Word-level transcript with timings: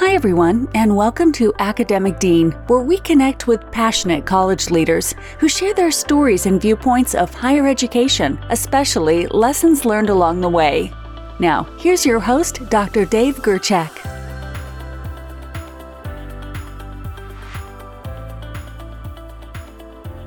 Hi, 0.00 0.14
everyone, 0.14 0.68
and 0.74 0.94
welcome 0.94 1.32
to 1.32 1.52
Academic 1.58 2.20
Dean, 2.20 2.52
where 2.68 2.82
we 2.82 2.98
connect 2.98 3.48
with 3.48 3.68
passionate 3.72 4.24
college 4.24 4.70
leaders 4.70 5.12
who 5.40 5.48
share 5.48 5.74
their 5.74 5.90
stories 5.90 6.46
and 6.46 6.62
viewpoints 6.62 7.16
of 7.16 7.34
higher 7.34 7.66
education, 7.66 8.38
especially 8.50 9.26
lessons 9.26 9.84
learned 9.84 10.08
along 10.08 10.40
the 10.40 10.48
way. 10.48 10.92
Now, 11.40 11.64
here's 11.80 12.06
your 12.06 12.20
host, 12.20 12.60
Dr. 12.70 13.06
Dave 13.06 13.38
Gerchak. 13.38 13.90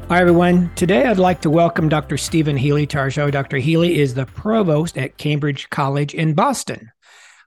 Hi, 0.09 0.19
everyone. 0.19 0.69
Today 0.75 1.05
I'd 1.05 1.17
like 1.17 1.39
to 1.43 1.49
welcome 1.49 1.87
Dr. 1.87 2.17
Stephen 2.17 2.57
Healey 2.57 2.85
to 2.87 2.97
our 2.97 3.09
show. 3.09 3.31
Dr. 3.31 3.55
Healey 3.55 3.99
is 3.99 4.15
the 4.15 4.25
provost 4.25 4.97
at 4.97 5.15
Cambridge 5.15 5.69
College 5.69 6.13
in 6.13 6.33
Boston. 6.33 6.90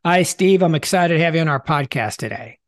Hi, 0.07 0.23
Steve. 0.23 0.62
I'm 0.62 0.75
excited 0.75 1.14
to 1.16 1.25
have 1.25 1.34
you 1.34 1.41
on 1.41 1.48
our 1.48 1.62
podcast 1.62 2.16
today. 2.16 2.59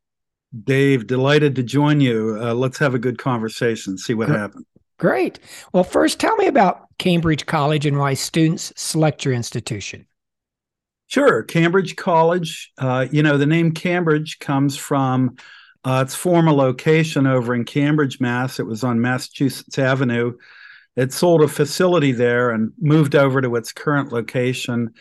Dave, 0.63 1.05
delighted 1.05 1.55
to 1.57 1.63
join 1.63 2.01
you. 2.01 2.35
Uh, 2.41 2.55
let's 2.55 2.79
have 2.79 2.95
a 2.95 2.99
good 2.99 3.19
conversation, 3.19 3.95
see 3.95 4.15
what 4.15 4.29
happens. 4.29 4.65
Great. 4.97 5.39
Well, 5.71 5.83
first, 5.83 6.19
tell 6.19 6.35
me 6.37 6.47
about 6.47 6.87
Cambridge 6.97 7.45
College 7.45 7.85
and 7.85 7.99
why 7.99 8.15
students 8.15 8.73
select 8.75 9.23
your 9.23 9.35
institution. 9.35 10.07
Sure. 11.05 11.43
Cambridge 11.43 11.95
College, 11.95 12.71
uh, 12.79 13.05
you 13.11 13.21
know, 13.21 13.37
the 13.37 13.45
name 13.45 13.71
Cambridge 13.71 14.39
comes 14.39 14.75
from 14.75 15.35
uh, 15.83 16.03
its 16.03 16.15
former 16.15 16.51
location 16.51 17.27
over 17.27 17.53
in 17.53 17.65
Cambridge, 17.65 18.19
Mass. 18.19 18.59
It 18.59 18.65
was 18.65 18.83
on 18.83 18.99
Massachusetts 18.99 19.77
Avenue. 19.77 20.33
It 20.95 21.13
sold 21.13 21.43
a 21.43 21.47
facility 21.47 22.13
there 22.13 22.49
and 22.49 22.71
moved 22.79 23.15
over 23.15 23.41
to 23.41 23.55
its 23.57 23.71
current 23.71 24.11
location 24.11 24.95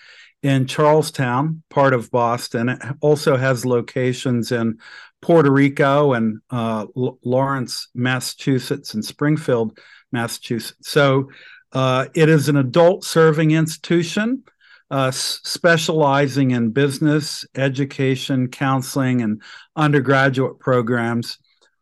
in 0.47 0.67
Charlestown, 0.67 1.65
part 1.71 1.93
of 1.93 2.09
Boston. 2.13 2.69
It 2.69 2.81
also 3.01 3.37
has 3.37 3.67
locations 3.67 4.53
in 4.53 4.79
Puerto 5.21 5.51
Rico 5.51 6.13
and 6.13 6.39
uh, 6.51 6.87
Lawrence, 6.95 7.89
Massachusetts, 7.95 8.95
and 8.95 9.05
Springfield, 9.05 9.77
Massachusetts. 10.13 10.89
So 10.89 11.31
uh, 11.73 12.07
it 12.15 12.29
is 12.29 12.49
an 12.49 12.57
adult 12.57 13.03
serving 13.03 13.51
institution 13.51 14.45
uh, 14.89 15.11
specializing 15.11 16.53
in 16.53 16.71
business, 16.71 17.45
education, 17.57 18.47
counseling, 18.47 19.23
and 19.23 19.43
undergraduate 19.75 20.61
programs. 20.61 21.39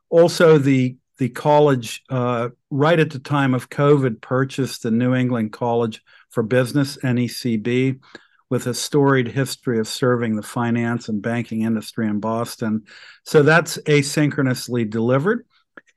Also, 0.08 0.56
the 0.56 0.96
the 1.18 1.28
college, 1.28 2.02
uh, 2.08 2.48
right 2.70 2.98
at 2.98 3.10
the 3.10 3.18
time 3.18 3.52
of 3.52 3.68
COVID, 3.68 4.22
purchased 4.22 4.82
the 4.82 4.90
New 4.90 5.14
England 5.14 5.52
College 5.52 6.02
for 6.30 6.42
Business 6.42 6.96
(NECB), 7.02 8.00
with 8.50 8.66
a 8.66 8.74
storied 8.74 9.28
history 9.28 9.78
of 9.78 9.88
serving 9.88 10.36
the 10.36 10.42
finance 10.42 11.08
and 11.08 11.22
banking 11.22 11.62
industry 11.62 12.06
in 12.06 12.20
Boston. 12.20 12.82
So 13.24 13.42
that's 13.42 13.78
asynchronously 13.78 14.88
delivered. 14.88 15.46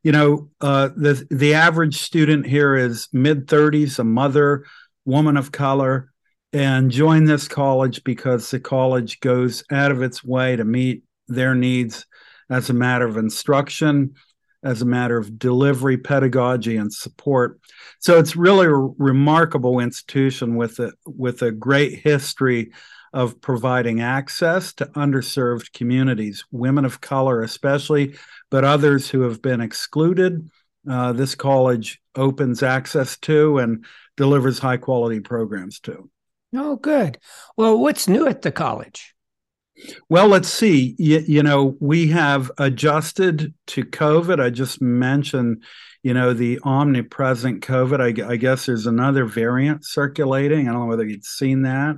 You 0.03 0.11
know, 0.11 0.49
uh, 0.61 0.89
the 0.95 1.27
the 1.29 1.53
average 1.53 1.97
student 1.97 2.45
here 2.45 2.75
is 2.75 3.09
mid 3.11 3.47
thirties, 3.47 3.99
a 3.99 4.03
mother, 4.03 4.65
woman 5.05 5.37
of 5.37 5.51
color 5.51 6.11
and 6.53 6.91
join 6.91 7.25
this 7.25 7.47
college 7.47 8.03
because 8.03 8.51
the 8.51 8.59
college 8.59 9.19
goes 9.19 9.63
out 9.71 9.91
of 9.91 10.01
its 10.01 10.23
way 10.23 10.55
to 10.55 10.63
meet 10.63 11.03
their 11.27 11.55
needs 11.55 12.05
as 12.49 12.69
a 12.69 12.73
matter 12.73 13.05
of 13.05 13.17
instruction, 13.17 14.13
as 14.67 14.81
a 14.81 14.85
matter 14.85 15.17
of 15.17 15.39
delivery, 15.39 15.97
pedagogy, 15.97 16.75
and 16.75 16.93
support. 16.93 17.57
So 17.99 18.19
it's 18.19 18.35
really 18.35 18.65
a 18.65 18.73
remarkable 18.73 19.79
institution 19.79 20.57
with 20.57 20.79
a 20.79 20.91
with 21.05 21.41
a 21.41 21.53
great 21.53 21.99
history 21.99 22.73
of 23.13 23.39
providing 23.39 24.01
access 24.01 24.73
to 24.73 24.85
underserved 24.87 25.71
communities, 25.71 26.43
women 26.51 26.83
of 26.83 26.99
color 26.99 27.41
especially, 27.41 28.17
but 28.51 28.65
others 28.65 29.09
who 29.09 29.21
have 29.21 29.41
been 29.41 29.61
excluded. 29.61 30.49
Uh, 30.89 31.13
this 31.13 31.33
college 31.33 32.01
opens 32.15 32.61
access 32.61 33.17
to 33.19 33.59
and 33.59 33.85
delivers 34.17 34.59
high 34.59 34.77
quality 34.77 35.21
programs 35.21 35.79
to. 35.79 36.09
Oh, 36.53 36.75
good. 36.75 37.19
Well, 37.55 37.79
what's 37.79 38.09
new 38.09 38.27
at 38.27 38.41
the 38.41 38.51
college? 38.51 39.15
Well, 40.09 40.27
let's 40.27 40.49
see. 40.49 40.95
You, 40.97 41.23
you, 41.27 41.43
know, 41.43 41.77
we 41.79 42.07
have 42.07 42.51
adjusted 42.57 43.53
to 43.67 43.83
COVID. 43.83 44.41
I 44.41 44.49
just 44.49 44.81
mentioned, 44.81 45.63
you 46.03 46.13
know, 46.13 46.33
the 46.33 46.59
omnipresent 46.63 47.61
COVID. 47.61 48.01
I, 48.01 48.31
I 48.31 48.35
guess 48.37 48.65
there's 48.65 48.87
another 48.87 49.25
variant 49.25 49.85
circulating. 49.85 50.67
I 50.67 50.71
don't 50.71 50.81
know 50.81 50.87
whether 50.87 51.05
you've 51.05 51.23
seen 51.23 51.63
that. 51.63 51.97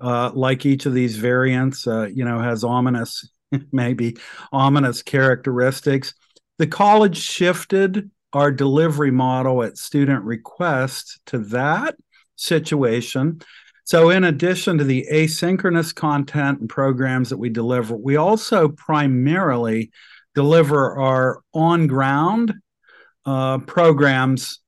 Uh, 0.00 0.30
like 0.34 0.64
each 0.64 0.86
of 0.86 0.94
these 0.94 1.16
variants, 1.16 1.86
uh, 1.86 2.08
you 2.12 2.24
know, 2.24 2.40
has 2.40 2.62
ominous, 2.62 3.28
maybe 3.72 4.16
ominous 4.52 5.02
characteristics. 5.02 6.14
The 6.58 6.66
college 6.66 7.18
shifted 7.18 8.10
our 8.32 8.52
delivery 8.52 9.10
model 9.10 9.62
at 9.62 9.78
student 9.78 10.24
request 10.24 11.20
to 11.26 11.38
that 11.38 11.96
situation. 12.36 13.40
So, 13.88 14.10
in 14.10 14.24
addition 14.24 14.76
to 14.76 14.84
the 14.84 15.06
asynchronous 15.10 15.94
content 15.94 16.60
and 16.60 16.68
programs 16.68 17.30
that 17.30 17.38
we 17.38 17.48
deliver, 17.48 17.96
we 17.96 18.16
also 18.16 18.68
primarily 18.68 19.92
deliver 20.34 20.98
our 20.98 21.40
on 21.54 21.86
ground 21.86 22.52
uh, 23.24 23.56
programs, 23.60 24.58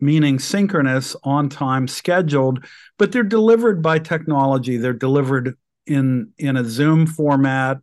meaning 0.00 0.38
synchronous, 0.38 1.14
on 1.22 1.50
time, 1.50 1.86
scheduled, 1.86 2.64
but 2.96 3.12
they're 3.12 3.24
delivered 3.24 3.82
by 3.82 3.98
technology. 3.98 4.78
They're 4.78 4.94
delivered 4.94 5.54
in, 5.86 6.32
in 6.38 6.56
a 6.56 6.64
Zoom 6.64 7.06
format 7.06 7.76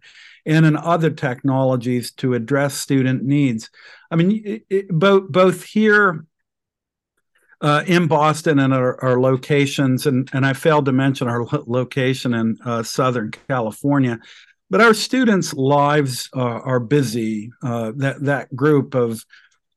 and 0.47 0.65
in 0.65 0.75
other 0.75 1.11
technologies 1.11 2.13
to 2.13 2.33
address 2.33 2.73
student 2.73 3.23
needs. 3.23 3.69
I 4.09 4.15
mean, 4.15 4.41
it, 4.43 4.63
it, 4.71 4.89
both, 4.89 5.31
both 5.31 5.63
here 5.65 6.25
uh, 7.61 7.83
in 7.87 8.07
Boston 8.07 8.59
and 8.59 8.73
our, 8.73 9.03
our, 9.03 9.19
locations, 9.19 10.05
and, 10.05 10.29
and 10.33 10.45
I 10.45 10.53
failed 10.53 10.85
to 10.85 10.91
mention 10.91 11.27
our 11.27 11.43
lo- 11.43 11.63
location 11.67 12.33
in 12.33 12.57
uh, 12.65 12.83
Southern 12.83 13.31
California. 13.31 14.19
But 14.69 14.81
our 14.81 14.93
students' 14.93 15.53
lives 15.53 16.29
uh, 16.35 16.39
are 16.39 16.79
busy. 16.79 17.51
Uh, 17.63 17.91
that 17.97 18.23
that 18.23 18.55
group 18.55 18.93
of, 18.93 19.25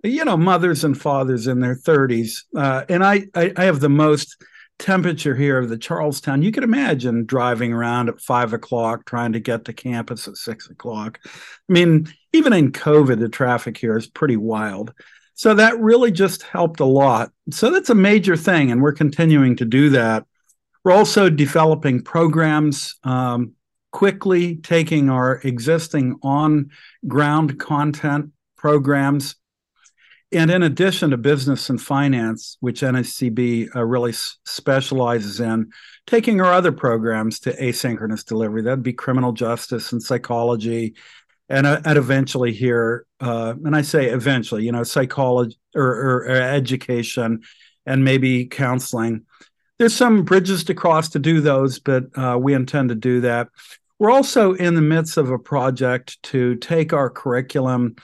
you 0.04 0.24
know, 0.24 0.36
mothers 0.36 0.84
and 0.84 1.00
fathers 1.00 1.46
in 1.46 1.60
their 1.60 1.74
thirties, 1.74 2.44
uh, 2.54 2.84
and 2.88 3.02
I, 3.02 3.26
I 3.34 3.52
I 3.56 3.64
have 3.64 3.80
the 3.80 3.88
most 3.88 4.36
temperature 4.78 5.34
here 5.34 5.58
of 5.58 5.68
the 5.68 5.78
Charlestown. 5.78 6.42
You 6.42 6.52
can 6.52 6.64
imagine 6.64 7.24
driving 7.24 7.72
around 7.72 8.10
at 8.10 8.20
five 8.20 8.52
o'clock 8.52 9.06
trying 9.06 9.32
to 9.32 9.40
get 9.40 9.64
to 9.64 9.72
campus 9.72 10.28
at 10.28 10.36
six 10.36 10.68
o'clock. 10.68 11.20
I 11.24 11.72
mean, 11.72 12.12
even 12.32 12.52
in 12.52 12.72
COVID, 12.72 13.18
the 13.18 13.28
traffic 13.28 13.78
here 13.78 13.96
is 13.96 14.06
pretty 14.06 14.36
wild. 14.36 14.92
So 15.42 15.54
that 15.54 15.80
really 15.80 16.12
just 16.12 16.44
helped 16.44 16.78
a 16.78 16.84
lot. 16.84 17.32
So 17.50 17.68
that's 17.68 17.90
a 17.90 17.96
major 17.96 18.36
thing, 18.36 18.70
and 18.70 18.80
we're 18.80 18.92
continuing 18.92 19.56
to 19.56 19.64
do 19.64 19.90
that. 19.90 20.24
We're 20.84 20.92
also 20.92 21.28
developing 21.28 22.00
programs 22.00 22.94
um, 23.02 23.54
quickly, 23.90 24.58
taking 24.58 25.10
our 25.10 25.40
existing 25.42 26.16
on 26.22 26.70
ground 27.08 27.58
content 27.58 28.30
programs. 28.56 29.34
And 30.30 30.48
in 30.48 30.62
addition 30.62 31.10
to 31.10 31.16
business 31.16 31.68
and 31.70 31.82
finance, 31.82 32.56
which 32.60 32.82
NECB 32.82 33.74
uh, 33.74 33.84
really 33.84 34.12
s- 34.12 34.38
specializes 34.46 35.40
in, 35.40 35.72
taking 36.06 36.40
our 36.40 36.52
other 36.52 36.70
programs 36.70 37.40
to 37.40 37.52
asynchronous 37.56 38.24
delivery. 38.24 38.62
That'd 38.62 38.84
be 38.84 38.92
criminal 38.92 39.32
justice 39.32 39.90
and 39.90 40.00
psychology, 40.00 40.94
and, 41.48 41.66
uh, 41.66 41.80
and 41.84 41.98
eventually 41.98 42.52
here, 42.52 43.06
uh, 43.20 43.54
and 43.64 43.76
I 43.76 43.82
say 43.82 44.06
eventually, 44.06 44.64
you 44.64 44.72
know, 44.72 44.82
psychology 44.82 45.58
or, 45.74 45.84
or, 45.84 46.16
or, 46.24 46.30
education 46.30 47.42
and 47.86 48.04
maybe 48.04 48.46
counseling. 48.46 49.26
There's 49.78 49.94
some 49.94 50.24
bridges 50.24 50.64
to 50.64 50.74
cross 50.74 51.10
to 51.10 51.18
do 51.18 51.40
those, 51.40 51.78
but 51.78 52.16
uh, 52.16 52.38
we 52.40 52.54
intend 52.54 52.90
to 52.90 52.94
do 52.94 53.20
that. 53.22 53.48
We're 53.98 54.10
also 54.10 54.54
in 54.54 54.74
the 54.74 54.82
midst 54.82 55.16
of 55.16 55.30
a 55.30 55.38
project 55.38 56.22
to 56.24 56.56
take 56.56 56.92
our 56.92 57.10
curriculum 57.10 57.96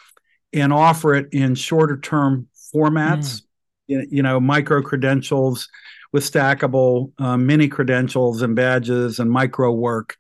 and 0.53 0.73
offer 0.73 1.15
it 1.15 1.29
in 1.33 1.55
shorter 1.55 1.99
term 1.99 2.49
formats, 2.75 3.41
mm. 3.41 3.43
you, 3.87 4.07
you, 4.11 4.23
know, 4.23 4.41
micro 4.41 4.83
credentials 4.83 5.69
with 6.13 6.31
stackable 6.31 7.13
uh, 7.19 7.37
mini 7.37 7.69
credentials 7.69 8.43
and 8.43 8.57
badges 8.57 9.19
and 9.19 9.31
micro 9.31 9.73
work 9.73 10.17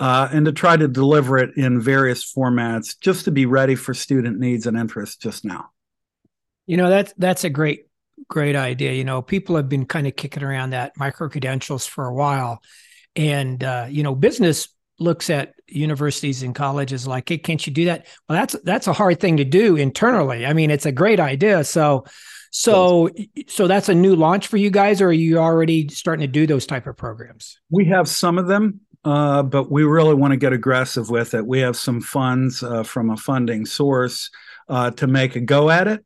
uh, 0.00 0.28
and 0.32 0.46
to 0.46 0.52
try 0.52 0.76
to 0.76 0.88
deliver 0.88 1.38
it 1.38 1.56
in 1.56 1.80
various 1.80 2.32
formats 2.32 2.98
just 3.00 3.24
to 3.26 3.30
be 3.30 3.46
ready 3.46 3.74
for 3.74 3.94
student 3.94 4.38
needs 4.38 4.66
and 4.66 4.76
interests 4.76 5.16
just 5.16 5.44
now. 5.44 5.70
You 6.66 6.76
know, 6.76 6.88
that's 6.88 7.12
that's 7.18 7.44
a 7.44 7.50
great 7.50 7.86
great 8.28 8.56
idea. 8.56 8.92
You 8.92 9.04
know, 9.04 9.22
people 9.22 9.56
have 9.56 9.68
been 9.68 9.86
kind 9.86 10.06
of 10.06 10.16
kicking 10.16 10.42
around 10.42 10.70
that 10.70 10.96
micro 10.96 11.28
credentials 11.28 11.86
for 11.86 12.06
a 12.06 12.14
while. 12.14 12.62
And 13.14 13.62
uh, 13.62 13.86
you 13.88 14.02
know, 14.02 14.14
business 14.14 14.68
looks 14.98 15.30
at 15.30 15.54
universities 15.68 16.42
and 16.42 16.54
colleges 16.54 17.06
like, 17.06 17.28
hey, 17.28 17.38
can't 17.38 17.64
you 17.66 17.72
do 17.72 17.86
that? 17.86 18.06
Well, 18.28 18.38
that's 18.38 18.56
that's 18.64 18.86
a 18.86 18.92
hard 18.92 19.20
thing 19.20 19.38
to 19.38 19.44
do 19.44 19.76
internally. 19.76 20.46
I 20.46 20.52
mean, 20.52 20.70
it's 20.70 20.86
a 20.86 20.92
great 20.92 21.20
idea. 21.20 21.64
So 21.64 22.04
so 22.50 23.08
so 23.48 23.66
that's 23.66 23.88
a 23.88 23.94
new 23.94 24.14
launch 24.14 24.46
for 24.46 24.56
you 24.56 24.70
guys, 24.70 25.00
or 25.00 25.08
are 25.08 25.12
you 25.12 25.38
already 25.38 25.88
starting 25.88 26.26
to 26.26 26.32
do 26.32 26.46
those 26.46 26.66
type 26.66 26.86
of 26.86 26.96
programs? 26.96 27.58
We 27.70 27.86
have 27.86 28.08
some 28.08 28.38
of 28.38 28.46
them 28.46 28.80
uh, 29.04 29.42
but 29.42 29.70
we 29.70 29.82
really 29.84 30.14
want 30.14 30.32
to 30.32 30.36
get 30.36 30.52
aggressive 30.52 31.10
with 31.10 31.34
it. 31.34 31.46
We 31.46 31.60
have 31.60 31.76
some 31.76 32.00
funds 32.00 32.62
uh, 32.62 32.82
from 32.82 33.10
a 33.10 33.16
funding 33.16 33.66
source 33.66 34.30
uh, 34.68 34.90
to 34.92 35.06
make 35.06 35.36
a 35.36 35.40
go 35.40 35.70
at 35.70 35.88
it. 35.88 36.04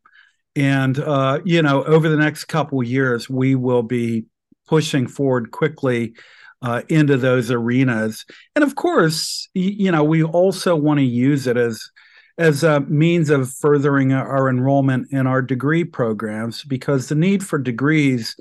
And, 0.54 0.98
uh, 0.98 1.40
you 1.44 1.60
know, 1.60 1.84
over 1.84 2.08
the 2.08 2.16
next 2.16 2.46
couple 2.46 2.82
years, 2.82 3.28
we 3.28 3.54
will 3.54 3.82
be 3.82 4.24
pushing 4.66 5.06
forward 5.06 5.50
quickly 5.50 6.14
uh, 6.62 6.82
into 6.88 7.18
those 7.18 7.50
arenas. 7.50 8.24
And 8.54 8.64
of 8.64 8.74
course, 8.74 9.48
you 9.52 9.92
know, 9.92 10.02
we 10.02 10.22
also 10.22 10.74
want 10.74 10.98
to 10.98 11.04
use 11.04 11.46
it 11.46 11.56
as 11.56 11.90
as 12.38 12.62
a 12.62 12.80
means 12.80 13.30
of 13.30 13.50
furthering 13.50 14.12
our 14.12 14.48
enrollment 14.50 15.10
in 15.10 15.26
our 15.26 15.40
degree 15.40 15.84
programs 15.84 16.64
because 16.64 17.08
the 17.08 17.14
need 17.14 17.42
for 17.42 17.58
degrees, 17.58 18.36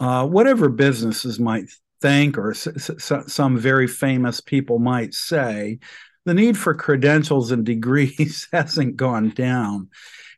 uh, 0.00 0.26
whatever 0.26 0.70
businesses 0.70 1.38
might 1.38 1.68
think 2.00 2.38
or 2.38 2.50
s- 2.50 2.66
s- 2.66 3.32
some 3.32 3.58
very 3.58 3.86
famous 3.86 4.40
people 4.40 4.78
might 4.78 5.14
say, 5.14 5.78
the 6.24 6.34
need 6.34 6.58
for 6.58 6.74
credentials 6.74 7.50
and 7.50 7.64
degrees 7.64 8.48
hasn't 8.52 8.96
gone 8.96 9.30
down. 9.30 9.88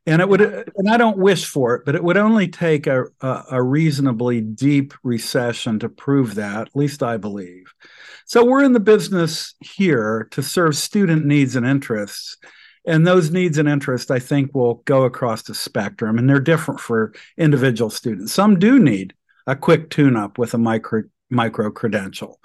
And 0.07 0.23
it 0.23 0.29
would, 0.29 0.41
and 0.41 0.89
I 0.91 0.97
don't 0.97 1.19
wish 1.19 1.45
for 1.47 1.75
it, 1.75 1.83
but 1.85 1.95
it 1.95 2.03
would 2.03 2.17
only 2.17 2.49
take 2.49 2.87
a, 2.87 3.05
a, 3.21 3.45
a 3.53 3.63
reasonably 3.63 4.41
deep 4.41 4.95
recession 5.03 5.79
to 5.81 5.89
prove 5.89 6.37
that. 6.37 6.69
At 6.69 6.77
least 6.77 7.03
I 7.03 7.17
believe. 7.17 7.73
So 8.25 8.45
we're 8.45 8.65
in 8.65 8.73
the 8.73 8.81
business 8.81 9.55
here 9.61 10.29
to 10.31 10.43
serve 10.43 10.77
student 10.77 11.27
needs 11.27 11.55
and 11.57 11.67
interests 11.67 12.39
and 12.87 13.07
those 13.07 13.31
needs 13.31 13.59
and 13.59 13.69
interests 13.69 14.11
i 14.11 14.19
think 14.19 14.55
will 14.55 14.83
go 14.85 15.05
across 15.05 15.43
the 15.43 15.55
spectrum 15.55 16.19
and 16.19 16.29
they're 16.29 16.41
different 16.41 16.81
for 16.81 17.13
individual 17.37 17.91
students 17.91 18.33
some 18.33 18.59
do 18.59 18.79
need 18.79 19.15
a 19.47 19.57
quick 19.57 19.91
tune 19.91 20.17
up 20.17 20.39
with 20.39 20.55
a 20.55 20.59
micro 20.59 21.03
micro 21.31 21.71
credential 21.71 22.39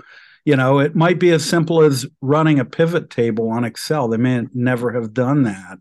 you 0.46 0.56
know 0.56 0.80
it 0.80 0.96
might 0.96 1.20
be 1.20 1.32
as 1.32 1.44
simple 1.44 1.82
as 1.82 2.06
running 2.22 2.60
a 2.60 2.66
pivot 2.66 3.10
table 3.10 3.50
on 3.50 3.66
excel. 3.66 4.08
They 4.08 4.18
may 4.18 4.48
never 4.54 4.92
have 4.94 5.14
done 5.14 5.44
that. 5.44 5.80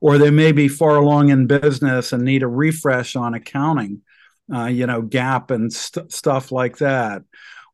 Or 0.00 0.18
they 0.18 0.30
may 0.30 0.52
be 0.52 0.68
far 0.68 0.96
along 0.96 1.30
in 1.30 1.46
business 1.46 2.12
and 2.12 2.24
need 2.24 2.42
a 2.42 2.46
refresh 2.46 3.16
on 3.16 3.34
accounting 3.34 4.02
uh, 4.54 4.66
you 4.66 4.86
know 4.86 5.02
GAAP 5.02 5.50
and 5.50 5.72
st- 5.72 6.12
stuff 6.12 6.52
like 6.52 6.78
that. 6.78 7.22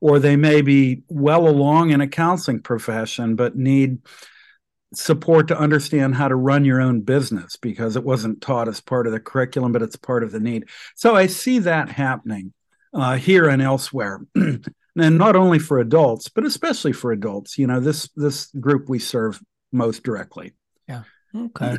Or 0.00 0.18
they 0.18 0.36
may 0.36 0.62
be 0.62 1.02
well 1.08 1.46
along 1.46 1.90
in 1.90 2.00
a 2.00 2.08
counseling 2.08 2.62
profession 2.62 3.36
but 3.36 3.56
need 3.56 3.98
support 4.92 5.46
to 5.48 5.58
understand 5.58 6.16
how 6.16 6.26
to 6.26 6.34
run 6.34 6.64
your 6.64 6.80
own 6.80 7.02
business 7.02 7.56
because 7.56 7.94
it 7.94 8.02
wasn't 8.02 8.40
taught 8.40 8.66
as 8.66 8.80
part 8.80 9.06
of 9.06 9.12
the 9.12 9.20
curriculum, 9.20 9.70
but 9.70 9.82
it's 9.82 9.94
part 9.94 10.24
of 10.24 10.32
the 10.32 10.40
need. 10.40 10.64
So 10.96 11.14
I 11.14 11.26
see 11.26 11.60
that 11.60 11.88
happening 11.90 12.52
uh, 12.92 13.16
here 13.16 13.48
and 13.48 13.62
elsewhere. 13.62 14.20
and 14.34 15.18
not 15.18 15.36
only 15.36 15.58
for 15.58 15.78
adults, 15.78 16.28
but 16.28 16.44
especially 16.44 16.92
for 16.92 17.12
adults. 17.12 17.58
You 17.58 17.66
know, 17.66 17.80
this 17.80 18.08
this 18.16 18.46
group 18.58 18.88
we 18.88 18.98
serve 18.98 19.40
most 19.72 20.02
directly. 20.02 20.52
Yeah. 20.88 21.02
Okay. 21.34 21.78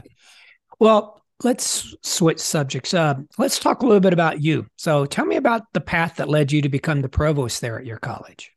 Well, 0.79 1.23
let's 1.43 1.95
switch 2.03 2.39
subjects. 2.39 2.93
Uh, 2.93 3.15
let's 3.37 3.59
talk 3.59 3.81
a 3.81 3.85
little 3.85 3.99
bit 3.99 4.13
about 4.13 4.41
you. 4.41 4.67
So, 4.77 5.05
tell 5.05 5.25
me 5.25 5.35
about 5.35 5.63
the 5.73 5.81
path 5.81 6.17
that 6.17 6.29
led 6.29 6.51
you 6.51 6.61
to 6.61 6.69
become 6.69 7.01
the 7.01 7.09
provost 7.09 7.61
there 7.61 7.79
at 7.79 7.85
your 7.85 7.97
college. 7.97 8.51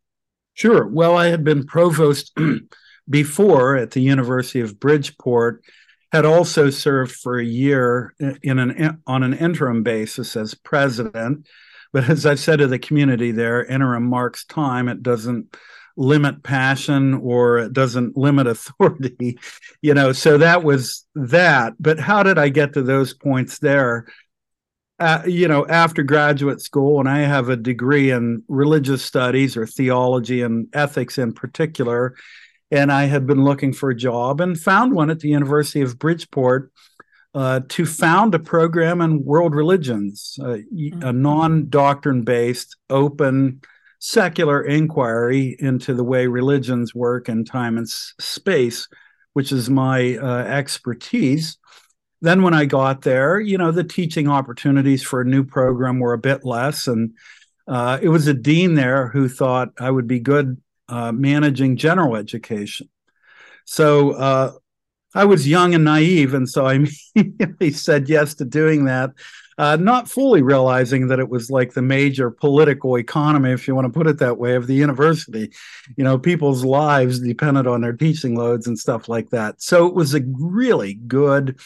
Sure. 0.55 0.87
Well, 0.87 1.17
I 1.17 1.27
had 1.27 1.43
been 1.45 1.67
provost 1.67 2.37
before 3.11 3.77
at 3.77 3.91
the 3.91 4.01
University 4.01 4.61
of 4.61 4.79
Bridgeport, 4.79 5.65
had 6.13 6.25
also 6.25 6.71
served 6.71 7.11
for 7.11 7.39
a 7.39 7.45
year 7.45 8.15
in 8.43 8.61
an 8.61 9.03
on 9.07 9.25
an 9.25 9.35
interim 9.35 9.83
basis 9.83 10.37
as 10.37 10.55
president. 10.55 11.47
But 11.95 12.11
as 12.11 12.27
I've 12.27 12.41
said 12.41 12.59
to 12.59 12.67
the 12.67 12.79
community 12.79 13.31
there, 13.31 13.65
interim 13.65 14.03
marks 14.03 14.45
time. 14.45 14.89
It 14.89 15.03
doesn't 15.03 15.57
limit 15.97 16.43
passion 16.43 17.15
or 17.15 17.59
it 17.59 17.73
doesn't 17.73 18.17
limit 18.17 18.47
authority, 18.49 19.39
you 19.81 19.95
know. 19.95 20.13
So 20.13 20.37
that 20.39 20.65
was 20.65 21.07
that. 21.15 21.75
But 21.79 22.01
how 22.01 22.25
did 22.25 22.37
I 22.37 22.49
get 22.51 22.73
to 22.73 22.83
those 22.83 23.15
points 23.15 23.61
there? 23.61 24.07
Uh, 24.99 25.23
you 25.25 25.49
know, 25.49 25.67
after 25.67 26.03
graduate 26.03 26.61
school, 26.61 26.99
and 26.99 27.09
I 27.09 27.21
have 27.21 27.49
a 27.49 27.57
degree 27.57 28.11
in 28.11 28.43
religious 28.49 29.05
studies 29.05 29.57
or 29.57 29.67
theology 29.67 30.43
and 30.43 30.69
ethics 30.73 31.17
in 31.17 31.33
particular 31.33 32.15
and 32.71 32.91
I 32.91 33.05
had 33.05 33.27
been 33.27 33.45
looking 33.45 33.73
for 33.73 33.91
a 33.91 33.97
job 33.97 34.41
and 34.41 34.59
found 34.59 34.93
one 34.93 35.11
at 35.11 35.21
the 35.21 35.29
University 35.29 35.81
of 35.81 35.99
Bridgeport 35.99 36.73
uh, 37.35 37.61
to 37.69 37.85
found 37.85 38.35
a 38.35 38.39
program 38.39 39.01
in 39.01 39.25
world 39.25 39.55
religions, 39.55 40.39
uh, 40.41 40.59
mm-hmm. 40.73 41.03
a 41.03 41.13
non 41.13 41.69
doctrine 41.69 42.23
based, 42.23 42.77
open, 42.91 43.61
secular 43.99 44.63
inquiry 44.63 45.57
into 45.59 45.95
the 45.95 46.05
way 46.05 46.27
religions 46.27 46.95
work 46.95 47.29
in 47.29 47.45
time 47.45 47.77
and 47.77 47.89
space, 47.89 48.87
which 49.33 49.51
is 49.51 49.69
my 49.69 50.17
uh, 50.17 50.45
expertise. 50.45 51.59
Then, 52.21 52.43
when 52.43 52.55
I 52.55 52.67
got 52.67 53.03
there, 53.03 53.41
you 53.41 53.59
know, 53.59 53.73
the 53.73 53.85
teaching 53.85 54.29
opportunities 54.29 55.03
for 55.03 55.21
a 55.21 55.27
new 55.27 55.45
program 55.45 55.99
were 55.99 56.13
a 56.13 56.19
bit 56.19 56.45
less. 56.45 56.87
And 56.87 57.15
uh, 57.67 57.99
it 58.01 58.09
was 58.09 58.27
a 58.27 58.35
dean 58.35 58.75
there 58.75 59.09
who 59.09 59.29
thought 59.29 59.71
I 59.79 59.91
would 59.91 60.07
be 60.07 60.21
good 60.21 60.61
uh, 60.89 61.13
managing 61.13 61.77
general 61.77 62.17
education. 62.17 62.89
So 63.65 64.13
uh, 64.13 64.53
I 65.15 65.25
was 65.25 65.49
young 65.49 65.75
and 65.75 65.85
naive, 65.85 66.35
and 66.35 66.49
so 66.49 66.67
I 66.67 66.75
immediately 67.15 67.71
said 67.71 68.09
yes 68.09 68.35
to 68.35 68.45
doing 68.45 68.87
that, 68.87 69.11
uh, 69.59 69.77
not 69.77 70.09
fully 70.09 70.43
realizing 70.43 71.09
that 71.09 71.21
it 71.21 71.29
was 71.29 71.51
like 71.51 71.73
the 71.73 71.83
major 71.83 72.31
political 72.31 72.97
economy, 72.99 73.53
if 73.53 73.69
you 73.69 73.75
want 73.75 73.87
to 73.87 73.97
put 73.97 74.09
it 74.09 74.19
that 74.19 74.39
way, 74.39 74.57
of 74.57 74.67
the 74.67 74.75
university. 74.75 75.53
You 75.97 76.05
know, 76.05 76.19
people's 76.19 76.65
lives 76.65 77.21
depended 77.21 77.67
on 77.67 77.81
their 77.81 77.93
teaching 77.93 78.37
loads 78.37 78.67
and 78.67 78.79
stuff 78.79 79.09
like 79.09 79.31
that. 79.31 79.63
So 79.63 79.87
it 79.87 79.95
was 79.95 80.15
a 80.15 80.23
really 80.27 80.95
good 80.95 81.61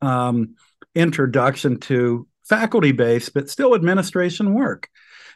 um, 0.00 0.54
introduction 0.94 1.80
to 1.80 2.26
faculty 2.44 2.92
based, 2.92 3.34
but 3.34 3.50
still 3.50 3.74
administration 3.74 4.54
work 4.54 4.88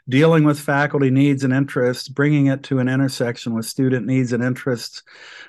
dealing 0.08 0.44
with 0.44 0.60
faculty 0.60 1.10
needs 1.10 1.44
and 1.44 1.52
interests, 1.52 2.08
bringing 2.08 2.46
it 2.46 2.62
to 2.64 2.78
an 2.78 2.88
intersection 2.88 3.54
with 3.54 3.66
student 3.66 4.06
needs 4.06 4.32
and 4.32 4.42
interests, 4.42 5.02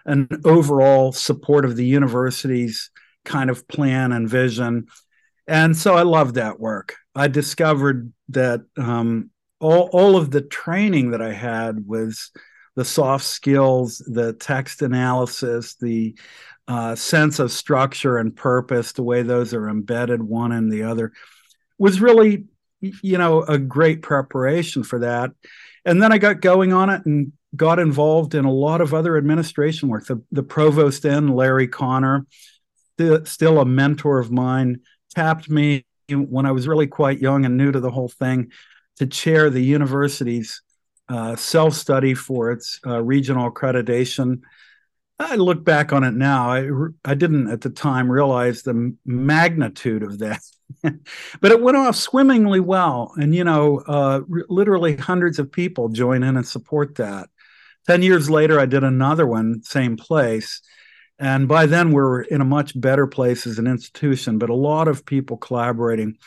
and 0.06 0.42
overall 0.46 1.12
support 1.12 1.66
of 1.66 1.76
the 1.76 1.86
university's 1.86 2.90
kind 3.24 3.50
of 3.50 3.68
plan 3.68 4.12
and 4.12 4.30
vision. 4.30 4.88
And 5.48 5.76
so 5.78 5.96
I 5.96 6.04
loved 6.04 6.36
that 6.36 6.60
work. 6.60 6.96
I 7.16 7.28
discovered 7.28 8.12
that 8.30 8.62
um, 8.78 9.30
all, 9.60 9.90
all 9.94 10.18
of 10.18 10.32
the 10.32 10.42
training 10.42 11.12
that 11.12 11.22
I 11.22 11.34
had 11.34 11.88
was 11.88 12.32
the 12.76 12.86
soft 12.86 13.26
skills, 13.26 13.98
the 14.06 14.34
text 14.34 14.82
analysis, 14.82 15.76
the 15.76 16.16
uh, 16.68 16.96
sense 16.96 17.40
of 17.40 17.52
structure 17.52 18.18
and 18.18 18.36
purpose, 18.36 18.92
the 18.92 19.04
way 19.04 19.22
those 19.22 19.54
are 19.54 19.70
embedded 19.70 20.22
one 20.22 20.52
in 20.52 20.70
the 20.70 20.84
other, 20.84 21.12
was 21.78 22.02
really 22.02 22.46
you 22.82 23.18
know, 23.18 23.44
a 23.44 23.58
great 23.58 24.02
preparation 24.02 24.84
for 24.84 25.00
that. 25.00 25.32
And 25.86 26.02
then 26.02 26.12
I 26.12 26.18
got 26.18 26.42
going 26.42 26.74
on 26.74 26.90
it 26.90 27.06
and 27.06 27.32
got 27.56 27.80
involved 27.80 28.36
in 28.36 28.46
a 28.46 28.52
lot 28.52 28.82
of 28.82 28.94
other 28.94 29.18
administration 29.18 29.90
work. 29.90 30.06
The, 30.06 30.22
the 30.32 30.44
provost 30.44 31.04
then, 31.04 31.30
Larry 31.30 31.68
Connor, 31.68 32.26
still 33.24 33.60
a 33.60 33.66
mentor 33.66 34.20
of 34.20 34.32
mine, 34.32 34.82
tapped 35.16 35.50
me 35.50 35.86
when 36.10 36.46
I 36.46 36.52
was 36.52 36.68
really 36.68 36.88
quite 36.88 37.20
young 37.20 37.46
and 37.46 37.58
new 37.58 37.72
to 37.72 37.80
the 37.80 37.92
whole 37.92 38.10
thing 38.10 38.52
to 38.98 39.08
chair 39.08 39.50
the 39.50 39.62
university's 39.62 40.62
uh, 41.10 41.36
self 41.36 41.74
study 41.74 42.14
for 42.14 42.52
its 42.52 42.80
uh, 42.86 43.02
regional 43.02 43.52
accreditation. 43.52 44.42
I 45.20 45.36
look 45.36 45.64
back 45.64 45.94
on 45.94 46.04
it 46.04 46.14
now. 46.14 46.52
I, 46.52 46.70
I 47.04 47.16
didn't 47.16 47.50
at 47.50 47.62
the 47.62 47.72
time 47.72 48.12
realize 48.12 48.62
the 48.62 48.96
magnitude 49.06 50.04
of 50.04 50.20
that 50.20 50.42
but 51.42 51.52
it 51.52 51.62
went 51.62 51.78
off 51.78 51.96
swimmingly 51.96 52.60
well. 52.60 53.14
And, 53.18 53.34
you 53.34 53.44
know, 53.44 53.84
uh, 53.88 54.22
r- 54.32 54.46
literally 54.50 54.96
hundreds 54.96 55.40
of 55.40 55.52
people 55.52 55.90
join 55.90 56.24
in 56.24 56.38
and 56.38 56.48
support 56.48 56.96
that. 56.96 57.30
10 57.88 58.04
years 58.04 58.30
later, 58.30 58.60
I 58.60 58.66
did 58.66 58.84
another 58.84 59.26
one, 59.26 59.64
same 59.64 59.96
place. 59.96 60.62
And 61.20 61.48
by 61.48 61.66
then, 61.66 61.92
we're 61.92 62.22
in 62.22 62.42
a 62.42 62.46
much 62.46 62.80
better 62.80 63.08
place 63.08 63.48
as 63.48 63.60
an 63.60 63.68
institution, 63.68 64.38
but 64.38 64.50
a 64.50 64.56
lot 64.56 64.88
of 64.88 65.06
people 65.06 65.38
collaborating. 65.38 66.18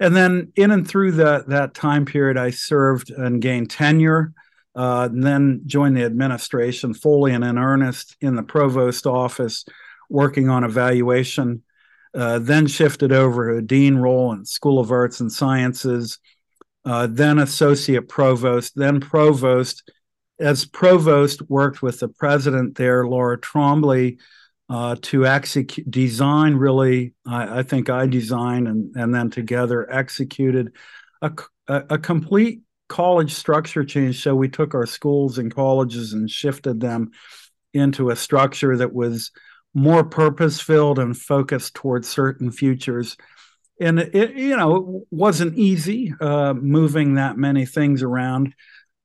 And 0.00 0.16
then, 0.16 0.52
in 0.56 0.72
and 0.72 0.88
through 0.88 1.12
that, 1.12 1.48
that 1.48 1.74
time 1.74 2.06
period, 2.06 2.36
I 2.36 2.50
served 2.50 3.10
and 3.10 3.40
gained 3.40 3.70
tenure, 3.70 4.32
uh, 4.74 5.08
and 5.10 5.22
then 5.22 5.62
joined 5.66 5.96
the 5.96 6.04
administration 6.04 6.94
fully 6.94 7.32
and 7.32 7.44
in 7.44 7.58
earnest 7.58 8.16
in 8.20 8.36
the 8.36 8.42
provost 8.42 9.06
office, 9.06 9.64
working 10.08 10.48
on 10.48 10.64
evaluation 10.64 11.62
uh, 12.14 12.38
then 12.38 12.66
shifted 12.66 13.12
over 13.12 13.52
to 13.52 13.58
a 13.58 13.62
dean 13.62 13.96
role 13.96 14.32
in 14.32 14.44
School 14.44 14.78
of 14.78 14.90
Arts 14.90 15.20
and 15.20 15.32
Sciences, 15.32 16.18
uh, 16.84 17.06
then 17.10 17.38
associate 17.38 18.08
provost, 18.08 18.74
then 18.76 19.00
provost. 19.00 19.90
As 20.38 20.64
provost, 20.64 21.48
worked 21.48 21.82
with 21.82 22.00
the 22.00 22.08
president 22.08 22.76
there, 22.76 23.06
Laura 23.06 23.38
Trombley, 23.38 24.18
uh, 24.68 24.96
to 25.02 25.26
execute, 25.26 25.88
design 25.90 26.54
really, 26.54 27.14
I, 27.26 27.60
I, 27.60 27.62
think 27.62 27.90
I 27.90 28.06
designed 28.06 28.66
and, 28.66 28.96
and 28.96 29.14
then 29.14 29.30
together 29.30 29.90
executed 29.90 30.72
a, 31.20 31.30
a, 31.68 31.84
a 31.90 31.98
complete 31.98 32.62
college 32.92 33.32
structure 33.32 33.84
change. 33.84 34.22
So 34.22 34.34
we 34.34 34.50
took 34.50 34.74
our 34.74 34.84
schools 34.84 35.38
and 35.38 35.52
colleges 35.52 36.12
and 36.12 36.30
shifted 36.30 36.78
them 36.78 37.12
into 37.72 38.10
a 38.10 38.16
structure 38.16 38.76
that 38.76 38.92
was 38.92 39.30
more 39.72 40.04
purpose 40.04 40.60
filled 40.60 40.98
and 40.98 41.16
focused 41.16 41.74
towards 41.74 42.06
certain 42.06 42.52
futures. 42.52 43.16
And 43.80 43.98
it, 43.98 44.34
you 44.36 44.54
know, 44.58 45.06
wasn't 45.10 45.56
easy 45.56 46.12
uh, 46.20 46.52
moving 46.52 47.14
that 47.14 47.38
many 47.38 47.64
things 47.64 48.02
around. 48.02 48.54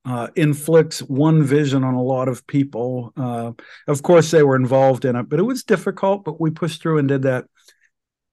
Uh, 0.04 0.28
inflicts 0.36 1.00
one 1.00 1.42
vision 1.42 1.84
on 1.84 1.94
a 1.94 2.02
lot 2.02 2.28
of 2.28 2.46
people. 2.46 3.12
Uh, 3.16 3.52
of 3.86 4.02
course, 4.02 4.30
they 4.30 4.42
were 4.42 4.56
involved 4.56 5.04
in 5.04 5.16
it, 5.16 5.28
but 5.28 5.38
it 5.38 5.42
was 5.42 5.64
difficult. 5.64 6.24
But 6.24 6.40
we 6.40 6.50
pushed 6.50 6.80
through 6.80 6.98
and 6.98 7.08
did 7.08 7.22
that. 7.22 7.46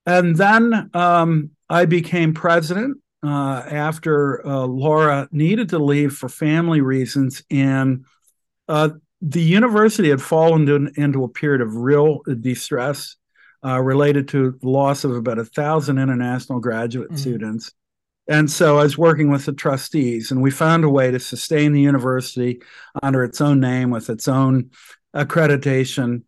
And 0.05 0.35
then 0.35 0.89
um, 0.93 1.51
I 1.69 1.85
became 1.85 2.33
president 2.33 2.97
uh, 3.25 3.65
after 3.69 4.45
uh, 4.45 4.65
Laura 4.65 5.27
needed 5.31 5.69
to 5.69 5.79
leave 5.79 6.13
for 6.13 6.29
family 6.29 6.81
reasons, 6.81 7.43
and 7.49 8.05
uh, 8.67 8.89
the 9.21 9.41
university 9.41 10.09
had 10.09 10.21
fallen 10.21 10.67
in, 10.67 10.91
into 10.95 11.23
a 11.23 11.29
period 11.29 11.61
of 11.61 11.75
real 11.75 12.21
distress 12.41 13.15
uh, 13.65 13.79
related 13.81 14.27
to 14.29 14.57
the 14.61 14.69
loss 14.69 15.03
of 15.03 15.15
about 15.15 15.39
a 15.39 15.45
thousand 15.45 15.97
international 15.97 16.59
graduate 16.59 17.09
mm-hmm. 17.09 17.17
students. 17.17 17.71
And 18.27 18.49
so 18.49 18.79
I 18.79 18.83
was 18.83 18.97
working 18.97 19.29
with 19.29 19.45
the 19.45 19.53
trustees, 19.53 20.31
and 20.31 20.41
we 20.41 20.51
found 20.51 20.83
a 20.83 20.89
way 20.89 21.11
to 21.11 21.19
sustain 21.19 21.73
the 21.73 21.81
university 21.81 22.61
under 23.03 23.23
its 23.23 23.39
own 23.39 23.59
name 23.59 23.91
with 23.91 24.09
its 24.09 24.27
own 24.27 24.71
accreditation. 25.15 26.23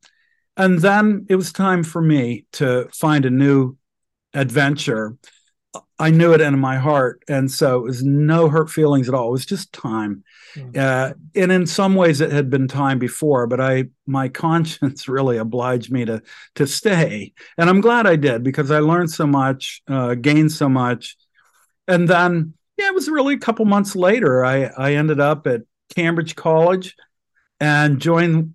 And 0.56 0.80
then 0.80 1.26
it 1.30 1.36
was 1.36 1.52
time 1.52 1.84
for 1.84 2.02
me 2.02 2.46
to 2.54 2.88
find 2.94 3.26
a 3.26 3.32
new 3.32 3.78
adventure. 4.34 5.18
I 6.00 6.12
knew 6.12 6.34
it 6.34 6.42
in 6.42 6.60
my 6.60 6.78
heart. 6.78 7.24
And 7.28 7.50
so 7.50 7.80
it 7.80 7.84
was 7.84 8.04
no 8.04 8.50
hurt 8.50 8.70
feelings 8.70 9.08
at 9.10 9.16
all. 9.16 9.30
It 9.30 9.32
was 9.32 9.46
just 9.46 9.74
time. 9.74 10.24
Mm-hmm. 10.56 10.78
Uh, 10.78 11.14
and 11.36 11.52
in 11.52 11.66
some 11.66 11.96
ways 11.96 12.22
it 12.22 12.32
had 12.32 12.50
been 12.50 12.68
time 12.68 13.00
before, 13.00 13.48
but 13.48 13.60
I 13.60 13.86
my 14.06 14.30
conscience 14.46 15.08
really 15.08 15.38
obliged 15.38 15.92
me 15.92 16.06
to 16.06 16.22
to 16.56 16.68
stay. 16.68 17.34
And 17.58 17.70
I'm 17.70 17.82
glad 17.82 18.08
I 18.08 18.16
did 18.16 18.44
because 18.44 18.72
I 18.72 18.80
learned 18.80 19.12
so 19.12 19.28
much, 19.28 19.82
uh, 19.88 20.16
gained 20.16 20.52
so 20.52 20.70
much. 20.70 21.18
And 21.88 22.08
then 22.08 22.54
yeah, 22.78 22.88
it 22.88 22.94
was 22.96 23.10
really 23.10 23.34
a 23.34 23.40
couple 23.40 23.66
months 23.66 23.96
later. 23.96 24.46
I, 24.46 24.66
I 24.66 24.94
ended 24.94 25.20
up 25.20 25.48
at 25.48 25.62
Cambridge 25.96 26.36
College 26.36 26.96
and 27.60 28.00
joined 28.00 28.54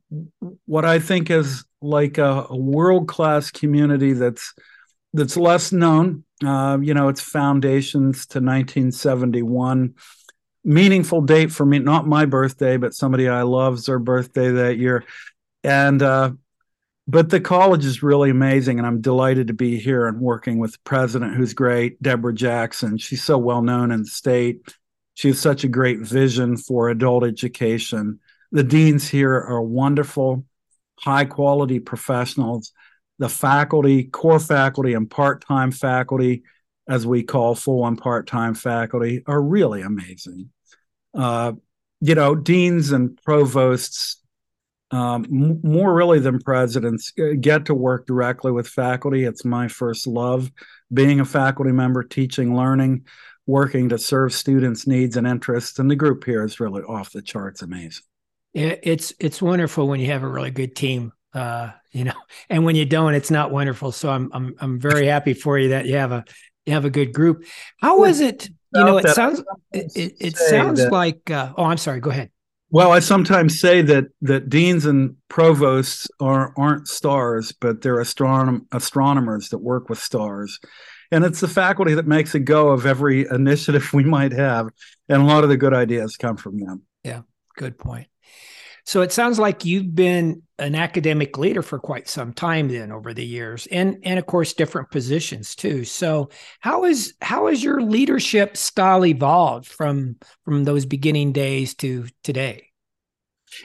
what 0.67 0.85
I 0.85 1.01
think 1.01 1.29
is 1.31 1.65
like 1.81 2.19
a, 2.19 2.47
a 2.49 2.57
world 2.57 3.09
class 3.09 3.51
community 3.51 4.13
that's 4.13 4.55
that's 5.13 5.37
less 5.37 5.73
known. 5.73 6.25
Uh, 6.45 6.79
you 6.81 6.95
know, 6.95 7.09
its 7.09 7.21
foundations 7.21 8.27
to 8.27 8.39
1971. 8.39 9.95
Meaningful 10.65 11.23
date 11.23 11.53
for 11.53 11.67
me, 11.67 11.79
not 11.79 12.07
my 12.07 12.25
birthday, 12.25 12.77
but 12.77 12.95
somebody 12.95 13.29
I 13.29 13.43
love's 13.43 13.87
their 13.87 13.99
birthday 13.99 14.51
that 14.51 14.79
year. 14.79 15.05
And 15.65 16.03
uh, 16.03 16.33
but 17.07 17.31
the 17.31 17.41
college 17.41 17.85
is 17.85 18.03
really 18.03 18.31
amazing, 18.31 18.79
and 18.79 18.87
I'm 18.87 19.01
delighted 19.01 19.49
to 19.49 19.55
be 19.55 19.79
here 19.79 20.07
and 20.07 20.21
working 20.21 20.59
with 20.59 20.73
the 20.73 20.79
president, 20.85 21.35
who's 21.35 21.53
great, 21.53 22.01
Deborah 22.01 22.35
Jackson. 22.35 22.97
She's 22.97 23.25
so 23.25 23.39
well 23.39 23.63
known 23.63 23.91
in 23.91 24.01
the 24.01 24.09
state. 24.09 24.75
She 25.15 25.29
has 25.29 25.41
such 25.41 25.65
a 25.65 25.69
great 25.69 26.01
vision 26.01 26.57
for 26.57 26.89
adult 26.89 27.25
education. 27.25 28.21
The 28.53 28.63
deans 28.63 29.09
here 29.09 29.35
are 29.35 29.61
wonderful, 29.61 30.45
high 30.99 31.25
quality 31.25 31.81
professionals 31.81 32.73
the 33.19 33.29
faculty, 33.29 34.05
core 34.05 34.41
faculty, 34.41 34.95
and 34.95 35.11
part 35.11 35.45
time 35.47 35.71
faculty, 35.71 36.43
as 36.89 37.07
we 37.07 37.23
call 37.23 37.55
full 37.55 37.87
and 37.87 37.99
part 37.99 38.27
time 38.27 38.55
faculty, 38.55 39.23
are 39.27 39.41
really 39.41 39.83
amazing. 39.83 40.51
Uh, 41.15 41.53
you 42.01 42.15
know, 42.15 42.35
deans 42.35 42.91
and 42.91 43.17
provosts, 43.23 44.21
um, 44.91 45.25
m- 45.25 45.61
more 45.63 45.95
really 45.95 46.19
than 46.19 46.41
presidents, 46.41 47.13
uh, 47.19 47.35
get 47.41 47.67
to 47.67 47.75
work 47.75 48.07
directly 48.07 48.51
with 48.51 48.67
faculty. 48.67 49.25
It's 49.25 49.45
my 49.45 49.69
first 49.69 50.07
love 50.07 50.51
being 50.93 51.21
a 51.21 51.25
faculty 51.25 51.73
member, 51.73 52.03
teaching, 52.03 52.57
learning, 52.57 53.07
working 53.47 53.89
to 53.91 53.99
serve 53.99 54.33
students' 54.33 54.87
needs 54.87 55.17
and 55.17 55.27
interests. 55.27 55.79
And 55.79 55.91
the 55.91 55.97
group 55.97 56.25
here 56.25 56.45
is 56.45 56.61
really 56.61 56.83
off 56.83 57.13
the 57.13 57.23
charts 57.23 57.63
amazing. 57.63 58.05
It's 58.55 59.15
it's 59.19 59.41
wonderful 59.41 59.89
when 59.89 60.01
you 60.01 60.09
have 60.09 60.23
a 60.23 60.29
really 60.29 60.51
good 60.51 60.77
team 60.77 61.13
uh, 61.35 61.71
you 61.91 62.05
know, 62.05 62.15
and 62.51 62.65
when 62.65 62.77
you 62.77 62.85
don't, 62.85 63.15
it's 63.15 63.31
not 63.31 63.51
wonderful. 63.51 63.93
So 63.93 64.11
I'm 64.11 64.31
I'm 64.33 64.55
I'm 64.59 64.81
very 64.81 65.07
happy 65.07 65.35
for 65.35 65.59
you 65.59 65.71
that 65.71 65.87
you 65.87 65.97
have 65.97 66.13
a 66.13 66.25
you 66.67 66.75
have 66.75 66.85
a 66.85 66.91
good 66.91 67.13
group. 67.13 67.45
How 67.81 67.99
was 67.99 68.21
it? 68.21 68.49
You 68.75 68.85
know, 68.85 68.97
it 68.97 69.09
sounds 69.09 69.43
it, 69.73 70.15
it, 70.19 70.37
sounds 70.37 70.81
that, 70.81 70.93
like. 70.93 71.31
Uh, 71.31 71.53
oh, 71.59 71.65
I'm 71.65 71.77
sorry. 71.77 72.01
Go 72.01 72.11
ahead. 72.11 72.31
Well, 72.71 72.91
I 72.91 73.01
sometimes 73.01 73.61
say 73.61 73.83
that 73.83 74.07
that 74.23 74.49
deans 74.49 74.87
and 74.87 75.17
provosts 75.29 76.09
are 76.21 76.55
aren't 76.57 76.89
stars, 76.89 77.53
but 77.53 77.83
they're 77.83 77.99
astronom- 77.99 78.67
astronomers 78.73 79.51
that 79.51 79.59
work 79.59 79.91
with 79.91 79.99
stars, 79.99 80.59
and 81.11 81.23
it's 81.23 81.41
the 81.41 81.49
faculty 81.49 81.93
that 81.95 82.07
makes 82.07 82.35
a 82.35 82.41
go 82.41 82.71
of 82.71 82.87
every 82.87 83.27
initiative 83.31 83.93
we 83.93 84.05
might 84.05 84.33
have, 84.33 84.71
and 85.11 85.21
a 85.21 85.27
lot 85.27 85.45
of 85.45 85.51
the 85.51 85.59
good 85.59 85.75
ideas 85.75 86.17
come 86.17 86.39
from 86.39 86.59
them. 86.61 86.83
Yeah, 87.05 87.23
good 87.57 87.77
point. 87.77 88.07
So 88.85 89.03
it 89.03 89.13
sounds 89.13 89.39
like 89.39 89.65
you've 89.65 89.95
been 89.95 90.43
an 90.59 90.75
academic 90.75 91.39
leader 91.39 91.63
for 91.63 91.79
quite 91.79 92.09
some 92.09 92.33
time 92.33 92.69
then 92.69 92.93
over 92.93 93.13
the 93.13 93.25
years 93.25 93.67
and 93.71 93.99
and 94.05 94.19
of 94.19 94.27
course 94.27 94.53
different 94.53 94.91
positions 94.91 95.55
too. 95.55 95.85
So 95.85 96.31
how 96.61 96.85
is 96.85 97.15
how 97.21 97.49
has 97.49 97.63
your 97.63 97.81
leadership 97.81 98.57
style 98.57 99.05
evolved 99.05 99.67
from 99.67 100.17
from 100.45 100.65
those 100.65 100.87
beginning 100.87 101.33
days 101.33 101.75
to 101.77 102.07
today? 102.23 102.69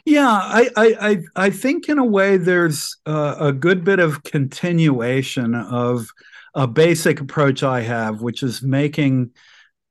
Yeah, 0.05 0.27
I 0.27 0.69
I 0.75 1.17
I, 1.35 1.49
think 1.49 1.87
in 1.87 1.97
a 1.97 2.05
way 2.05 2.37
there's 2.37 2.97
a 3.05 3.53
good 3.53 3.83
bit 3.83 3.99
of 3.99 4.23
continuation 4.23 5.55
of 5.55 6.07
a 6.53 6.67
basic 6.67 7.21
approach 7.21 7.63
I 7.63 7.81
have, 7.81 8.21
which 8.21 8.43
is 8.43 8.61
making 8.61 9.31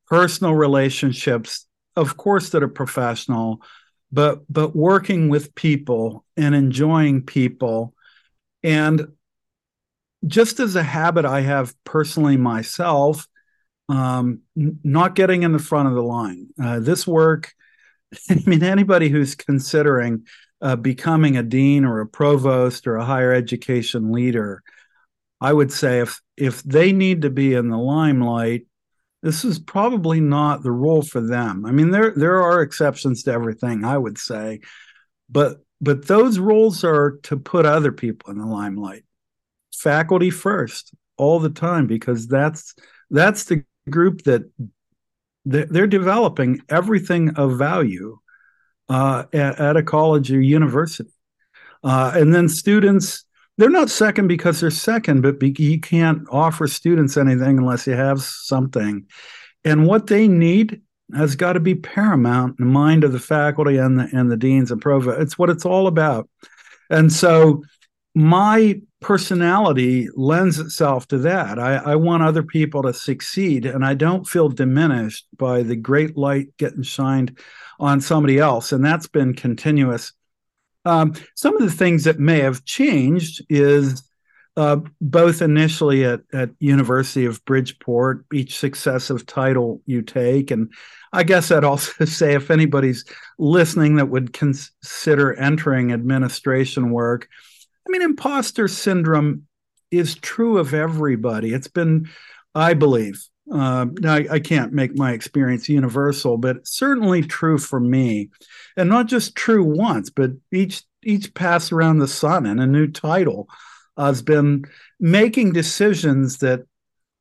personal 0.08 0.54
relationships, 0.54 1.66
of 1.96 2.16
course, 2.16 2.50
that 2.50 2.62
are 2.62 2.68
professional, 2.68 3.62
but 4.16 4.50
but 4.50 4.74
working 4.74 5.28
with 5.28 5.54
people 5.54 6.24
and 6.38 6.54
enjoying 6.54 7.22
people. 7.22 7.94
And 8.62 9.08
just 10.26 10.58
as 10.58 10.74
a 10.74 10.82
habit 10.82 11.24
i 11.24 11.42
have 11.42 11.74
personally 11.84 12.36
myself 12.36 13.28
um, 13.88 14.40
not 14.56 15.14
getting 15.14 15.44
in 15.44 15.52
the 15.52 15.60
front 15.60 15.86
of 15.86 15.94
the 15.94 16.02
line. 16.02 16.48
Uh, 16.60 16.80
this 16.80 17.06
work 17.06 17.52
i 18.30 18.42
mean 18.46 18.62
anybody 18.62 19.08
who's 19.08 19.34
considering 19.34 20.26
uh, 20.62 20.74
becoming 20.74 21.36
a 21.36 21.42
dean 21.42 21.84
or 21.84 22.00
a 22.00 22.06
provost 22.06 22.86
or 22.86 22.96
a 22.96 23.04
higher 23.04 23.32
education 23.32 24.10
leader 24.10 24.62
i 25.40 25.52
would 25.52 25.70
say 25.70 26.00
if 26.00 26.20
if 26.36 26.62
they 26.62 26.92
need 26.92 27.22
to 27.22 27.30
be 27.30 27.52
in 27.52 27.68
the 27.68 27.76
limelight 27.76 28.64
this 29.22 29.44
is 29.44 29.58
probably 29.58 30.20
not 30.20 30.62
the 30.62 30.70
role 30.70 31.02
for 31.02 31.20
them. 31.20 31.66
I 31.66 31.72
mean, 31.72 31.90
there 31.90 32.12
there 32.14 32.42
are 32.42 32.62
exceptions 32.62 33.22
to 33.24 33.32
everything, 33.32 33.84
I 33.84 33.98
would 33.98 34.18
say, 34.18 34.60
but 35.28 35.58
but 35.80 36.06
those 36.06 36.38
roles 36.38 36.84
are 36.84 37.18
to 37.24 37.36
put 37.36 37.66
other 37.66 37.92
people 37.92 38.30
in 38.30 38.38
the 38.38 38.46
limelight. 38.46 39.04
Faculty 39.74 40.30
first, 40.30 40.94
all 41.16 41.38
the 41.38 41.50
time, 41.50 41.86
because 41.86 42.26
that's 42.26 42.74
that's 43.10 43.44
the 43.44 43.64
group 43.90 44.22
that 44.22 44.50
they're, 45.44 45.66
they're 45.66 45.86
developing 45.86 46.60
everything 46.68 47.36
of 47.36 47.58
value 47.58 48.18
uh, 48.88 49.24
at, 49.32 49.60
at, 49.60 49.76
a 49.76 49.82
college 49.82 50.32
or 50.32 50.40
university, 50.40 51.10
uh, 51.84 52.12
and 52.14 52.34
then 52.34 52.48
students 52.48 53.25
they're 53.58 53.70
not 53.70 53.90
second 53.90 54.28
because 54.28 54.60
they're 54.60 54.70
second, 54.70 55.22
but 55.22 55.40
be, 55.40 55.54
you 55.58 55.80
can't 55.80 56.22
offer 56.30 56.66
students 56.66 57.16
anything 57.16 57.58
unless 57.58 57.86
you 57.86 57.94
have 57.94 58.20
something. 58.20 59.06
And 59.64 59.86
what 59.86 60.06
they 60.06 60.28
need 60.28 60.82
has 61.14 61.36
got 61.36 61.54
to 61.54 61.60
be 61.60 61.74
paramount 61.74 62.58
in 62.58 62.66
the 62.66 62.70
mind 62.70 63.04
of 63.04 63.12
the 63.12 63.18
faculty 63.18 63.76
and 63.76 63.98
the 63.98 64.08
and 64.12 64.30
the 64.30 64.36
deans 64.36 64.70
and 64.70 64.80
provost. 64.80 65.20
It's 65.20 65.38
what 65.38 65.50
it's 65.50 65.64
all 65.64 65.86
about. 65.86 66.28
And 66.90 67.12
so 67.12 67.62
my 68.14 68.80
personality 69.00 70.08
lends 70.14 70.58
itself 70.58 71.06
to 71.08 71.18
that. 71.18 71.58
I, 71.58 71.76
I, 71.76 71.96
want 71.96 72.22
other 72.22 72.42
people 72.42 72.82
to 72.82 72.94
succeed, 72.94 73.66
and 73.66 73.84
I 73.84 73.92
don't 73.94 74.26
feel 74.26 74.48
diminished 74.48 75.26
by 75.36 75.62
the 75.62 75.76
great 75.76 76.16
light 76.16 76.48
getting 76.56 76.82
shined 76.82 77.38
on 77.78 78.00
somebody 78.00 78.38
else. 78.38 78.72
And 78.72 78.84
that's 78.84 79.06
been 79.06 79.34
continuous 79.34 80.12
um, 80.86 81.14
some 81.34 81.56
of 81.56 81.62
the 81.62 81.76
things 81.76 82.04
that 82.04 82.18
may 82.18 82.40
have 82.40 82.64
changed 82.64 83.44
is 83.50 84.08
uh, 84.56 84.76
both 85.00 85.42
initially 85.42 86.04
at, 86.04 86.20
at 86.32 86.50
University 86.60 87.26
of 87.26 87.44
Bridgeport, 87.44 88.24
each 88.32 88.58
successive 88.58 89.26
title 89.26 89.82
you 89.84 90.00
take, 90.00 90.50
and 90.50 90.72
I 91.12 91.24
guess 91.24 91.50
I'd 91.50 91.64
also 91.64 92.04
say 92.06 92.34
if 92.34 92.50
anybody's 92.50 93.04
listening 93.38 93.96
that 93.96 94.08
would 94.08 94.32
consider 94.32 95.34
entering 95.34 95.92
administration 95.92 96.90
work, 96.90 97.28
I 97.86 97.90
mean, 97.90 98.02
imposter 98.02 98.68
syndrome 98.68 99.46
is 99.90 100.14
true 100.14 100.58
of 100.58 100.72
everybody. 100.72 101.52
It's 101.52 101.68
been, 101.68 102.08
I 102.54 102.74
believe, 102.74 103.22
Uh, 103.52 103.86
I, 104.04 104.26
I, 104.30 104.40
can't 104.40 104.72
make 104.72 104.96
my 104.96 105.12
experience 105.12 105.68
universal, 105.68 106.36
but 106.36 106.66
certainly 106.66 107.22
true 107.22 107.58
for 107.58 107.78
me, 107.78 108.30
and 108.76 108.88
not 108.88 109.06
just 109.06 109.36
true 109.36 109.62
once, 109.62 110.10
but 110.10 110.32
each 110.50 110.82
each 111.04 111.32
pass 111.32 111.70
around 111.70 111.98
the 111.98 112.08
sun 112.08 112.44
and 112.44 112.60
a 112.60 112.66
new 112.66 112.88
title 112.88 113.48
has 113.96 114.20
been 114.20 114.64
making 114.98 115.52
decisions 115.52 116.38
that 116.38 116.64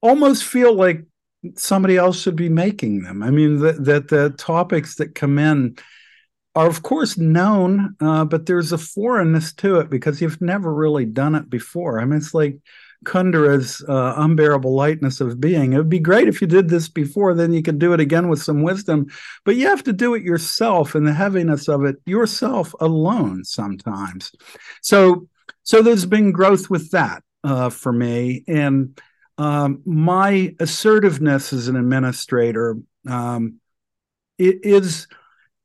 almost 0.02 0.44
feel 0.44 0.74
like 0.74 1.04
somebody 1.56 1.96
else 1.96 2.20
should 2.20 2.36
be 2.36 2.50
making 2.50 3.04
them. 3.04 3.22
I 3.22 3.30
mean, 3.30 3.60
that 3.60 4.08
the 4.08 4.34
topics 4.38 4.96
that 4.96 5.16
come 5.16 5.38
in 5.38 5.78
are, 6.56 6.68
of 6.68 6.82
course, 6.82 7.18
known, 7.18 7.96
uh, 8.00 8.26
but 8.26 8.46
there's 8.46 8.72
a 8.72 8.78
foreignness 8.78 9.54
to 9.54 9.80
it 9.80 9.90
because 9.90 10.22
you've 10.22 10.42
never 10.42 10.74
really 10.74 11.06
done 11.06 11.36
it 11.36 11.50
before. 11.50 12.00
I 12.00 12.06
mean, 12.06 12.18
it's 12.18 12.34
like 12.34 12.58
Kundera's 13.04 13.84
uh, 13.88 14.14
unbearable 14.18 14.74
lightness 14.74 15.22
of 15.22 15.42
being. 15.42 15.74
It 15.74 15.78
would 15.78 15.90
be 15.90 16.00
great 16.00 16.28
if 16.28 16.42
you 16.42 16.48
did 16.48 16.70
this 16.70 16.88
before, 16.88 17.34
then 17.34 17.54
you 17.54 17.62
could 17.62 17.80
do 17.80 17.94
it 17.94 18.00
again 18.00 18.30
with 18.30 18.42
some 18.42 18.62
wisdom, 18.62 19.08
but 19.44 19.56
you 19.56 19.68
have 19.68 19.84
to 19.84 19.94
do 19.94 20.14
it 20.14 20.24
yourself 20.24 20.96
and 20.96 21.06
the 21.06 21.14
heaviness 21.14 21.68
of 21.68 21.84
it 21.86 21.98
yourself 22.06 22.74
alone 22.80 23.44
sometimes. 23.44 24.32
So, 24.82 25.28
so 25.64 25.82
there's 25.82 26.06
been 26.06 26.32
growth 26.32 26.70
with 26.70 26.92
that 26.92 27.24
uh, 27.44 27.70
for 27.70 27.92
me. 27.92 28.44
And 28.48 29.00
um, 29.38 29.82
my 29.86 30.56
assertiveness 30.60 31.52
as 31.54 31.68
an 31.68 31.76
administrator 31.76 32.78
um, 33.08 33.60
it 34.38 34.66
is, 34.66 35.08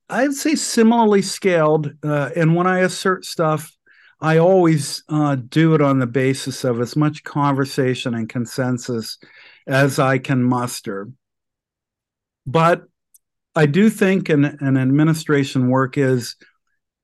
I'd 0.09 0.35
say, 0.35 0.55
similarly 0.55 1.23
scaled. 1.23 1.93
Uh, 2.03 2.31
and 2.37 2.55
when 2.55 2.67
I 2.67 2.81
assert 2.81 3.25
stuff, 3.25 3.77
I 4.21 4.39
always 4.39 5.03
uh, 5.09 5.37
do 5.37 5.75
it 5.75 5.81
on 5.81 5.99
the 5.99 6.07
basis 6.07 6.65
of 6.65 6.81
as 6.81 6.95
much 6.95 7.25
conversation 7.25 8.15
and 8.15 8.29
consensus 8.29 9.19
as 9.67 9.99
I 9.99 10.19
can 10.19 10.43
muster. 10.43 11.09
But 12.47 12.85
I 13.55 13.67
do 13.67 13.89
think 13.89 14.29
an, 14.29 14.45
an 14.45 14.77
administration 14.77 15.69
work 15.69 15.97
is 15.97 16.37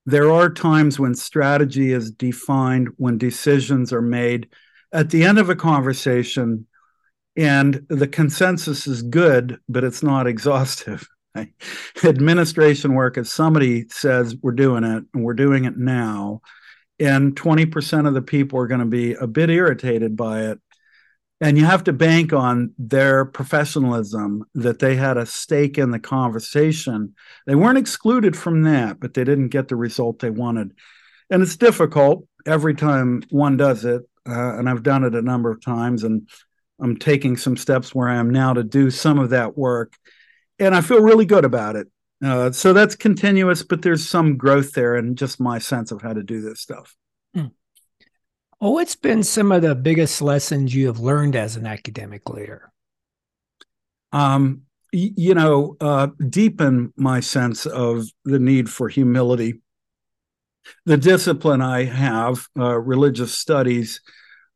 there 0.04 0.30
are 0.30 0.50
times 0.50 0.98
when 0.98 1.14
strategy 1.14 1.92
is 1.92 2.10
defined, 2.10 2.88
when 2.96 3.18
decisions 3.18 3.92
are 3.92 4.02
made 4.02 4.48
at 4.92 5.10
the 5.10 5.24
end 5.24 5.38
of 5.38 5.50
a 5.50 5.56
conversation, 5.56 6.66
and 7.36 7.84
the 7.88 8.06
consensus 8.06 8.86
is 8.86 9.02
good, 9.02 9.58
but 9.68 9.84
it's 9.84 10.02
not 10.02 10.26
exhaustive. 10.26 11.06
Administration 12.04 12.94
work 12.94 13.18
is 13.18 13.30
somebody 13.30 13.86
says 13.90 14.36
we're 14.42 14.52
doing 14.52 14.84
it 14.84 15.04
and 15.12 15.24
we're 15.24 15.34
doing 15.34 15.64
it 15.64 15.76
now 15.76 16.40
and 16.98 17.36
20% 17.36 18.08
of 18.08 18.14
the 18.14 18.22
people 18.22 18.58
are 18.58 18.66
going 18.66 18.80
to 18.80 18.86
be 18.86 19.14
a 19.14 19.26
bit 19.26 19.50
irritated 19.50 20.16
by 20.16 20.42
it. 20.42 20.58
And 21.40 21.58
you 21.58 21.66
have 21.66 21.84
to 21.84 21.92
bank 21.92 22.32
on 22.32 22.72
their 22.78 23.26
professionalism 23.26 24.44
that 24.54 24.78
they 24.78 24.96
had 24.96 25.18
a 25.18 25.26
stake 25.26 25.76
in 25.76 25.90
the 25.90 25.98
conversation. 25.98 27.14
They 27.46 27.54
weren't 27.54 27.76
excluded 27.76 28.34
from 28.36 28.62
that 28.62 29.00
but 29.00 29.12
they 29.12 29.24
didn't 29.24 29.48
get 29.48 29.68
the 29.68 29.76
result 29.76 30.18
they 30.18 30.30
wanted. 30.30 30.72
And 31.28 31.42
it's 31.42 31.56
difficult 31.56 32.26
every 32.46 32.74
time 32.74 33.22
one 33.30 33.56
does 33.56 33.84
it 33.84 34.02
uh, 34.26 34.56
and 34.56 34.68
i've 34.68 34.82
done 34.82 35.04
it 35.04 35.14
a 35.14 35.22
number 35.22 35.50
of 35.50 35.60
times 35.60 36.04
and 36.04 36.28
i'm 36.80 36.96
taking 36.96 37.36
some 37.36 37.56
steps 37.56 37.94
where 37.94 38.08
i 38.08 38.14
am 38.14 38.30
now 38.30 38.52
to 38.52 38.62
do 38.62 38.90
some 38.90 39.18
of 39.18 39.30
that 39.30 39.58
work. 39.58 39.94
And 40.58 40.74
i 40.74 40.80
feel 40.80 41.02
really 41.02 41.26
good 41.26 41.44
about 41.44 41.76
it 41.76 41.88
uh, 42.24 42.50
so 42.50 42.72
that's 42.72 42.96
continuous, 42.96 43.62
but 43.62 43.82
there's 43.82 44.08
some 44.08 44.36
growth 44.36 44.72
there 44.72 44.96
and 44.96 45.16
just 45.18 45.40
my 45.40 45.58
sense 45.58 45.92
of 45.92 46.02
how 46.02 46.12
to 46.12 46.22
do 46.22 46.40
this 46.40 46.60
stuff. 46.60 46.96
Hmm. 47.34 47.46
Oh, 48.60 48.70
what's 48.70 48.96
been 48.96 49.22
some 49.22 49.52
of 49.52 49.62
the 49.62 49.74
biggest 49.74 50.22
lessons 50.22 50.74
you 50.74 50.86
have 50.86 50.98
learned 50.98 51.36
as 51.36 51.56
an 51.56 51.66
academic 51.66 52.28
leader? 52.30 52.72
Um, 54.12 54.62
y- 54.94 55.12
you 55.16 55.34
know, 55.34 55.76
uh, 55.80 56.08
deepen 56.28 56.92
my 56.96 57.20
sense 57.20 57.66
of 57.66 58.06
the 58.24 58.38
need 58.38 58.70
for 58.70 58.88
humility. 58.88 59.60
The 60.86 60.96
discipline 60.96 61.60
I 61.60 61.84
have, 61.84 62.46
uh, 62.58 62.78
religious 62.78 63.34
studies, 63.34 64.00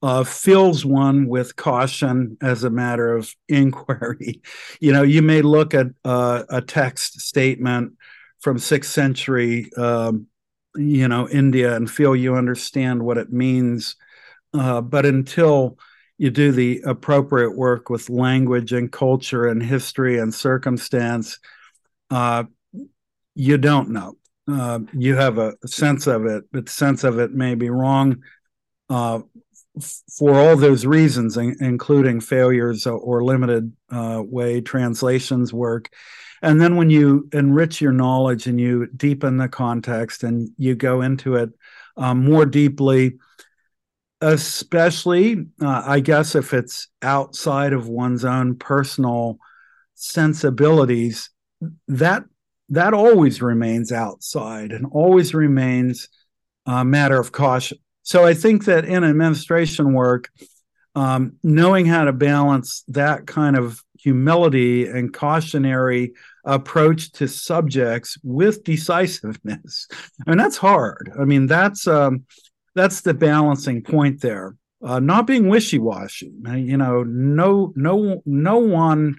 uh, 0.02 0.24
fills 0.24 0.84
one 0.84 1.26
with 1.26 1.56
caution 1.56 2.36
as 2.40 2.64
a 2.64 2.70
matter 2.70 3.14
of 3.14 3.34
inquiry. 3.48 4.40
You 4.80 4.92
know, 4.92 5.02
you 5.02 5.22
may 5.22 5.42
look 5.42 5.74
at 5.74 5.88
uh, 6.04 6.44
a 6.48 6.62
text 6.62 7.20
statement 7.20 7.94
from 8.40 8.58
sixth 8.58 8.90
century, 8.90 9.70
um, 9.76 10.26
you 10.74 11.08
know, 11.08 11.28
India 11.28 11.74
and 11.76 11.90
feel 11.90 12.16
you 12.16 12.36
understand 12.36 13.02
what 13.02 13.18
it 13.18 13.32
means, 13.32 13.96
uh, 14.54 14.80
but 14.80 15.04
until 15.04 15.78
you 16.16 16.30
do 16.30 16.52
the 16.52 16.82
appropriate 16.84 17.56
work 17.56 17.90
with 17.90 18.10
language 18.10 18.72
and 18.72 18.92
culture 18.92 19.46
and 19.46 19.62
history 19.62 20.18
and 20.18 20.34
circumstance, 20.34 21.38
uh, 22.10 22.44
you 23.34 23.58
don't 23.58 23.90
know. 23.90 24.16
Uh, 24.50 24.80
you 24.92 25.16
have 25.16 25.38
a 25.38 25.54
sense 25.66 26.06
of 26.06 26.26
it, 26.26 26.44
but 26.52 26.68
sense 26.68 27.04
of 27.04 27.18
it 27.18 27.32
may 27.32 27.54
be 27.54 27.70
wrong. 27.70 28.22
Uh, 28.88 29.20
for 29.80 30.34
all 30.34 30.56
those 30.56 30.86
reasons, 30.86 31.36
including 31.36 32.20
failures 32.20 32.86
or 32.86 33.24
limited 33.24 33.72
uh, 33.90 34.22
way 34.24 34.60
translations 34.60 35.52
work. 35.52 35.90
And 36.42 36.60
then 36.60 36.76
when 36.76 36.90
you 36.90 37.28
enrich 37.32 37.80
your 37.80 37.92
knowledge 37.92 38.46
and 38.46 38.60
you 38.60 38.86
deepen 38.96 39.36
the 39.36 39.48
context 39.48 40.22
and 40.24 40.50
you 40.56 40.74
go 40.74 41.02
into 41.02 41.36
it 41.36 41.50
um, 41.96 42.24
more 42.24 42.46
deeply, 42.46 43.18
especially, 44.20 45.46
uh, 45.60 45.82
I 45.84 46.00
guess, 46.00 46.34
if 46.34 46.54
it's 46.54 46.88
outside 47.02 47.72
of 47.72 47.88
one's 47.88 48.24
own 48.24 48.56
personal 48.56 49.38
sensibilities, 49.94 51.30
that 51.88 52.24
that 52.70 52.94
always 52.94 53.42
remains 53.42 53.92
outside 53.92 54.70
and 54.70 54.86
always 54.92 55.34
remains 55.34 56.08
a 56.66 56.84
matter 56.84 57.18
of 57.18 57.32
caution 57.32 57.78
so 58.02 58.24
I 58.24 58.34
think 58.34 58.64
that 58.64 58.84
in 58.84 59.04
administration 59.04 59.92
work, 59.92 60.28
um, 60.94 61.36
knowing 61.42 61.86
how 61.86 62.04
to 62.04 62.12
balance 62.12 62.82
that 62.88 63.26
kind 63.26 63.56
of 63.56 63.82
humility 63.98 64.86
and 64.86 65.12
cautionary 65.12 66.12
approach 66.44 67.12
to 67.12 67.28
subjects 67.28 68.18
with 68.22 68.64
decisiveness, 68.64 69.86
and 70.26 70.40
that's 70.40 70.56
hard. 70.56 71.12
I 71.20 71.24
mean, 71.24 71.46
that's 71.46 71.86
um, 71.86 72.24
that's 72.74 73.02
the 73.02 73.14
balancing 73.14 73.82
point 73.82 74.20
there. 74.20 74.56
Uh, 74.82 74.98
not 74.98 75.26
being 75.26 75.48
wishy-washy. 75.48 76.32
You 76.54 76.78
know, 76.78 77.02
no, 77.02 77.70
no, 77.76 78.22
no 78.24 78.58
one 78.58 79.16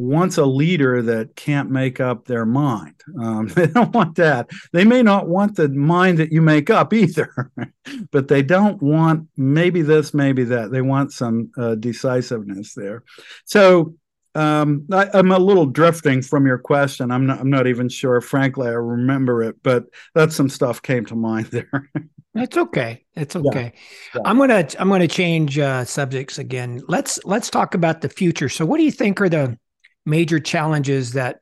wants 0.00 0.38
a 0.38 0.44
leader 0.44 1.02
that 1.02 1.36
can't 1.36 1.70
make 1.70 2.00
up 2.00 2.24
their 2.24 2.46
mind. 2.46 2.94
Um, 3.20 3.48
they 3.54 3.66
don't 3.66 3.92
want 3.92 4.16
that. 4.16 4.50
They 4.72 4.84
may 4.84 5.02
not 5.02 5.28
want 5.28 5.56
the 5.56 5.68
mind 5.68 6.18
that 6.18 6.32
you 6.32 6.42
make 6.42 6.70
up 6.70 6.92
either, 6.92 7.52
but 8.10 8.28
they 8.28 8.42
don't 8.42 8.82
want 8.82 9.28
maybe 9.36 9.82
this, 9.82 10.14
maybe 10.14 10.44
that. 10.44 10.72
They 10.72 10.82
want 10.82 11.12
some 11.12 11.50
uh, 11.56 11.74
decisiveness 11.74 12.74
there. 12.74 13.04
So 13.44 13.94
um, 14.34 14.86
I, 14.92 15.18
am 15.18 15.32
a 15.32 15.38
little 15.38 15.66
drifting 15.66 16.22
from 16.22 16.46
your 16.46 16.58
question. 16.58 17.10
I'm 17.10 17.26
not. 17.26 17.40
I'm 17.40 17.50
not 17.50 17.66
even 17.66 17.88
sure. 17.88 18.20
Frankly, 18.20 18.68
I 18.68 18.72
remember 18.72 19.42
it, 19.42 19.56
but 19.62 19.86
that's 20.14 20.36
some 20.36 20.48
stuff 20.48 20.80
came 20.82 21.04
to 21.06 21.16
mind 21.16 21.46
there. 21.50 21.90
It's 22.36 22.56
okay. 22.56 23.04
It's 23.16 23.34
okay. 23.34 23.72
Yeah. 24.14 24.20
Yeah. 24.20 24.22
I'm 24.24 24.38
gonna 24.38 24.68
I'm 24.78 24.88
gonna 24.88 25.08
change 25.08 25.58
uh, 25.58 25.84
subjects 25.84 26.38
again. 26.38 26.80
Let's 26.86 27.18
let's 27.24 27.50
talk 27.50 27.74
about 27.74 28.02
the 28.02 28.08
future. 28.08 28.48
So, 28.48 28.64
what 28.64 28.76
do 28.76 28.84
you 28.84 28.92
think 28.92 29.20
are 29.20 29.28
the 29.28 29.58
major 30.06 30.40
challenges 30.40 31.12
that 31.12 31.40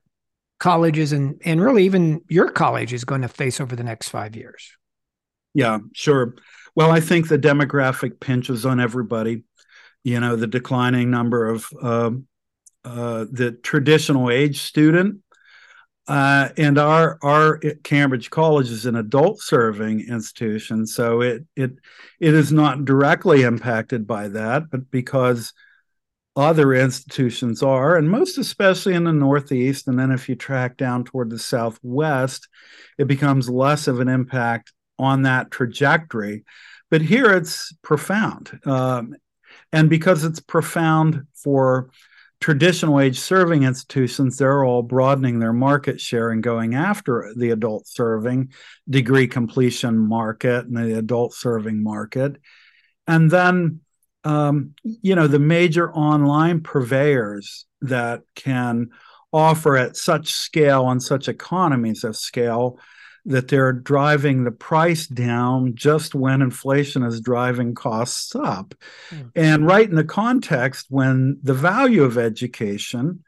colleges 0.59 1.12
and 1.12 1.40
and 1.44 1.61
really 1.61 1.85
even 1.85 2.21
your 2.29 2.51
college 2.51 2.92
is 2.92 3.05
going 3.05 3.23
to 3.23 3.29
face 3.29 3.61
over 3.61 3.77
the 3.77 3.85
next 3.85 4.09
five 4.09 4.35
years? 4.37 4.73
Yeah, 5.55 5.79
sure. 5.94 6.35
Well, 6.75 6.90
I 6.90 7.01
think 7.01 7.29
the 7.29 7.38
demographic 7.38 8.21
pinches 8.21 8.66
on 8.66 8.81
everybody. 8.81 9.44
You 10.05 10.21
know, 10.21 10.37
the 10.37 10.47
declining 10.47 11.11
number 11.11 11.49
of 11.49 11.66
uh, 11.83 12.11
uh, 12.85 13.27
the 13.31 13.59
traditional 13.62 14.31
age 14.31 14.61
student, 14.61 15.21
uh, 16.07 16.51
and 16.57 16.79
our 16.79 17.18
our 17.23 17.59
Cambridge 17.83 18.31
College 18.31 18.71
is 18.71 18.87
an 18.87 18.97
adult 18.97 19.40
serving 19.40 20.01
institution, 20.09 20.87
so 20.87 21.21
it 21.21 21.44
it 21.57 21.73
it 22.21 22.35
is 22.35 22.53
not 22.53 22.85
directly 22.85 23.42
impacted 23.42 24.07
by 24.07 24.29
that, 24.29 24.71
but 24.71 24.90
because 24.90 25.53
other 26.38 26.72
institutions 26.72 27.64
are, 27.64 27.96
and 27.96 28.09
most 28.09 28.38
especially 28.38 28.94
in 28.94 29.03
the 29.03 29.12
Northeast. 29.12 29.88
And 29.88 29.98
then 29.98 30.12
if 30.12 30.29
you 30.29 30.37
track 30.37 30.77
down 30.77 31.05
toward 31.05 31.31
the 31.31 31.38
Southwest, 31.38 32.48
it 32.96 33.09
becomes 33.09 33.51
less 33.51 33.88
of 33.88 33.98
an 33.98 34.09
impact 34.09 34.72
on 35.01 35.22
that 35.22 35.51
trajectory. 35.51 36.44
But 36.90 37.03
here 37.03 37.33
it's 37.33 37.74
profound. 37.83 38.61
Um, 38.64 39.16
and 39.72 39.90
because 39.90 40.22
it's 40.22 40.38
profound 40.38 41.27
for 41.35 41.90
traditional 42.40 43.01
age 43.01 43.18
serving 43.18 43.64
institutions, 43.64 44.38
they're 44.38 44.64
all 44.64 44.83
broadening 44.83 45.40
their 45.40 45.53
market 45.53 46.01
share 46.01 46.31
and 46.31 46.40
going 46.40 46.77
after 46.77 47.33
the 47.37 47.51
adult 47.51 47.88
serving 47.88 48.53
degree 48.88 49.27
completion 49.27 49.98
market 49.98 50.66
and 50.66 50.77
the 50.77 50.96
adult 50.98 51.35
serving 51.35 51.83
market. 51.83 52.37
And 53.09 53.29
then 53.29 53.81
um, 54.29 54.75
you 54.83 55.14
know 55.14 55.27
the 55.27 55.38
major 55.38 55.91
online 55.93 56.61
purveyors 56.61 57.64
that 57.81 58.23
can 58.35 58.91
offer 59.33 59.77
at 59.77 59.97
such 59.97 60.33
scale 60.33 60.88
and 60.91 61.03
such 61.03 61.29
economies 61.29 62.05
of 62.05 62.17
scale 62.17 62.79
that 63.25 63.49
they're 63.49 63.73
driving 63.73 64.45
the 64.45 64.51
price 64.51 65.07
down 65.07 65.75
just 65.75 66.14
when 66.14 66.41
inflation 66.41 67.03
is 67.03 67.21
driving 67.21 67.75
costs 67.75 68.35
up. 68.35 68.75
Mm. 69.11 69.31
And 69.35 69.67
right 69.67 69.88
in 69.88 69.97
the 69.97 70.05
context 70.05 70.87
when 70.88 71.38
the 71.43 71.53
value 71.53 72.05
of 72.05 72.17
education, 72.17 73.25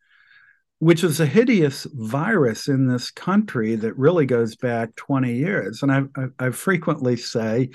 which 0.78 1.04
is 1.04 1.20
a 1.20 1.26
hideous 1.26 1.86
virus 1.92 2.66
in 2.66 2.88
this 2.88 3.10
country 3.10 3.74
that 3.76 3.96
really 3.98 4.24
goes 4.24 4.56
back 4.56 4.96
20 4.96 5.34
years. 5.34 5.82
And 5.82 5.92
I, 5.92 6.02
I, 6.16 6.46
I 6.46 6.50
frequently 6.50 7.16
say, 7.16 7.70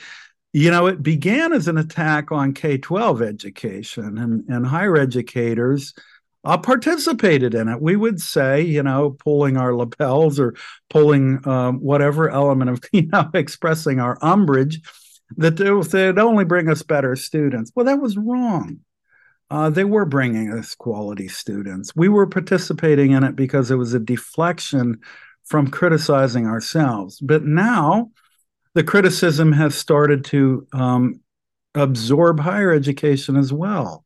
you 0.55 0.71
know, 0.71 0.85
it 0.85 1.03
began 1.03 1.51
as 1.51 1.67
an 1.67 1.77
attack 1.77 2.31
on 2.31 2.53
K 2.53 2.77
12 2.77 3.21
education 3.21 4.17
and, 4.17 4.45
and 4.47 4.65
higher 4.65 4.95
educators 4.95 5.93
uh, 6.45 6.57
participated 6.57 7.53
in 7.53 7.67
it. 7.67 7.81
We 7.81 7.97
would 7.97 8.21
say, 8.21 8.61
you 8.61 8.81
know, 8.81 9.17
pulling 9.19 9.57
our 9.57 9.75
lapels 9.75 10.39
or 10.39 10.55
pulling 10.89 11.45
um, 11.45 11.79
whatever 11.81 12.29
element 12.29 12.69
of, 12.69 12.79
you 12.93 13.07
know, 13.07 13.29
expressing 13.33 13.99
our 13.99 14.17
umbrage 14.21 14.79
that 15.35 15.57
they'd 15.57 16.19
only 16.19 16.45
bring 16.45 16.69
us 16.69 16.83
better 16.83 17.17
students. 17.17 17.73
Well, 17.75 17.87
that 17.87 17.99
was 17.99 18.15
wrong. 18.15 18.79
Uh, 19.49 19.69
they 19.69 19.83
were 19.83 20.05
bringing 20.05 20.53
us 20.53 20.73
quality 20.73 21.27
students. 21.27 21.93
We 21.97 22.07
were 22.07 22.27
participating 22.27 23.11
in 23.11 23.25
it 23.25 23.35
because 23.35 23.71
it 23.71 23.75
was 23.75 23.93
a 23.93 23.99
deflection 23.99 25.01
from 25.43 25.67
criticizing 25.67 26.47
ourselves. 26.47 27.19
But 27.19 27.43
now 27.43 28.11
the 28.75 28.83
criticism 28.83 29.51
has 29.53 29.73
started 29.73 30.25
to 30.25 30.67
um, 30.73 31.21
absorb 31.73 32.39
higher 32.39 32.71
education 32.71 33.38
as 33.38 33.51
well. 33.51 34.05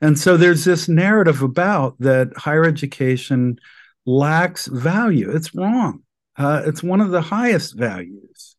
And 0.00 0.18
so 0.18 0.36
there's 0.36 0.64
this 0.64 0.88
narrative 0.88 1.42
about 1.42 1.96
that 2.00 2.32
higher 2.36 2.64
education 2.64 3.58
lacks 4.06 4.66
value. 4.66 5.30
It's 5.30 5.54
wrong. 5.54 6.02
Uh, 6.36 6.62
it's 6.66 6.82
one 6.82 7.00
of 7.00 7.10
the 7.10 7.20
highest 7.20 7.76
values. 7.76 8.56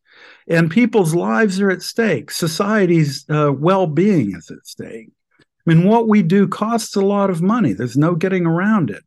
And 0.48 0.70
people's 0.70 1.14
lives 1.14 1.60
are 1.60 1.70
at 1.70 1.82
stake. 1.82 2.30
Society's 2.30 3.24
uh, 3.28 3.52
well 3.52 3.86
being 3.86 4.34
is 4.34 4.50
at 4.50 4.66
stake. 4.66 5.10
I 5.40 5.74
mean, 5.74 5.86
what 5.86 6.08
we 6.08 6.22
do 6.22 6.48
costs 6.48 6.96
a 6.96 7.00
lot 7.00 7.30
of 7.30 7.42
money. 7.42 7.72
There's 7.72 7.96
no 7.96 8.14
getting 8.14 8.46
around 8.46 8.90
it. 8.90 9.02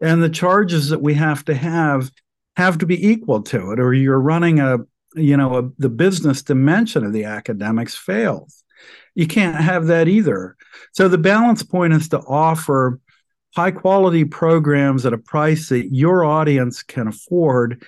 And 0.00 0.22
the 0.22 0.28
charges 0.28 0.90
that 0.90 1.02
we 1.02 1.14
have 1.14 1.44
to 1.46 1.54
have 1.54 2.12
have 2.56 2.78
to 2.78 2.86
be 2.86 3.08
equal 3.08 3.42
to 3.42 3.72
it, 3.72 3.80
or 3.80 3.92
you're 3.92 4.20
running 4.20 4.60
a, 4.60 4.78
you 5.18 5.36
know, 5.36 5.56
a, 5.56 5.70
the 5.78 5.88
business 5.88 6.42
dimension 6.42 7.04
of 7.04 7.12
the 7.12 7.24
academics 7.24 7.96
fails. 7.96 8.62
You 9.14 9.26
can't 9.26 9.56
have 9.56 9.86
that 9.86 10.08
either. 10.08 10.56
So 10.92 11.08
the 11.08 11.18
balance 11.18 11.62
point 11.62 11.92
is 11.92 12.08
to 12.10 12.20
offer 12.20 13.00
high 13.56 13.70
quality 13.70 14.24
programs 14.24 15.04
at 15.04 15.12
a 15.12 15.18
price 15.18 15.68
that 15.70 15.92
your 15.92 16.24
audience 16.24 16.82
can 16.82 17.08
afford 17.08 17.84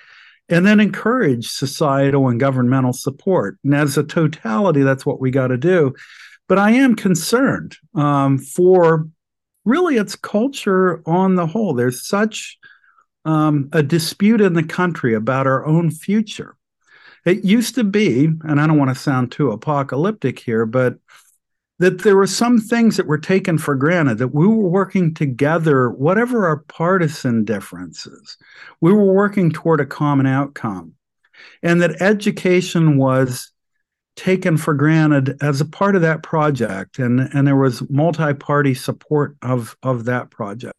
and 0.49 0.65
then 0.65 0.81
encourage 0.81 1.47
societal 1.47 2.27
and 2.27 2.39
governmental 2.39 2.91
support. 2.91 3.57
And 3.63 3.73
as 3.73 3.97
a 3.97 4.03
totality, 4.03 4.81
that's 4.81 5.05
what 5.05 5.21
we 5.21 5.31
got 5.31 5.47
to 5.47 5.57
do. 5.57 5.93
But 6.49 6.59
I 6.59 6.71
am 6.71 6.95
concerned 6.95 7.77
um, 7.95 8.37
for 8.37 9.07
really 9.63 9.95
its 9.95 10.15
culture 10.15 11.01
on 11.05 11.35
the 11.35 11.47
whole. 11.47 11.73
There's 11.73 12.05
such 12.05 12.57
um, 13.23 13.69
a 13.71 13.81
dispute 13.81 14.41
in 14.41 14.53
the 14.53 14.63
country 14.63 15.13
about 15.13 15.47
our 15.47 15.65
own 15.65 15.89
future. 15.91 16.57
It 17.25 17.43
used 17.43 17.75
to 17.75 17.83
be, 17.83 18.25
and 18.25 18.59
I 18.59 18.67
don't 18.67 18.79
want 18.79 18.89
to 18.89 18.95
sound 18.95 19.31
too 19.31 19.51
apocalyptic 19.51 20.39
here, 20.39 20.65
but 20.65 20.97
that 21.79 22.03
there 22.03 22.15
were 22.15 22.27
some 22.27 22.59
things 22.59 22.97
that 22.97 23.07
were 23.07 23.17
taken 23.17 23.57
for 23.57 23.75
granted, 23.75 24.19
that 24.19 24.35
we 24.35 24.45
were 24.45 24.69
working 24.69 25.13
together, 25.13 25.89
whatever 25.89 26.47
our 26.47 26.57
partisan 26.57 27.43
differences, 27.43 28.37
we 28.81 28.93
were 28.93 29.13
working 29.13 29.51
toward 29.51 29.79
a 29.79 29.85
common 29.85 30.27
outcome. 30.27 30.93
And 31.63 31.81
that 31.81 32.01
education 32.01 32.97
was 32.97 33.51
taken 34.15 34.57
for 34.57 34.73
granted 34.73 35.37
as 35.41 35.61
a 35.61 35.65
part 35.65 35.95
of 35.95 36.01
that 36.01 36.21
project 36.21 36.99
and 36.99 37.21
and 37.33 37.47
there 37.47 37.55
was 37.55 37.89
multi-party 37.89 38.73
support 38.73 39.37
of 39.41 39.77
of 39.83 40.05
that 40.05 40.29
project 40.29 40.75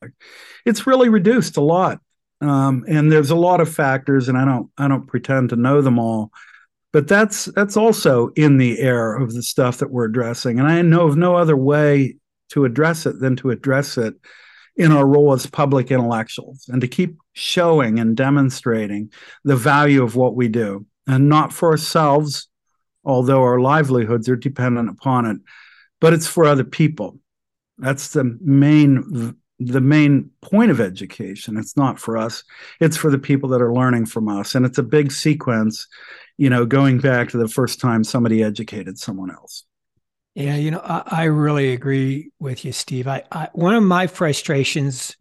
it's 0.67 0.87
really 0.87 1.09
reduced 1.09 1.57
a 1.57 1.61
lot 1.61 1.99
um, 2.43 2.85
and 2.89 3.11
there's 3.11 3.31
a 3.31 3.37
lot 3.37 3.61
of 3.61 3.73
factors 3.73 4.29
and 4.29 4.37
i 4.37 4.45
don't 4.45 4.71
i 4.79 4.89
don't 4.89 5.07
pretend 5.07 5.51
to 5.51 5.57
know 5.57 5.81
them 5.81 5.99
all 5.99 6.31
but 6.93 7.09
that's 7.09 7.47
that's 7.47 7.77
also 7.77 8.29
in 8.37 8.59
the 8.59 8.79
air 8.81 9.15
of 9.15 9.33
the 9.33 9.43
stuff 9.43 9.79
that 9.79 9.91
we're 9.91 10.05
addressing 10.05 10.59
and 10.59 10.69
i 10.69 10.83
know 10.83 11.07
of 11.07 11.17
no 11.17 11.37
other 11.37 11.57
way 11.57 12.17
to 12.49 12.65
address 12.65 13.07
it 13.07 13.19
than 13.21 13.37
to 13.37 13.51
address 13.51 13.97
it 13.97 14.15
in 14.77 14.91
our 14.91 15.07
role 15.07 15.33
as 15.33 15.47
public 15.47 15.91
intellectuals 15.91 16.67
and 16.69 16.81
to 16.81 16.89
keep 16.89 17.19
showing 17.35 17.99
and 17.99 18.17
demonstrating 18.17 19.11
the 19.45 19.57
value 19.57 20.03
of 20.03 20.17
what 20.17 20.35
we 20.35 20.49
do 20.49 20.85
and 21.07 21.29
not 21.29 21.53
for 21.53 21.71
ourselves 21.71 22.49
although 23.05 23.43
our 23.43 23.61
livelihoods 23.61 24.29
are 24.29 24.37
dependent 24.37 24.89
upon 24.89 25.27
it 25.27 25.39
but 26.03 26.13
it's 26.13 26.27
for 26.27 26.45
other 26.45 26.65
people. 26.65 27.17
That's 27.79 28.09
the 28.09 28.37
main 28.43 29.37
the 29.67 29.81
main 29.81 30.31
point 30.41 30.71
of 30.71 30.81
education. 30.81 31.57
It's 31.57 31.77
not 31.77 31.99
for 31.99 32.17
us. 32.17 32.45
It's 32.81 32.97
for 32.97 33.11
the 33.11 33.19
people 33.19 33.49
that 33.51 33.63
are 33.63 33.73
learning 33.73 34.07
from 34.07 34.29
us. 34.29 34.55
And 34.55 34.65
it's 34.67 34.79
a 34.79 34.83
big 34.83 35.13
sequence 35.13 35.87
you 36.43 36.51
know 36.51 36.67
going 36.67 36.99
back 36.99 37.29
to 37.31 37.39
the 37.39 37.49
first 37.49 37.81
time 37.81 38.05
somebody 38.05 38.43
educated 38.43 38.99
someone 38.99 39.31
else. 39.31 39.65
Yeah 40.35 40.57
you 40.57 40.71
know 40.71 40.81
i, 40.83 41.03
I 41.07 41.25
really 41.25 41.73
agree 41.73 42.31
with 42.39 42.65
you 42.65 42.73
steve. 42.73 43.07
I, 43.07 43.23
I, 43.31 43.49
one 43.53 43.75
of 43.75 43.83
my 43.83 44.07
frustrations 44.07 45.17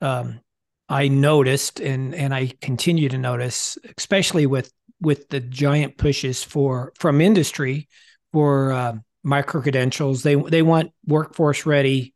um, 0.00 0.40
i 0.88 1.08
noticed 1.08 1.80
and 1.80 2.14
and 2.14 2.34
i 2.34 2.52
continue 2.60 3.08
to 3.08 3.18
notice 3.18 3.78
especially 3.96 4.46
with 4.46 4.72
with 5.00 5.28
the 5.28 5.40
giant 5.40 5.96
pushes 5.96 6.42
for 6.42 6.92
from 6.98 7.20
industry 7.20 7.88
for 8.32 8.72
uh, 8.72 8.94
micro 9.22 9.62
credentials 9.62 10.22
they 10.22 10.34
they 10.34 10.62
want 10.62 10.92
workforce 11.06 11.66
ready 11.66 12.14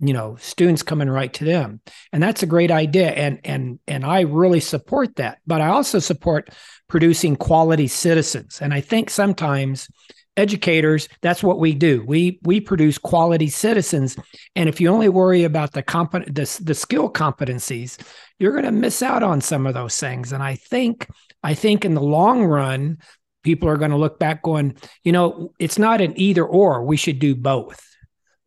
you 0.00 0.12
know 0.12 0.36
students 0.36 0.82
coming 0.82 1.10
right 1.10 1.32
to 1.34 1.44
them. 1.44 1.80
And 2.12 2.22
that's 2.22 2.42
a 2.42 2.46
great 2.46 2.70
idea. 2.70 3.10
And 3.10 3.40
and 3.44 3.78
and 3.86 4.04
i 4.04 4.20
really 4.20 4.60
support 4.60 5.16
that. 5.16 5.38
But 5.46 5.60
i 5.60 5.68
also 5.68 5.98
support 5.98 6.50
producing 6.88 7.36
quality 7.36 7.88
citizens. 7.88 8.60
And 8.60 8.72
i 8.72 8.80
think 8.80 9.10
sometimes 9.10 9.88
educators 10.36 11.08
that's 11.20 11.42
what 11.42 11.58
we 11.58 11.74
do. 11.74 12.04
We 12.06 12.38
we 12.42 12.60
produce 12.60 12.96
quality 12.96 13.48
citizens. 13.48 14.16
And 14.54 14.68
if 14.68 14.80
you 14.80 14.88
only 14.88 15.08
worry 15.08 15.42
about 15.44 15.72
the 15.72 15.82
comp- 15.82 16.26
the, 16.26 16.60
the 16.62 16.74
skill 16.74 17.10
competencies 17.10 17.98
you're 18.38 18.52
going 18.52 18.64
to 18.64 18.70
miss 18.70 19.02
out 19.02 19.24
on 19.24 19.40
some 19.40 19.66
of 19.66 19.74
those 19.74 19.98
things. 19.98 20.32
And 20.32 20.42
i 20.42 20.54
think 20.54 21.08
i 21.42 21.54
think 21.54 21.84
in 21.84 21.94
the 21.94 22.02
long 22.02 22.44
run 22.44 22.98
people 23.42 23.68
are 23.68 23.76
going 23.76 23.90
to 23.90 23.96
look 23.96 24.18
back 24.18 24.42
going 24.42 24.76
you 25.02 25.10
know 25.10 25.52
it's 25.58 25.78
not 25.78 26.00
an 26.00 26.12
either 26.16 26.44
or. 26.44 26.84
We 26.84 26.96
should 26.96 27.18
do 27.18 27.34
both 27.34 27.87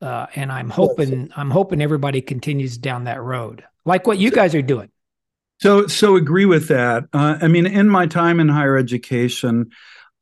uh, 0.02 0.28
and 0.36 0.52
I'm 0.52 0.70
hoping 0.70 1.32
I'm 1.36 1.52
hoping 1.52 1.82
everybody 1.82 2.22
continues 2.22 2.78
down 2.78 3.06
that 3.06 3.22
road, 3.22 3.64
like 3.86 4.08
what 4.08 4.18
you 4.18 4.32
guys 4.32 4.56
are 4.56 4.62
doing. 4.62 4.90
So, 5.62 5.86
so 5.86 6.16
agree 6.16 6.46
with 6.46 6.70
that. 6.70 7.04
Uh, 7.14 7.38
I 7.40 7.48
mean, 7.48 7.68
in 7.68 7.88
my 7.88 8.08
time 8.08 8.40
in 8.40 8.50
higher 8.50 8.78
education, 8.78 9.70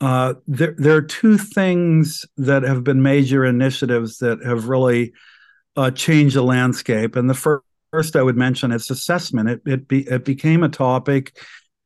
uh, 0.01 0.33
there 0.47 0.75
there 0.77 0.95
are 0.95 1.01
two 1.01 1.37
things 1.37 2.25
that 2.37 2.63
have 2.63 2.83
been 2.83 3.01
major 3.01 3.45
initiatives 3.45 4.17
that 4.17 4.43
have 4.43 4.67
really 4.67 5.13
uh, 5.77 5.91
changed 5.91 6.35
the 6.35 6.41
landscape. 6.41 7.15
And 7.15 7.29
the 7.29 7.33
first, 7.33 7.63
first 7.91 8.15
I 8.17 8.21
would 8.21 8.37
mention 8.37 8.73
is 8.73 8.89
assessment. 8.89 9.49
It 9.49 9.61
it, 9.65 9.87
be, 9.87 10.01
it 10.09 10.25
became 10.25 10.63
a 10.63 10.69
topic. 10.69 11.37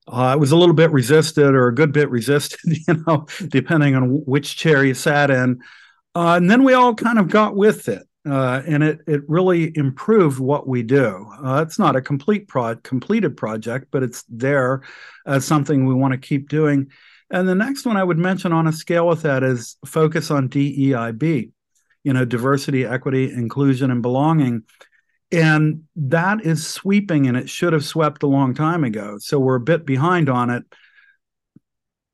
Uh, 0.07 0.33
it 0.35 0.39
was 0.39 0.51
a 0.51 0.57
little 0.57 0.75
bit 0.75 0.91
resisted 0.91 1.53
or 1.55 1.67
a 1.67 1.75
good 1.75 1.91
bit 1.91 2.09
resisted, 2.09 2.59
you 2.87 3.03
know, 3.05 3.27
depending 3.47 3.95
on 3.95 4.25
which 4.25 4.57
chair 4.57 4.83
you 4.83 4.95
sat 4.95 5.29
in. 5.29 5.61
Uh, 6.15 6.35
and 6.35 6.49
then 6.49 6.63
we 6.63 6.73
all 6.73 6.93
kind 6.93 7.19
of 7.19 7.29
got 7.29 7.55
with 7.55 7.87
it. 7.87 8.03
Uh, 8.25 8.61
and 8.65 8.83
it 8.83 9.01
it 9.05 9.21
really 9.27 9.75
improved 9.75 10.39
what 10.39 10.65
we 10.65 10.81
do. 10.81 11.27
Uh, 11.43 11.61
it's 11.65 11.77
not 11.77 11.97
a 11.97 12.01
complete 12.01 12.47
pro- 12.47 12.77
completed 12.77 13.35
project, 13.35 13.87
but 13.91 14.01
it's 14.01 14.23
there 14.29 14.81
as 15.27 15.43
something 15.43 15.85
we 15.85 15.93
want 15.93 16.13
to 16.13 16.17
keep 16.17 16.47
doing. 16.47 16.89
And 17.29 17.49
the 17.49 17.55
next 17.55 17.85
one 17.85 17.97
I 17.97 18.03
would 18.03 18.17
mention 18.17 18.53
on 18.53 18.67
a 18.67 18.71
scale 18.71 19.07
with 19.07 19.23
that 19.23 19.43
is 19.43 19.75
focus 19.85 20.31
on 20.31 20.47
DEIB, 20.47 21.51
you 22.03 22.13
know, 22.13 22.23
diversity, 22.23 22.85
equity, 22.85 23.29
inclusion, 23.29 23.91
and 23.91 24.01
belonging. 24.01 24.63
And 25.31 25.83
that 25.95 26.45
is 26.45 26.65
sweeping, 26.65 27.27
and 27.27 27.35
it 27.35 27.49
should 27.49 27.73
have 27.73 27.83
swept 27.83 28.23
a 28.23 28.27
long 28.27 28.53
time 28.53 28.85
ago. 28.85 29.17
So 29.19 29.39
we're 29.39 29.55
a 29.55 29.59
bit 29.59 29.85
behind 29.85 30.29
on 30.29 30.49
it 30.49 30.63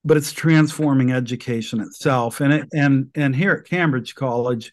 but 0.06 0.18
it's 0.18 0.32
transforming 0.32 1.12
education 1.12 1.80
itself. 1.80 2.42
And 2.42 2.54
it, 2.54 2.70
and 2.74 3.10
and 3.16 3.36
here 3.36 3.52
at 3.52 3.66
Cambridge 3.66 4.16
College, 4.16 4.72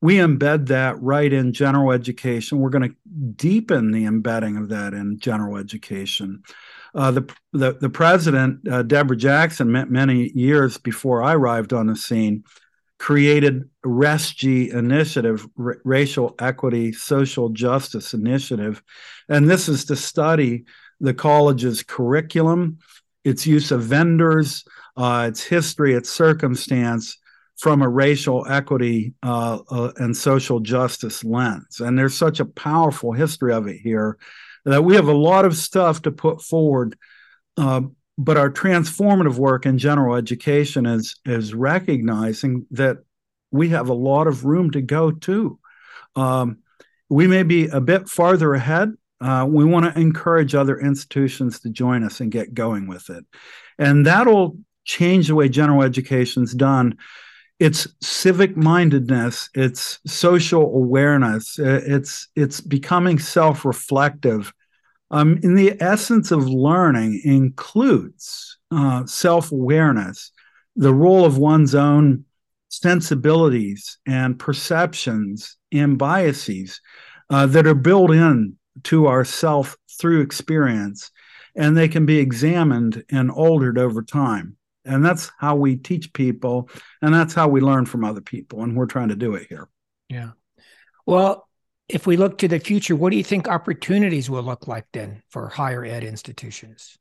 we 0.00 0.16
embed 0.16 0.68
that 0.68 1.00
right 1.00 1.32
in 1.32 1.52
general 1.52 1.92
education. 1.92 2.58
We're 2.58 2.70
going 2.70 2.90
to 2.90 2.96
deepen 3.36 3.90
the 3.90 4.04
embedding 4.04 4.56
of 4.56 4.68
that 4.68 4.92
in 4.92 5.18
general 5.18 5.56
education. 5.56 6.42
Uh, 6.94 7.10
the, 7.10 7.34
the 7.52 7.72
the 7.80 7.90
president, 7.90 8.66
uh, 8.68 8.82
Deborah 8.82 9.16
Jackson, 9.16 9.70
many 9.70 10.30
years 10.30 10.78
before 10.78 11.22
I 11.22 11.34
arrived 11.34 11.72
on 11.72 11.86
the 11.86 11.96
scene, 11.96 12.44
created 12.98 13.68
RESJ 13.84 14.72
initiative, 14.72 15.46
R- 15.58 15.78
Racial 15.84 16.34
Equity 16.38 16.92
Social 16.92 17.50
Justice 17.50 18.14
Initiative. 18.14 18.82
And 19.28 19.48
this 19.48 19.68
is 19.68 19.84
to 19.86 19.96
study 19.96 20.64
the 21.00 21.14
college's 21.14 21.82
curriculum, 21.82 22.78
its 23.26 23.44
use 23.44 23.72
of 23.72 23.82
vendors, 23.82 24.64
uh, 24.96 25.26
its 25.28 25.42
history, 25.42 25.94
its 25.94 26.08
circumstance 26.08 27.18
from 27.58 27.82
a 27.82 27.88
racial 27.88 28.46
equity 28.48 29.14
uh, 29.24 29.58
uh, 29.68 29.92
and 29.96 30.16
social 30.16 30.60
justice 30.60 31.24
lens. 31.24 31.80
And 31.80 31.98
there's 31.98 32.16
such 32.16 32.38
a 32.38 32.44
powerful 32.44 33.12
history 33.12 33.52
of 33.52 33.66
it 33.66 33.78
here 33.82 34.16
that 34.64 34.84
we 34.84 34.94
have 34.94 35.08
a 35.08 35.12
lot 35.12 35.44
of 35.44 35.56
stuff 35.56 36.02
to 36.02 36.12
put 36.12 36.40
forward. 36.40 36.96
Uh, 37.56 37.82
but 38.16 38.36
our 38.36 38.50
transformative 38.50 39.38
work 39.38 39.66
in 39.66 39.76
general 39.76 40.14
education 40.14 40.86
is 40.86 41.16
is 41.24 41.52
recognizing 41.52 42.66
that 42.70 42.98
we 43.50 43.70
have 43.70 43.88
a 43.88 43.94
lot 43.94 44.28
of 44.28 44.44
room 44.44 44.70
to 44.70 44.80
go 44.80 45.10
too. 45.10 45.58
Um, 46.14 46.58
we 47.08 47.26
may 47.26 47.42
be 47.42 47.66
a 47.66 47.80
bit 47.80 48.08
farther 48.08 48.54
ahead. 48.54 48.92
Uh, 49.20 49.46
we 49.48 49.64
want 49.64 49.92
to 49.92 50.00
encourage 50.00 50.54
other 50.54 50.78
institutions 50.78 51.60
to 51.60 51.70
join 51.70 52.02
us 52.04 52.20
and 52.20 52.30
get 52.30 52.54
going 52.54 52.86
with 52.86 53.08
it, 53.10 53.24
and 53.78 54.06
that'll 54.06 54.58
change 54.84 55.28
the 55.28 55.34
way 55.34 55.48
general 55.48 55.82
education's 55.82 56.54
done. 56.54 56.96
It's 57.58 57.88
civic 58.02 58.56
mindedness. 58.56 59.48
It's 59.54 59.98
social 60.06 60.62
awareness. 60.62 61.58
It's 61.58 62.28
it's 62.36 62.60
becoming 62.60 63.18
self 63.18 63.64
reflective 63.64 64.52
um, 65.10 65.38
in 65.42 65.54
the 65.54 65.80
essence 65.80 66.30
of 66.30 66.48
learning 66.48 67.20
includes 67.24 68.58
uh, 68.70 69.06
self 69.06 69.52
awareness, 69.52 70.32
the 70.74 70.92
role 70.92 71.24
of 71.24 71.38
one's 71.38 71.74
own 71.74 72.24
sensibilities 72.68 73.98
and 74.06 74.38
perceptions 74.38 75.56
and 75.72 75.96
biases 75.96 76.80
uh, 77.30 77.46
that 77.46 77.66
are 77.66 77.74
built 77.74 78.10
in 78.10 78.56
to 78.84 79.08
ourself 79.08 79.76
through 79.98 80.20
experience, 80.20 81.10
and 81.54 81.76
they 81.76 81.88
can 81.88 82.06
be 82.06 82.18
examined 82.18 83.04
and 83.10 83.30
altered 83.30 83.78
over 83.78 84.02
time. 84.02 84.56
And 84.84 85.04
that's 85.04 85.30
how 85.38 85.56
we 85.56 85.76
teach 85.76 86.12
people, 86.12 86.70
and 87.02 87.12
that's 87.12 87.34
how 87.34 87.48
we 87.48 87.60
learn 87.60 87.86
from 87.86 88.04
other 88.04 88.20
people. 88.20 88.62
And 88.62 88.76
we're 88.76 88.86
trying 88.86 89.08
to 89.08 89.16
do 89.16 89.34
it 89.34 89.46
here. 89.48 89.68
Yeah. 90.08 90.30
Well, 91.04 91.48
if 91.88 92.06
we 92.06 92.16
look 92.16 92.38
to 92.38 92.48
the 92.48 92.60
future, 92.60 92.96
what 92.96 93.10
do 93.10 93.16
you 93.16 93.24
think 93.24 93.48
opportunities 93.48 94.28
will 94.28 94.42
look 94.42 94.66
like 94.68 94.86
then 94.92 95.22
for 95.30 95.48
higher 95.48 95.84
ed 95.84 96.04
institutions? 96.04 96.98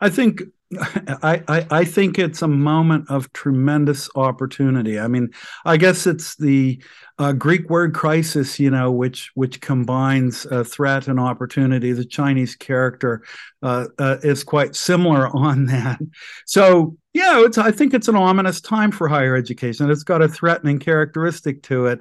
I 0.00 0.10
think 0.10 0.42
I, 0.76 1.42
I, 1.48 1.66
I 1.70 1.84
think 1.84 2.18
it's 2.18 2.42
a 2.42 2.48
moment 2.48 3.10
of 3.10 3.32
tremendous 3.32 4.10
opportunity. 4.14 4.98
I 4.98 5.08
mean, 5.08 5.30
I 5.64 5.78
guess 5.78 6.06
it's 6.06 6.36
the 6.36 6.82
uh, 7.18 7.32
Greek 7.32 7.70
word 7.70 7.94
crisis, 7.94 8.60
you 8.60 8.70
know, 8.70 8.92
which 8.92 9.30
which 9.34 9.62
combines 9.62 10.44
uh, 10.46 10.64
threat 10.64 11.08
and 11.08 11.18
opportunity. 11.18 11.92
The 11.92 12.04
Chinese 12.04 12.54
character 12.54 13.22
uh, 13.62 13.86
uh 13.98 14.16
is 14.22 14.44
quite 14.44 14.76
similar 14.76 15.28
on 15.36 15.66
that. 15.66 16.00
So, 16.44 16.96
yeah, 17.14 17.42
it's 17.44 17.56
I 17.56 17.70
think 17.70 17.94
it's 17.94 18.08
an 18.08 18.16
ominous 18.16 18.60
time 18.60 18.90
for 18.90 19.08
higher 19.08 19.36
education. 19.36 19.90
It's 19.90 20.04
got 20.04 20.22
a 20.22 20.28
threatening 20.28 20.78
characteristic 20.78 21.62
to 21.64 21.86
it. 21.86 22.00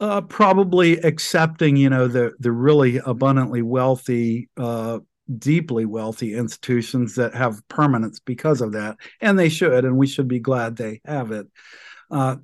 Uh, 0.00 0.20
probably 0.20 0.96
accepting, 0.98 1.76
you 1.76 1.90
know, 1.90 2.08
the 2.08 2.32
the 2.38 2.52
really 2.52 2.98
abundantly 3.04 3.62
wealthy, 3.62 4.48
uh, 4.56 5.00
deeply 5.36 5.84
wealthy 5.84 6.34
institutions 6.34 7.16
that 7.16 7.34
have 7.34 7.66
permanence 7.68 8.20
because 8.20 8.60
of 8.60 8.72
that, 8.72 8.96
and 9.20 9.38
they 9.38 9.48
should, 9.48 9.84
and 9.84 9.96
we 9.96 10.06
should 10.06 10.28
be 10.28 10.38
glad 10.38 10.76
they 10.76 11.00
have 11.04 11.32
it. 11.32 11.46
Uh, 12.10 12.36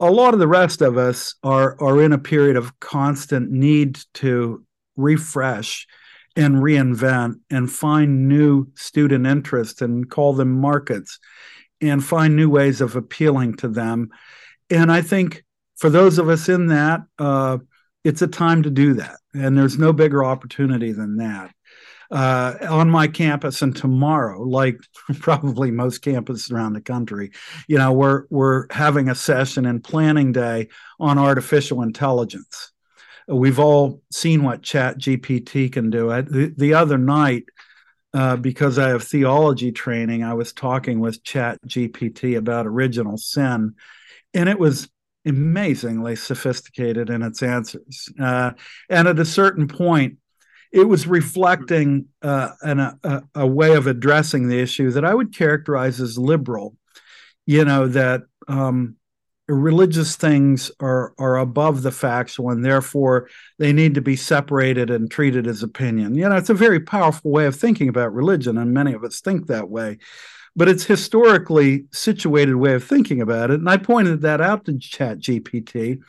a 0.00 0.10
lot 0.10 0.32
of 0.32 0.40
the 0.40 0.48
rest 0.48 0.80
of 0.80 0.96
us 0.96 1.34
are 1.42 1.80
are 1.80 2.00
in 2.02 2.12
a 2.12 2.18
period 2.18 2.56
of 2.56 2.78
constant 2.80 3.50
need 3.50 3.98
to 4.14 4.64
refresh 4.96 5.86
and 6.36 6.56
reinvent 6.56 7.40
and 7.50 7.70
find 7.70 8.28
new 8.28 8.68
student 8.76 9.26
interest 9.26 9.82
and 9.82 10.08
call 10.08 10.32
them 10.32 10.60
markets 10.60 11.18
and 11.80 12.04
find 12.04 12.36
new 12.36 12.48
ways 12.48 12.80
of 12.80 12.96
appealing 12.96 13.56
to 13.56 13.68
them. 13.68 14.08
And 14.70 14.90
I 14.90 15.02
think 15.02 15.44
for 15.76 15.90
those 15.90 16.18
of 16.18 16.28
us 16.28 16.48
in 16.48 16.68
that, 16.68 17.02
uh, 17.18 17.58
it's 18.04 18.22
a 18.22 18.28
time 18.28 18.62
to 18.62 18.70
do 18.70 18.94
that. 18.94 19.16
And 19.34 19.56
there's 19.56 19.78
no 19.78 19.92
bigger 19.92 20.24
opportunity 20.24 20.92
than 20.92 21.16
that. 21.16 21.52
Uh, 22.10 22.54
on 22.70 22.88
my 22.88 23.06
campus 23.06 23.60
and 23.60 23.76
tomorrow, 23.76 24.40
like 24.42 24.78
probably 25.20 25.70
most 25.70 26.02
campuses 26.02 26.50
around 26.50 26.72
the 26.72 26.80
country, 26.80 27.30
you 27.66 27.76
know, 27.76 27.92
we're 27.92 28.24
we're 28.30 28.66
having 28.70 29.10
a 29.10 29.14
session 29.14 29.66
and 29.66 29.84
planning 29.84 30.32
day 30.32 30.68
on 30.98 31.18
artificial 31.18 31.82
intelligence. 31.82 32.72
We've 33.26 33.58
all 33.58 34.02
seen 34.10 34.42
what 34.42 34.62
Chat 34.62 34.98
GPT 34.98 35.70
can 35.70 35.90
do. 35.90 36.10
I, 36.10 36.22
the, 36.22 36.52
the 36.56 36.72
other 36.72 36.96
night, 36.96 37.44
uh, 38.14 38.36
because 38.36 38.78
I 38.78 38.88
have 38.88 39.02
theology 39.02 39.70
training, 39.70 40.24
I 40.24 40.32
was 40.32 40.54
talking 40.54 41.00
with 41.00 41.22
Chat 41.22 41.58
GPT 41.66 42.38
about 42.38 42.66
original 42.66 43.18
sin, 43.18 43.74
and 44.32 44.48
it 44.48 44.58
was 44.58 44.88
amazingly 45.26 46.16
sophisticated 46.16 47.10
in 47.10 47.22
its 47.22 47.42
answers. 47.42 48.08
Uh, 48.18 48.52
and 48.88 49.06
at 49.08 49.18
a 49.18 49.26
certain 49.26 49.68
point, 49.68 50.16
it 50.72 50.88
was 50.88 51.06
reflecting 51.06 52.06
uh, 52.22 52.50
an, 52.62 52.80
a, 52.80 53.22
a, 53.34 53.46
way 53.46 53.74
of 53.74 53.86
addressing 53.86 54.48
the 54.48 54.58
issue 54.58 54.90
that 54.90 55.04
I 55.04 55.14
would 55.14 55.36
characterize 55.36 56.00
as 56.00 56.18
liberal. 56.18 56.76
You 57.46 57.64
know 57.64 57.88
that 57.88 58.22
um, 58.46 58.96
religious 59.46 60.16
things 60.16 60.70
are 60.80 61.14
are 61.18 61.38
above 61.38 61.82
the 61.82 61.92
factual, 61.92 62.50
and 62.50 62.64
therefore 62.64 63.28
they 63.58 63.72
need 63.72 63.94
to 63.94 64.02
be 64.02 64.16
separated 64.16 64.90
and 64.90 65.10
treated 65.10 65.46
as 65.46 65.62
opinion. 65.62 66.14
You 66.14 66.28
know, 66.28 66.36
it's 66.36 66.50
a 66.50 66.54
very 66.54 66.80
powerful 66.80 67.30
way 67.30 67.46
of 67.46 67.56
thinking 67.56 67.88
about 67.88 68.12
religion, 68.12 68.58
and 68.58 68.74
many 68.74 68.92
of 68.92 69.04
us 69.04 69.20
think 69.20 69.46
that 69.46 69.70
way 69.70 69.98
but 70.58 70.68
it's 70.68 70.82
historically 70.82 71.84
situated 71.92 72.56
way 72.56 72.74
of 72.74 72.82
thinking 72.82 73.20
about 73.20 73.52
it. 73.52 73.60
And 73.60 73.70
I 73.70 73.76
pointed 73.76 74.22
that 74.22 74.40
out 74.40 74.64
to 74.64 74.76
Chat 74.76 75.20
GPT. 75.20 76.00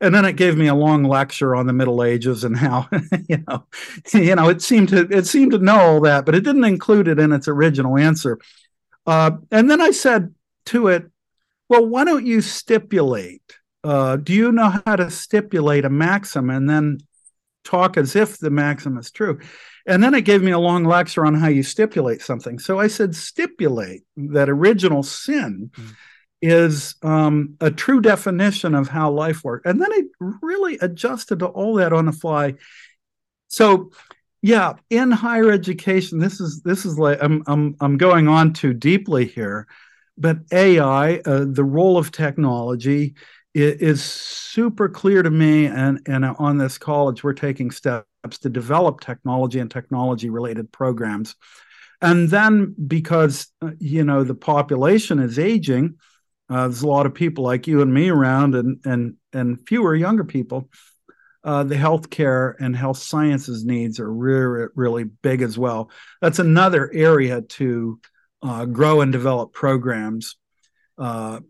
And 0.00 0.14
then 0.14 0.24
it 0.24 0.36
gave 0.36 0.56
me 0.56 0.66
a 0.66 0.74
long 0.74 1.04
lecture 1.04 1.54
on 1.54 1.66
the 1.66 1.72
Middle 1.72 2.02
Ages 2.02 2.44
and 2.44 2.56
how, 2.56 2.88
you 3.28 3.42
know, 3.48 3.66
you 4.12 4.34
know, 4.34 4.48
it 4.48 4.62
seemed 4.62 4.90
to 4.90 5.08
it 5.10 5.26
seemed 5.26 5.52
to 5.52 5.58
know 5.58 5.78
all 5.78 6.00
that, 6.02 6.26
but 6.26 6.34
it 6.34 6.44
didn't 6.44 6.64
include 6.64 7.08
it 7.08 7.18
in 7.18 7.32
its 7.32 7.48
original 7.48 7.96
answer. 7.96 8.38
Uh, 9.06 9.32
and 9.50 9.70
then 9.70 9.80
I 9.80 9.90
said 9.90 10.34
to 10.66 10.88
it, 10.88 11.10
"Well, 11.68 11.86
why 11.86 12.04
don't 12.04 12.26
you 12.26 12.40
stipulate? 12.40 13.56
Uh, 13.84 14.16
do 14.16 14.32
you 14.32 14.52
know 14.52 14.80
how 14.84 14.96
to 14.96 15.10
stipulate 15.10 15.84
a 15.84 15.90
maxim 15.90 16.50
and 16.50 16.68
then 16.68 16.98
talk 17.64 17.96
as 17.96 18.16
if 18.16 18.38
the 18.38 18.50
maxim 18.50 18.98
is 18.98 19.10
true?" 19.10 19.38
And 19.86 20.02
then 20.02 20.14
it 20.14 20.22
gave 20.22 20.42
me 20.42 20.50
a 20.50 20.58
long 20.58 20.84
lecture 20.84 21.24
on 21.24 21.34
how 21.34 21.46
you 21.46 21.62
stipulate 21.62 22.20
something. 22.20 22.58
So 22.58 22.80
I 22.80 22.88
said, 22.88 23.14
stipulate 23.14 24.02
that 24.16 24.48
original 24.48 25.04
sin 25.04 25.70
mm. 25.72 25.94
Is 26.42 26.94
um, 27.02 27.56
a 27.60 27.70
true 27.70 28.00
definition 28.00 28.74
of 28.74 28.88
how 28.88 29.10
life 29.10 29.42
works. 29.42 29.68
And 29.68 29.80
then 29.80 29.90
it 29.92 30.06
really 30.20 30.78
adjusted 30.78 31.40
to 31.40 31.46
all 31.46 31.74
that 31.76 31.92
on 31.92 32.06
the 32.06 32.12
fly. 32.12 32.54
So, 33.48 33.90
yeah, 34.42 34.74
in 34.90 35.10
higher 35.10 35.50
education, 35.50 36.18
this 36.18 36.40
is 36.40 36.62
this 36.62 36.84
is 36.84 36.98
like 36.98 37.18
I'm 37.22 37.42
I'm 37.46 37.76
I'm 37.80 37.96
going 37.96 38.28
on 38.28 38.52
too 38.52 38.74
deeply 38.74 39.24
here, 39.24 39.66
but 40.18 40.38
AI, 40.52 41.16
uh, 41.24 41.46
the 41.48 41.64
role 41.64 41.96
of 41.98 42.12
technology, 42.12 43.14
is 43.54 44.02
super 44.04 44.88
clear 44.88 45.22
to 45.22 45.30
me. 45.30 45.66
And 45.66 46.00
and 46.06 46.24
on 46.24 46.58
this 46.58 46.76
college, 46.78 47.24
we're 47.24 47.32
taking 47.32 47.70
steps 47.70 48.38
to 48.42 48.50
develop 48.50 49.00
technology 49.00 49.58
and 49.58 49.70
technology 49.70 50.28
related 50.28 50.70
programs. 50.70 51.34
And 52.02 52.28
then 52.28 52.74
because, 52.86 53.48
uh, 53.62 53.70
you 53.78 54.04
know, 54.04 54.22
the 54.22 54.34
population 54.34 55.18
is 55.18 55.38
aging, 55.38 55.94
uh, 56.48 56.68
there's 56.68 56.82
a 56.82 56.88
lot 56.88 57.06
of 57.06 57.14
people 57.14 57.44
like 57.44 57.66
you 57.66 57.82
and 57.82 57.92
me 57.92 58.08
around 58.08 58.54
and, 58.54 58.80
and, 58.84 59.16
and 59.32 59.66
fewer 59.66 59.94
younger 59.94 60.24
people. 60.24 60.68
Uh, 61.42 61.62
the 61.62 61.76
healthcare 61.76 62.54
and 62.58 62.74
health 62.74 62.98
sciences 62.98 63.64
needs 63.64 64.00
are 64.00 64.12
really, 64.12 64.66
really 64.74 65.04
big 65.04 65.42
as 65.42 65.56
well. 65.56 65.90
That's 66.20 66.40
another 66.40 66.90
area 66.92 67.42
to 67.42 68.00
uh, 68.42 68.64
grow 68.64 69.00
and 69.00 69.12
develop 69.12 69.52
programs 69.52 70.36
uh, 70.98 71.40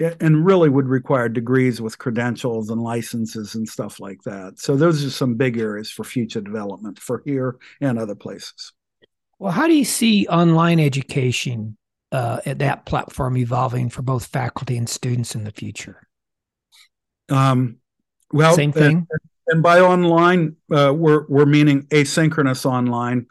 and 0.00 0.44
really 0.44 0.68
would 0.68 0.88
require 0.88 1.28
degrees 1.28 1.80
with 1.80 1.98
credentials 1.98 2.70
and 2.70 2.82
licenses 2.82 3.54
and 3.54 3.68
stuff 3.68 4.00
like 4.00 4.22
that. 4.24 4.58
So 4.58 4.76
those 4.76 5.04
are 5.04 5.10
some 5.10 5.36
big 5.36 5.58
areas 5.58 5.90
for 5.90 6.04
future 6.04 6.40
development 6.40 6.98
for 6.98 7.22
here 7.24 7.56
and 7.80 7.98
other 7.98 8.14
places. 8.14 8.72
Well, 9.38 9.52
how 9.52 9.66
do 9.66 9.74
you 9.74 9.84
see 9.84 10.26
online 10.26 10.80
education 10.80 11.76
uh, 12.14 12.40
at 12.46 12.60
that 12.60 12.86
platform 12.86 13.36
evolving 13.36 13.90
for 13.90 14.02
both 14.02 14.26
faculty 14.26 14.76
and 14.76 14.88
students 14.88 15.34
in 15.34 15.42
the 15.42 15.50
future? 15.50 16.06
Um, 17.28 17.78
well, 18.32 18.54
same 18.54 18.70
thing. 18.70 19.08
And, 19.10 19.20
and 19.48 19.62
by 19.64 19.80
online, 19.80 20.54
uh, 20.72 20.94
we're 20.94 21.26
we're 21.28 21.44
meaning 21.44 21.82
asynchronous 21.88 22.64
online, 22.64 23.26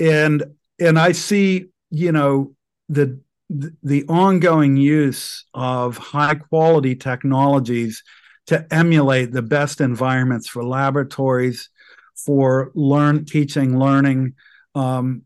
and 0.00 0.42
and 0.80 0.98
I 0.98 1.12
see 1.12 1.66
you 1.90 2.10
know 2.10 2.56
the 2.88 3.20
the 3.48 4.04
ongoing 4.08 4.76
use 4.76 5.44
of 5.54 5.96
high 5.96 6.34
quality 6.34 6.96
technologies 6.96 8.02
to 8.48 8.66
emulate 8.74 9.30
the 9.30 9.42
best 9.42 9.80
environments 9.80 10.48
for 10.48 10.64
laboratories, 10.64 11.68
for 12.16 12.72
learn 12.74 13.24
teaching, 13.24 13.78
learning. 13.78 14.34
Um, 14.74 15.22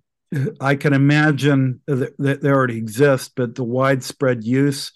I 0.61 0.77
can 0.77 0.93
imagine 0.93 1.81
that, 1.87 2.17
that 2.19 2.43
they 2.43 2.51
already 2.51 2.77
exist, 2.77 3.33
but 3.35 3.55
the 3.55 3.65
widespread 3.65 4.45
use 4.45 4.93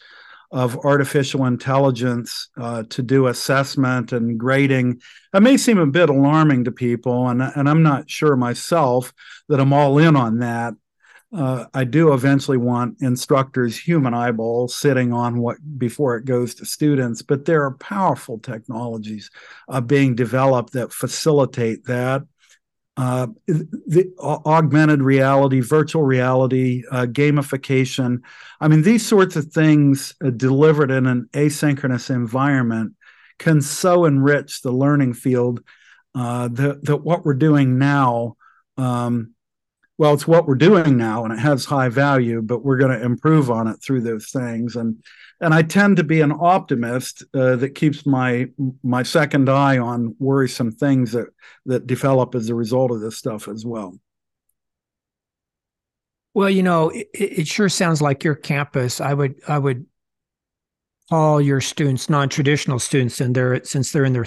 of 0.53 0.79
artificial 0.85 1.47
intelligence 1.47 2.49
uh, 2.57 2.85
to 2.89 3.03
do 3.03 3.27
assessment 3.27 4.13
and 4.13 4.39
grading. 4.39 5.01
It 5.35 5.43
may 5.43 5.57
seem 5.57 5.79
a 5.79 5.87
bit 5.87 6.11
alarming 6.11 6.65
to 6.65 6.73
people, 6.73 7.29
and, 7.29 7.43
and 7.43 7.69
I'm 7.69 7.83
not 7.83 8.09
sure 8.09 8.37
myself 8.37 9.13
that 9.49 9.59
I'm 9.59 9.73
all 9.73 9.99
in 9.99 10.15
on 10.15 10.39
that. 10.39 10.75
Uh, 11.37 11.65
I 11.75 11.83
do 11.83 12.13
eventually 12.13 12.59
want 12.59 13.03
instructors' 13.03 13.77
human 13.77 14.15
eyeballs 14.15 14.77
sitting 14.77 15.13
on 15.13 15.39
what 15.39 15.57
before 15.77 16.17
it 16.17 16.25
goes 16.25 16.55
to 16.55 16.65
students, 16.65 17.23
but 17.23 17.45
there 17.45 17.65
are 17.65 17.73
powerful 17.73 18.39
technologies 18.39 19.33
uh, 19.69 19.81
being 19.81 20.15
developed 20.15 20.75
that 20.75 20.93
facilitate 20.93 21.87
that 21.87 22.23
uh, 22.97 23.27
the 23.47 24.13
augmented 24.21 25.03
reality, 25.03 25.61
virtual 25.61 26.05
reality, 26.05 26.85
uh, 26.91 27.07
gamification. 27.07 28.21
I 28.61 28.69
mean, 28.69 28.83
these 28.83 29.07
sorts 29.07 29.35
of 29.37 29.47
things 29.47 30.15
uh, 30.25 30.31
delivered 30.31 30.91
in 30.91 31.07
an 31.07 31.29
asynchronous 31.33 32.11
environment 32.11 32.95
can 33.39 33.61
so 33.61 34.05
enrich 34.05 34.63
the 34.63 34.71
learning 34.71 35.15
field 35.15 35.61
uh, 36.15 36.49
that, 36.49 36.85
that 36.85 36.99
what 36.99 37.25
we're 37.25 37.35
doing 37.35 37.79
now 37.79 38.37
um, 38.77 39.35
well, 39.97 40.13
it's 40.13 40.27
what 40.27 40.47
we're 40.47 40.57
doing 40.57 40.97
now 40.97 41.25
and 41.25 41.33
it 41.33 41.39
has 41.39 41.65
high 41.65 41.89
value, 41.89 42.43
but 42.43 42.65
we're 42.65 42.79
going 42.79 42.99
to 42.99 43.05
improve 43.05 43.51
on 43.51 43.69
it 43.69 43.77
through 43.83 44.01
those 44.01 44.31
things. 44.31 44.77
And 44.77 45.03
and 45.41 45.53
I 45.53 45.63
tend 45.63 45.97
to 45.99 46.05
be 46.05 46.21
an 46.21 46.33
optimist 46.33 47.23
uh, 47.35 47.57
that 47.57 47.75
keeps 47.75 48.07
my 48.07 48.49
my 48.83 49.03
second 49.03 49.49
eye 49.49 49.79
on 49.79 50.17
worrisome 50.19 50.73
things 50.73 51.13
that 51.13 51.29
that 51.67 51.87
develop 51.87 52.35
as 52.35 52.49
a 52.49 52.55
result 52.55 52.91
of 52.91 53.01
this 53.01 53.17
stuff 53.17 53.47
as 53.49 53.65
well. 53.65 53.99
Well, 56.35 56.51
you 56.51 56.65
know, 56.65 56.91
it, 56.91 57.09
it 57.13 57.47
sure 57.47 57.69
sounds 57.69 58.03
like 58.03 58.25
your 58.25 58.35
campus. 58.35 59.01
I 59.01 59.15
would 59.15 59.37
I 59.47 59.59
would 59.59 59.87
call 61.09 61.41
your 61.41 61.61
students 61.61 62.11
non-traditional 62.11 62.81
students, 62.81 63.21
and 63.21 63.35
they're 63.35 63.63
since 63.65 63.93
they're 63.93 64.05
in 64.05 64.13
their 64.13 64.25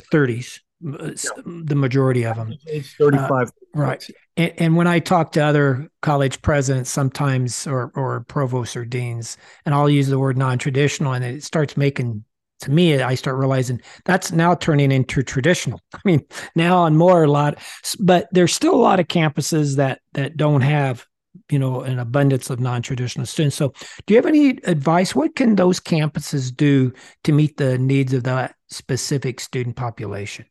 thirties 0.83 1.31
the 1.45 1.75
majority 1.75 2.25
of 2.25 2.35
them. 2.35 2.53
Age 2.67 2.95
35. 2.97 3.31
Uh, 3.31 3.51
right. 3.73 4.09
And, 4.35 4.53
and, 4.57 4.75
when 4.75 4.87
I 4.87 4.99
talk 4.99 5.31
to 5.33 5.41
other 5.41 5.89
college 6.01 6.41
presidents 6.41 6.89
sometimes 6.89 7.65
or, 7.65 7.91
or 7.95 8.21
provosts 8.21 8.75
or 8.75 8.85
deans, 8.85 9.37
and 9.65 9.73
I'll 9.73 9.89
use 9.89 10.07
the 10.07 10.19
word 10.19 10.37
non-traditional 10.37 11.13
and 11.13 11.25
it 11.25 11.43
starts 11.43 11.77
making 11.77 12.23
to 12.61 12.71
me, 12.71 12.99
I 12.99 13.13
start 13.13 13.37
realizing 13.37 13.81
that's 14.05 14.31
now 14.31 14.55
turning 14.55 14.91
into 14.91 15.21
traditional. 15.21 15.79
I 15.93 15.99
mean, 16.05 16.25
now 16.55 16.79
on 16.79 16.97
more 16.97 17.23
a 17.23 17.31
lot, 17.31 17.59
but 17.99 18.27
there's 18.31 18.53
still 18.53 18.73
a 18.73 18.81
lot 18.81 18.99
of 18.99 19.07
campuses 19.07 19.75
that 19.75 20.01
that 20.13 20.37
don't 20.37 20.61
have, 20.61 21.05
you 21.51 21.59
know, 21.59 21.81
an 21.81 21.99
abundance 21.99 22.49
of 22.49 22.59
non-traditional 22.59 23.27
students. 23.27 23.55
So, 23.55 23.73
do 24.05 24.13
you 24.13 24.17
have 24.17 24.25
any 24.25 24.49
advice? 24.63 25.13
What 25.13 25.35
can 25.35 25.55
those 25.55 25.79
campuses 25.79 26.55
do 26.55 26.93
to 27.25 27.31
meet 27.31 27.57
the 27.57 27.77
needs 27.77 28.13
of 28.13 28.23
that 28.23 28.55
specific 28.69 29.39
student 29.39 29.75
population? 29.75 30.45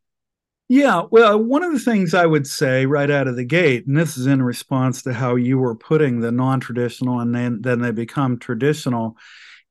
Yeah, 0.68 1.02
well, 1.10 1.38
one 1.38 1.62
of 1.62 1.72
the 1.72 1.78
things 1.78 2.12
I 2.12 2.26
would 2.26 2.46
say 2.46 2.86
right 2.86 3.10
out 3.10 3.28
of 3.28 3.36
the 3.36 3.44
gate, 3.44 3.86
and 3.86 3.96
this 3.96 4.16
is 4.16 4.26
in 4.26 4.42
response 4.42 5.02
to 5.02 5.12
how 5.12 5.36
you 5.36 5.58
were 5.58 5.76
putting 5.76 6.20
the 6.20 6.32
non 6.32 6.58
traditional 6.58 7.20
and 7.20 7.32
then, 7.32 7.60
then 7.62 7.80
they 7.80 7.92
become 7.92 8.38
traditional, 8.38 9.16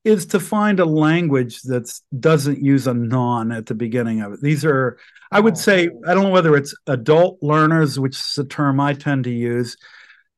is 0.04 0.24
to 0.26 0.40
find 0.40 0.80
a 0.80 0.86
language 0.86 1.60
that 1.62 1.92
doesn't 2.18 2.62
use 2.62 2.86
a 2.86 2.94
non 2.94 3.52
at 3.52 3.66
the 3.66 3.74
beginning 3.74 4.22
of 4.22 4.32
it. 4.32 4.40
These 4.40 4.64
are, 4.64 4.96
I 5.30 5.40
would 5.40 5.58
say, 5.58 5.90
I 6.06 6.14
don't 6.14 6.24
know 6.24 6.30
whether 6.30 6.56
it's 6.56 6.74
adult 6.86 7.42
learners, 7.42 8.00
which 8.00 8.18
is 8.18 8.38
a 8.38 8.44
term 8.44 8.80
I 8.80 8.94
tend 8.94 9.24
to 9.24 9.30
use, 9.30 9.76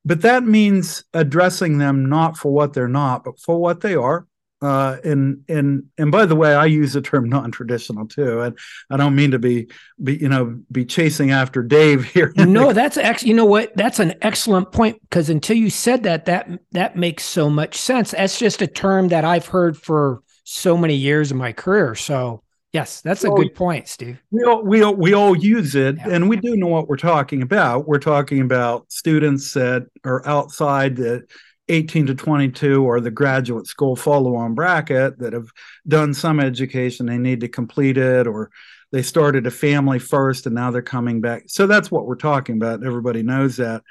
but 0.04 0.22
that 0.22 0.42
means 0.42 1.04
addressing 1.14 1.78
them 1.78 2.08
not 2.08 2.36
for 2.36 2.50
what 2.50 2.72
they're 2.72 2.88
not, 2.88 3.22
but 3.22 3.38
for 3.38 3.60
what 3.60 3.80
they 3.80 3.94
are 3.94 4.26
uh, 4.60 4.96
and 5.04 5.44
and 5.48 5.84
and 5.98 6.10
by 6.10 6.26
the 6.26 6.34
way, 6.34 6.54
I 6.54 6.66
use 6.66 6.94
the 6.94 7.00
term 7.00 7.28
non-traditional 7.28 8.08
too, 8.08 8.40
and 8.40 8.58
I 8.90 8.96
don't 8.96 9.14
mean 9.14 9.30
to 9.30 9.38
be 9.38 9.68
be 10.02 10.16
you 10.16 10.28
know 10.28 10.60
be 10.72 10.84
chasing 10.84 11.30
after 11.30 11.62
Dave 11.62 12.04
here. 12.12 12.32
no, 12.36 12.72
that's 12.72 12.96
actually 12.96 13.28
you 13.28 13.34
know 13.36 13.44
what 13.44 13.76
that's 13.76 14.00
an 14.00 14.14
excellent 14.22 14.72
point 14.72 15.00
because 15.02 15.30
until 15.30 15.56
you 15.56 15.70
said 15.70 16.02
that, 16.04 16.24
that 16.24 16.50
that 16.72 16.96
makes 16.96 17.24
so 17.24 17.48
much 17.48 17.76
sense. 17.76 18.10
That's 18.10 18.38
just 18.38 18.60
a 18.60 18.66
term 18.66 19.08
that 19.08 19.24
I've 19.24 19.46
heard 19.46 19.76
for 19.76 20.22
so 20.42 20.76
many 20.76 20.94
years 20.94 21.30
of 21.30 21.36
my 21.36 21.52
career. 21.52 21.94
So 21.94 22.42
yes, 22.72 23.00
that's 23.00 23.22
a 23.22 23.30
good 23.30 23.54
point, 23.54 23.86
Steve. 23.86 24.20
We 24.32 24.42
all 24.42 24.64
we 24.64 24.82
all, 24.82 24.94
we 24.94 25.14
all 25.14 25.36
use 25.36 25.76
it, 25.76 25.96
yeah. 25.98 26.08
and 26.10 26.28
we 26.28 26.36
do 26.36 26.56
know 26.56 26.66
what 26.66 26.88
we're 26.88 26.96
talking 26.96 27.42
about. 27.42 27.86
We're 27.86 27.98
talking 27.98 28.40
about 28.40 28.90
students 28.90 29.52
that 29.54 29.86
are 30.04 30.26
outside 30.26 30.96
the 30.96 31.26
18 31.68 32.06
to 32.06 32.14
22 32.14 32.84
or 32.84 33.00
the 33.00 33.10
graduate 33.10 33.66
school 33.66 33.96
follow 33.96 34.36
on 34.36 34.54
bracket 34.54 35.18
that 35.18 35.32
have 35.32 35.50
done 35.86 36.14
some 36.14 36.40
education, 36.40 37.06
they 37.06 37.18
need 37.18 37.40
to 37.40 37.48
complete 37.48 37.98
it, 37.98 38.26
or 38.26 38.50
they 38.92 39.02
started 39.02 39.46
a 39.46 39.50
family 39.50 39.98
first 39.98 40.46
and 40.46 40.54
now 40.54 40.70
they're 40.70 40.82
coming 40.82 41.20
back. 41.20 41.44
So 41.46 41.66
that's 41.66 41.90
what 41.90 42.06
we're 42.06 42.16
talking 42.16 42.56
about. 42.56 42.84
Everybody 42.84 43.22
knows 43.22 43.56
that. 43.56 43.82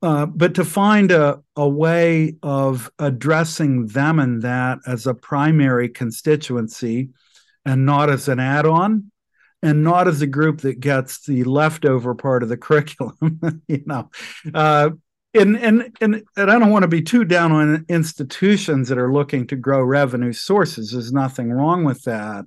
Uh, 0.00 0.26
but 0.26 0.54
to 0.54 0.64
find 0.64 1.12
a, 1.12 1.40
a 1.54 1.68
way 1.68 2.36
of 2.42 2.90
addressing 2.98 3.86
them 3.86 4.18
and 4.18 4.42
that 4.42 4.78
as 4.86 5.06
a 5.06 5.14
primary 5.14 5.88
constituency 5.88 7.10
and 7.64 7.86
not 7.86 8.10
as 8.10 8.28
an 8.28 8.40
add 8.40 8.66
on 8.66 9.12
and 9.62 9.84
not 9.84 10.08
as 10.08 10.20
a 10.20 10.26
group 10.26 10.62
that 10.62 10.80
gets 10.80 11.24
the 11.26 11.44
leftover 11.44 12.14
part 12.16 12.42
of 12.42 12.48
the 12.48 12.56
curriculum 12.56 13.62
you 13.68 13.82
know 13.86 14.10
uh, 14.54 14.90
and 15.34 15.56
and 15.56 15.96
and, 16.00 16.22
and 16.36 16.50
I 16.50 16.58
don't 16.58 16.70
want 16.70 16.82
to 16.82 16.88
be 16.88 17.02
too 17.02 17.24
down 17.24 17.52
on 17.52 17.86
institutions 17.88 18.88
that 18.88 18.98
are 18.98 19.12
looking 19.12 19.46
to 19.48 19.56
grow 19.56 19.82
revenue 19.82 20.32
sources. 20.32 20.92
There's 20.92 21.12
nothing 21.12 21.50
wrong 21.50 21.84
with 21.84 22.02
that. 22.04 22.46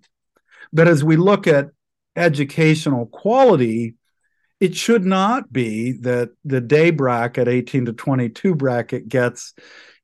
But 0.71 0.87
as 0.87 1.03
we 1.03 1.15
look 1.15 1.47
at 1.47 1.69
educational 2.15 3.07
quality, 3.07 3.95
it 4.59 4.75
should 4.75 5.05
not 5.05 5.51
be 5.51 5.93
that 6.01 6.29
the 6.43 6.61
day 6.61 6.91
bracket, 6.91 7.47
18 7.47 7.85
to 7.85 7.93
22 7.93 8.55
bracket, 8.55 9.07
gets, 9.07 9.53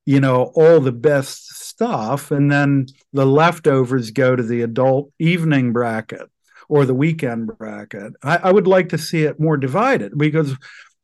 you 0.06 0.20
know, 0.20 0.52
all 0.56 0.80
the 0.80 0.92
best 0.92 1.48
stuff, 1.64 2.32
and 2.32 2.52
then 2.52 2.88
the 3.14 3.26
leftovers 3.26 4.12
go 4.12 4.36
to 4.36 4.44
the 4.44 4.62
adult 4.62 5.12
evening 5.20 5.72
bracket 5.72 6.30
or 6.68 6.86
the 6.86 6.94
weekend 6.94 7.48
bracket. 7.58 8.14
I, 8.24 8.38
I 8.38 8.52
would 8.52 8.68
like 8.68 8.90
to 8.90 8.98
see 8.98 9.24
it 9.24 9.40
more 9.40 9.58
divided 9.58 10.18
because 10.18 10.56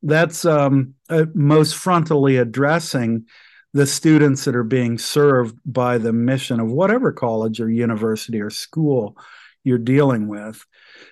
that's 0.04 0.46
um, 0.46 0.94
uh, 1.10 1.26
most 1.34 1.76
frontally 1.76 2.40
addressing 2.40 3.26
the 3.74 3.86
students 3.86 4.46
that 4.46 4.56
are 4.56 4.64
being 4.64 4.98
served 4.98 5.58
by 5.66 5.98
the 5.98 6.14
mission 6.14 6.60
of 6.60 6.72
whatever 6.72 7.12
college 7.12 7.60
or 7.60 7.70
university 7.70 8.42
or 8.42 8.50
school 8.50 9.18
you're 9.64 9.78
dealing 9.78 10.28
with. 10.28 10.64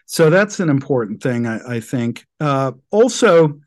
So 0.05 0.29
that's 0.29 0.59
an 0.59 0.69
important 0.69 1.21
thing, 1.21 1.45
I, 1.45 1.75
I 1.75 1.79
think. 1.79 2.25
Uh, 2.39 2.73
also, 2.91 3.59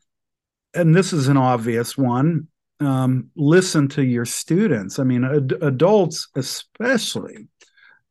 and 0.73 0.95
this 0.95 1.13
is 1.13 1.27
an 1.27 1.37
obvious 1.37 1.97
one, 1.97 2.47
um, 2.79 3.29
listen 3.35 3.87
to 3.89 4.03
your 4.03 4.25
students. 4.25 4.99
I 4.99 5.03
mean, 5.03 5.23
ad- 5.23 5.57
adults 5.61 6.27
especially 6.35 7.47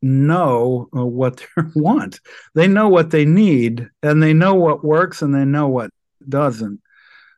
know 0.00 0.88
uh, 0.96 1.04
what 1.04 1.38
they 1.38 1.62
want. 1.74 2.20
They 2.54 2.68
know 2.68 2.88
what 2.88 3.10
they 3.10 3.24
need, 3.24 3.88
and 4.02 4.22
they 4.22 4.32
know 4.32 4.54
what 4.54 4.84
works, 4.84 5.22
and 5.22 5.34
they 5.34 5.44
know 5.44 5.68
what 5.68 5.90
doesn't 6.28 6.80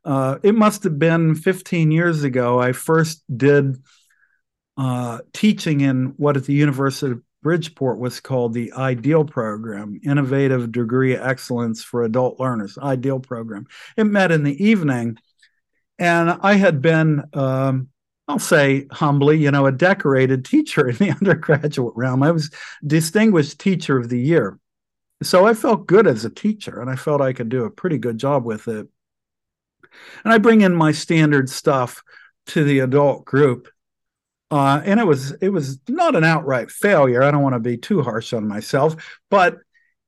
uh, 0.05 0.39
it 0.43 0.55
must 0.55 0.85
have 0.85 0.99
been 0.99 1.35
15 1.35 1.91
years 1.91 2.23
ago. 2.23 2.59
I 2.59 2.73
first 2.73 3.23
did 3.35 3.77
uh, 4.77 5.19
teaching 5.33 5.81
in 5.81 6.15
what 6.17 6.37
at 6.37 6.45
the 6.45 6.55
University 6.55 7.13
of 7.13 7.23
Bridgeport 7.43 7.99
was 7.99 8.21
called 8.21 8.53
the 8.53 8.73
IDEAL 8.73 9.27
program, 9.27 10.01
Innovative 10.05 10.73
Degree 10.73 11.17
Excellence 11.17 11.83
for 11.83 12.03
Adult 12.03 12.39
Learners, 12.39 12.79
IDEAL 12.81 13.21
program. 13.21 13.67
It 13.97 14.05
met 14.05 14.31
in 14.31 14.43
the 14.43 14.63
evening, 14.63 15.19
and 15.99 16.31
I 16.43 16.55
had 16.55 16.83
been, 16.83 17.25
um, 17.33 17.89
I'll 18.29 18.39
say 18.39 18.87
humbly, 18.91 19.39
you 19.39 19.51
know, 19.51 19.67
a 19.67 19.73
decorated 19.73 20.45
teacher 20.45 20.89
in 20.89 20.97
the 20.97 21.11
undergraduate 21.21 21.95
realm. 21.97 22.23
I 22.23 22.31
was 22.31 22.51
distinguished 22.87 23.59
teacher 23.59 23.99
of 23.99 24.09
the 24.09 24.21
year. 24.21 24.59
So 25.23 25.47
I 25.47 25.53
felt 25.53 25.87
good 25.87 26.07
as 26.07 26.25
a 26.25 26.31
teacher, 26.31 26.81
and 26.81 26.89
I 26.89 26.97
felt 26.97 27.21
I 27.21 27.35
could 27.35 27.51
do 27.51 27.65
a 27.65 27.71
pretty 27.71 27.99
good 27.99 28.17
job 28.17 28.45
with 28.45 28.69
it. 28.69 28.89
And 30.25 30.33
I 30.33 30.39
bring 30.39 30.61
in 30.61 30.75
my 30.75 30.93
standard 30.93 31.49
stuff 31.49 32.03
to 32.49 32.65
the 32.65 32.81
adult 32.81 33.25
group. 33.25 33.69
Uh, 34.51 34.83
and 34.85 34.99
it 34.99 35.07
was 35.07 35.33
it 35.41 35.51
was 35.51 35.79
not 35.89 36.17
an 36.17 36.25
outright 36.25 36.71
failure. 36.71 37.23
I 37.23 37.31
don't 37.31 37.43
want 37.43 37.55
to 37.55 37.61
be 37.61 37.77
too 37.77 38.03
harsh 38.03 38.33
on 38.33 38.49
myself, 38.49 39.21
but 39.31 39.59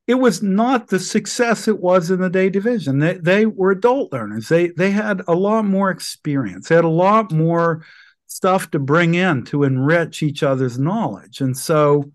it 0.05 0.15
was 0.15 0.43
not 0.43 0.87
the 0.87 0.99
success 0.99 1.69
it 1.69 1.79
was 1.79 2.11
in 2.11 2.19
the 2.19 2.29
day 2.29 2.49
division. 2.49 2.99
They 2.99 3.13
they 3.13 3.45
were 3.45 3.71
adult 3.71 4.11
learners. 4.11 4.49
They 4.49 4.67
they 4.67 4.91
had 4.91 5.21
a 5.29 5.33
lot 5.33 5.63
more 5.63 5.91
experience. 5.91 6.67
They 6.67 6.75
had 6.75 6.83
a 6.83 6.89
lot 6.89 7.31
more 7.31 7.85
stuff 8.27 8.69
to 8.71 8.79
bring 8.79 9.15
in 9.15 9.45
to 9.45 9.63
enrich 9.63 10.23
each 10.23 10.43
other's 10.43 10.77
knowledge. 10.77 11.39
And 11.39 11.57
so 11.57 12.11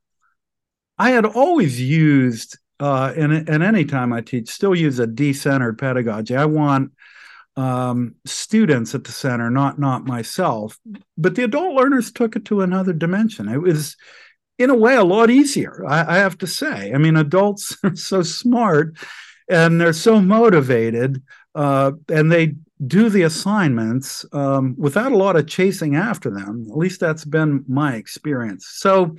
I 0.99 1.11
had 1.11 1.25
always 1.25 1.81
used, 1.81 2.59
uh, 2.81 3.12
and, 3.16 3.33
and 3.49 3.62
any 3.62 3.85
time 3.85 4.12
I 4.12 4.21
teach, 4.21 4.51
still 4.51 4.75
use 4.75 4.99
a 4.99 5.07
decentered 5.07 5.79
pedagogy. 5.79 6.35
I 6.35 6.45
want 6.45 6.93
um, 7.59 8.15
students 8.25 8.95
at 8.95 9.03
the 9.03 9.11
center, 9.11 9.51
not 9.51 9.81
not 9.81 10.07
myself. 10.07 10.79
But 11.17 11.35
the 11.35 11.43
adult 11.43 11.75
learners 11.75 12.13
took 12.13 12.37
it 12.37 12.45
to 12.47 12.61
another 12.61 12.93
dimension. 12.93 13.49
It 13.49 13.61
was, 13.61 13.97
in 14.59 14.71
a 14.71 14.77
way, 14.77 14.95
a 14.95 15.03
lot 15.03 15.29
easier. 15.29 15.85
I, 15.85 16.17
I 16.17 16.19
have 16.19 16.39
to 16.39 16.47
say. 16.47 16.93
I 16.95 16.99
mean, 16.99 17.17
adults 17.17 17.77
are 17.85 17.97
so 17.97 18.23
smart, 18.23 18.97
and 19.51 19.81
they're 19.81 19.93
so 19.93 20.21
motivated, 20.21 21.21
uh, 21.57 21.93
and 22.09 22.31
they 22.31 22.55
do 22.87 23.11
the 23.11 23.23
assignments 23.23 24.25
um, 24.33 24.77
without 24.79 25.11
a 25.11 25.17
lot 25.17 25.35
of 25.35 25.49
chasing 25.49 25.97
after 25.97 26.31
them. 26.31 26.69
At 26.71 26.79
least 26.79 27.01
that's 27.01 27.25
been 27.25 27.65
my 27.67 27.97
experience. 27.97 28.69
So, 28.69 29.17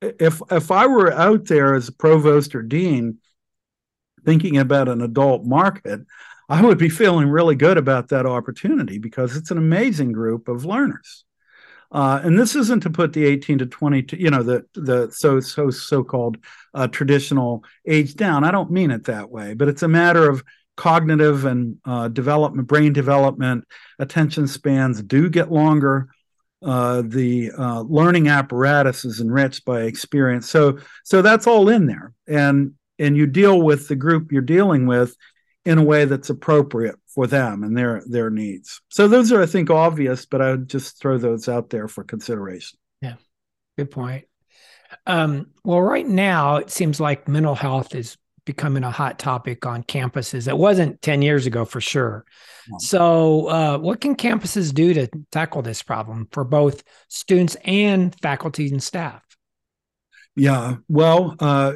if 0.00 0.42
if 0.50 0.72
I 0.72 0.88
were 0.88 1.12
out 1.12 1.44
there 1.44 1.76
as 1.76 1.86
a 1.86 1.92
provost 1.92 2.56
or 2.56 2.62
dean, 2.62 3.18
thinking 4.24 4.56
about 4.56 4.88
an 4.88 5.00
adult 5.00 5.44
market, 5.44 6.00
I 6.48 6.62
would 6.62 6.78
be 6.78 6.88
feeling 6.88 7.28
really 7.28 7.54
good 7.54 7.78
about 7.78 8.08
that 8.08 8.26
opportunity 8.26 8.98
because 8.98 9.36
it's 9.36 9.50
an 9.50 9.58
amazing 9.58 10.12
group 10.12 10.48
of 10.48 10.64
learners. 10.64 11.24
Uh, 11.90 12.20
and 12.24 12.38
this 12.38 12.56
isn't 12.56 12.82
to 12.82 12.90
put 12.90 13.12
the 13.12 13.24
18 13.24 13.58
to 13.58 13.66
22, 13.66 14.16
you 14.16 14.28
know, 14.28 14.42
the 14.42 14.64
the 14.74 15.08
so 15.12 15.38
so 15.38 15.70
so-called 15.70 16.38
uh, 16.74 16.88
traditional 16.88 17.64
age 17.86 18.16
down. 18.16 18.42
I 18.42 18.50
don't 18.50 18.70
mean 18.70 18.90
it 18.90 19.04
that 19.04 19.30
way, 19.30 19.54
but 19.54 19.68
it's 19.68 19.84
a 19.84 19.88
matter 19.88 20.28
of 20.28 20.42
cognitive 20.76 21.44
and 21.44 21.78
uh, 21.84 22.08
development, 22.08 22.66
brain 22.66 22.92
development, 22.92 23.64
attention 23.98 24.48
spans 24.48 25.02
do 25.02 25.30
get 25.30 25.52
longer. 25.52 26.08
Uh, 26.62 27.02
the 27.06 27.52
uh, 27.56 27.82
learning 27.82 28.26
apparatus 28.26 29.04
is 29.04 29.20
enriched 29.20 29.64
by 29.64 29.82
experience. 29.82 30.48
So, 30.48 30.78
so 31.04 31.22
that's 31.22 31.46
all 31.46 31.68
in 31.68 31.86
there, 31.86 32.12
and 32.26 32.72
and 32.98 33.16
you 33.16 33.26
deal 33.26 33.60
with 33.60 33.86
the 33.86 33.96
group 33.96 34.32
you're 34.32 34.42
dealing 34.42 34.86
with 34.86 35.14
in 35.64 35.78
a 35.78 35.84
way 35.84 36.04
that's 36.04 36.30
appropriate 36.30 36.96
for 37.06 37.26
them 37.26 37.62
and 37.62 37.76
their 37.76 38.02
their 38.06 38.30
needs. 38.30 38.80
So 38.88 39.08
those 39.08 39.32
are, 39.32 39.42
I 39.42 39.46
think, 39.46 39.70
obvious, 39.70 40.26
but 40.26 40.42
I 40.42 40.50
would 40.50 40.68
just 40.68 41.00
throw 41.00 41.18
those 41.18 41.48
out 41.48 41.70
there 41.70 41.88
for 41.88 42.04
consideration. 42.04 42.78
Yeah, 43.00 43.14
good 43.78 43.90
point. 43.90 44.26
Um, 45.06 45.48
well, 45.64 45.80
right 45.80 46.06
now 46.06 46.56
it 46.56 46.70
seems 46.70 47.00
like 47.00 47.28
mental 47.28 47.54
health 47.54 47.94
is 47.94 48.16
becoming 48.44 48.84
a 48.84 48.90
hot 48.90 49.18
topic 49.18 49.64
on 49.66 49.82
campuses. 49.82 50.48
It 50.48 50.56
wasn't 50.56 51.00
10 51.00 51.22
years 51.22 51.46
ago 51.46 51.64
for 51.64 51.80
sure. 51.80 52.24
So, 52.78 53.48
uh, 53.48 53.78
what 53.78 54.00
can 54.00 54.16
campuses 54.16 54.72
do 54.72 54.94
to 54.94 55.08
tackle 55.30 55.62
this 55.62 55.82
problem 55.82 56.28
for 56.30 56.44
both 56.44 56.82
students 57.08 57.56
and 57.64 58.14
faculty 58.20 58.68
and 58.68 58.82
staff? 58.82 59.22
Yeah, 60.36 60.76
well, 60.88 61.36
uh, 61.38 61.74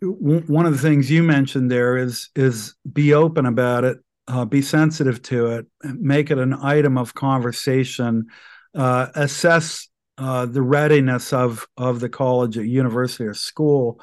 one 0.00 0.66
of 0.66 0.72
the 0.72 0.78
things 0.78 1.10
you 1.10 1.22
mentioned 1.22 1.70
there 1.70 1.96
is 1.96 2.30
is 2.36 2.74
be 2.92 3.14
open 3.14 3.46
about 3.46 3.84
it, 3.84 3.98
uh, 4.28 4.44
be 4.44 4.62
sensitive 4.62 5.22
to 5.22 5.46
it, 5.48 5.66
make 5.82 6.30
it 6.30 6.38
an 6.38 6.54
item 6.54 6.98
of 6.98 7.14
conversation, 7.14 8.26
uh, 8.74 9.08
assess 9.14 9.88
uh, 10.18 10.46
the 10.46 10.62
readiness 10.62 11.32
of 11.32 11.66
of 11.76 12.00
the 12.00 12.08
college 12.08 12.56
or 12.58 12.64
university 12.64 13.24
or 13.24 13.34
school 13.34 14.00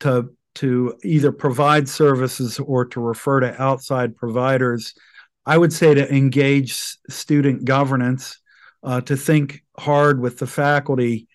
to 0.00 0.30
to 0.56 0.96
either 1.04 1.32
provide 1.32 1.88
services 1.88 2.58
or 2.58 2.84
to 2.86 3.00
refer 3.00 3.40
to 3.40 3.62
outside 3.62 4.16
providers. 4.16 4.94
I 5.44 5.58
would 5.58 5.72
say 5.72 5.94
to 5.94 6.12
engage 6.14 6.96
student 7.08 7.64
governance, 7.64 8.38
uh, 8.82 9.00
to 9.02 9.16
think 9.16 9.62
hard 9.78 10.20
with 10.20 10.38
the 10.38 10.46
faculty 10.46 11.28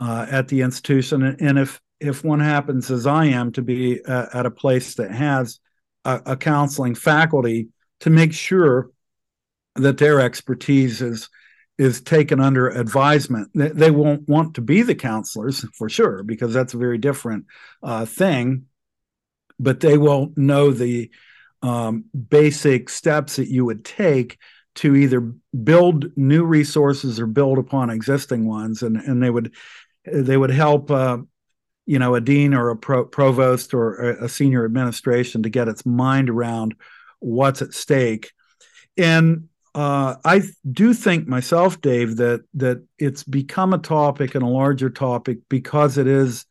uh, 0.00 0.26
at 0.30 0.48
the 0.48 0.62
institution, 0.62 1.22
and 1.22 1.58
if 1.58 1.80
if 2.02 2.24
one 2.24 2.40
happens 2.40 2.90
as 2.90 3.06
I 3.06 3.26
am 3.26 3.52
to 3.52 3.62
be 3.62 4.04
uh, 4.04 4.26
at 4.34 4.46
a 4.46 4.50
place 4.50 4.94
that 4.96 5.10
has 5.10 5.60
a, 6.04 6.20
a, 6.26 6.36
counseling 6.36 6.94
faculty, 6.94 7.68
to 8.00 8.10
make 8.10 8.32
sure 8.32 8.90
that 9.76 9.98
their 9.98 10.20
expertise 10.20 11.00
is 11.00 11.28
is 11.78 12.00
taken 12.00 12.40
under 12.40 12.68
advisement. 12.68 13.48
They, 13.54 13.68
they, 13.68 13.90
won't 13.90 14.28
want 14.28 14.54
to 14.54 14.60
be 14.60 14.82
the 14.82 14.94
counselors 14.94 15.64
for 15.74 15.88
sure 15.88 16.22
because 16.22 16.52
that's 16.52 16.74
a 16.74 16.78
very 16.78 16.98
different 16.98 17.46
uh, 17.82 18.04
thing, 18.04 18.66
but 19.58 19.80
they 19.80 19.96
will 19.96 20.32
know 20.36 20.70
the 20.70 21.10
um, 21.62 22.04
basic 22.28 22.88
steps 22.88 23.36
that 23.36 23.48
you 23.48 23.64
would 23.64 23.84
take 23.84 24.38
to 24.74 24.94
either 24.96 25.20
build 25.64 26.16
new 26.16 26.44
resources 26.44 27.20
or 27.20 27.26
build 27.26 27.58
upon 27.58 27.90
existing 27.90 28.46
ones, 28.46 28.82
and 28.82 28.96
and 28.96 29.22
they 29.22 29.30
would 29.30 29.54
they 30.04 30.36
would 30.36 30.50
help. 30.50 30.90
Uh, 30.90 31.18
you 31.86 31.98
know, 31.98 32.14
a 32.14 32.20
dean 32.20 32.54
or 32.54 32.70
a 32.70 32.76
pro- 32.76 33.04
provost 33.04 33.74
or 33.74 33.94
a 33.94 34.28
senior 34.28 34.64
administration 34.64 35.42
to 35.42 35.50
get 35.50 35.68
its 35.68 35.84
mind 35.84 36.30
around 36.30 36.74
what's 37.20 37.62
at 37.62 37.74
stake. 37.74 38.32
And 38.96 39.48
uh, 39.74 40.16
I 40.24 40.42
do 40.70 40.92
think 40.92 41.26
myself, 41.26 41.80
Dave, 41.80 42.16
that 42.16 42.44
that 42.54 42.84
it's 42.98 43.24
become 43.24 43.72
a 43.72 43.78
topic 43.78 44.34
and 44.34 44.44
a 44.44 44.48
larger 44.48 44.90
topic 44.90 45.38
because 45.48 45.96
it 45.96 46.06
is 46.06 46.44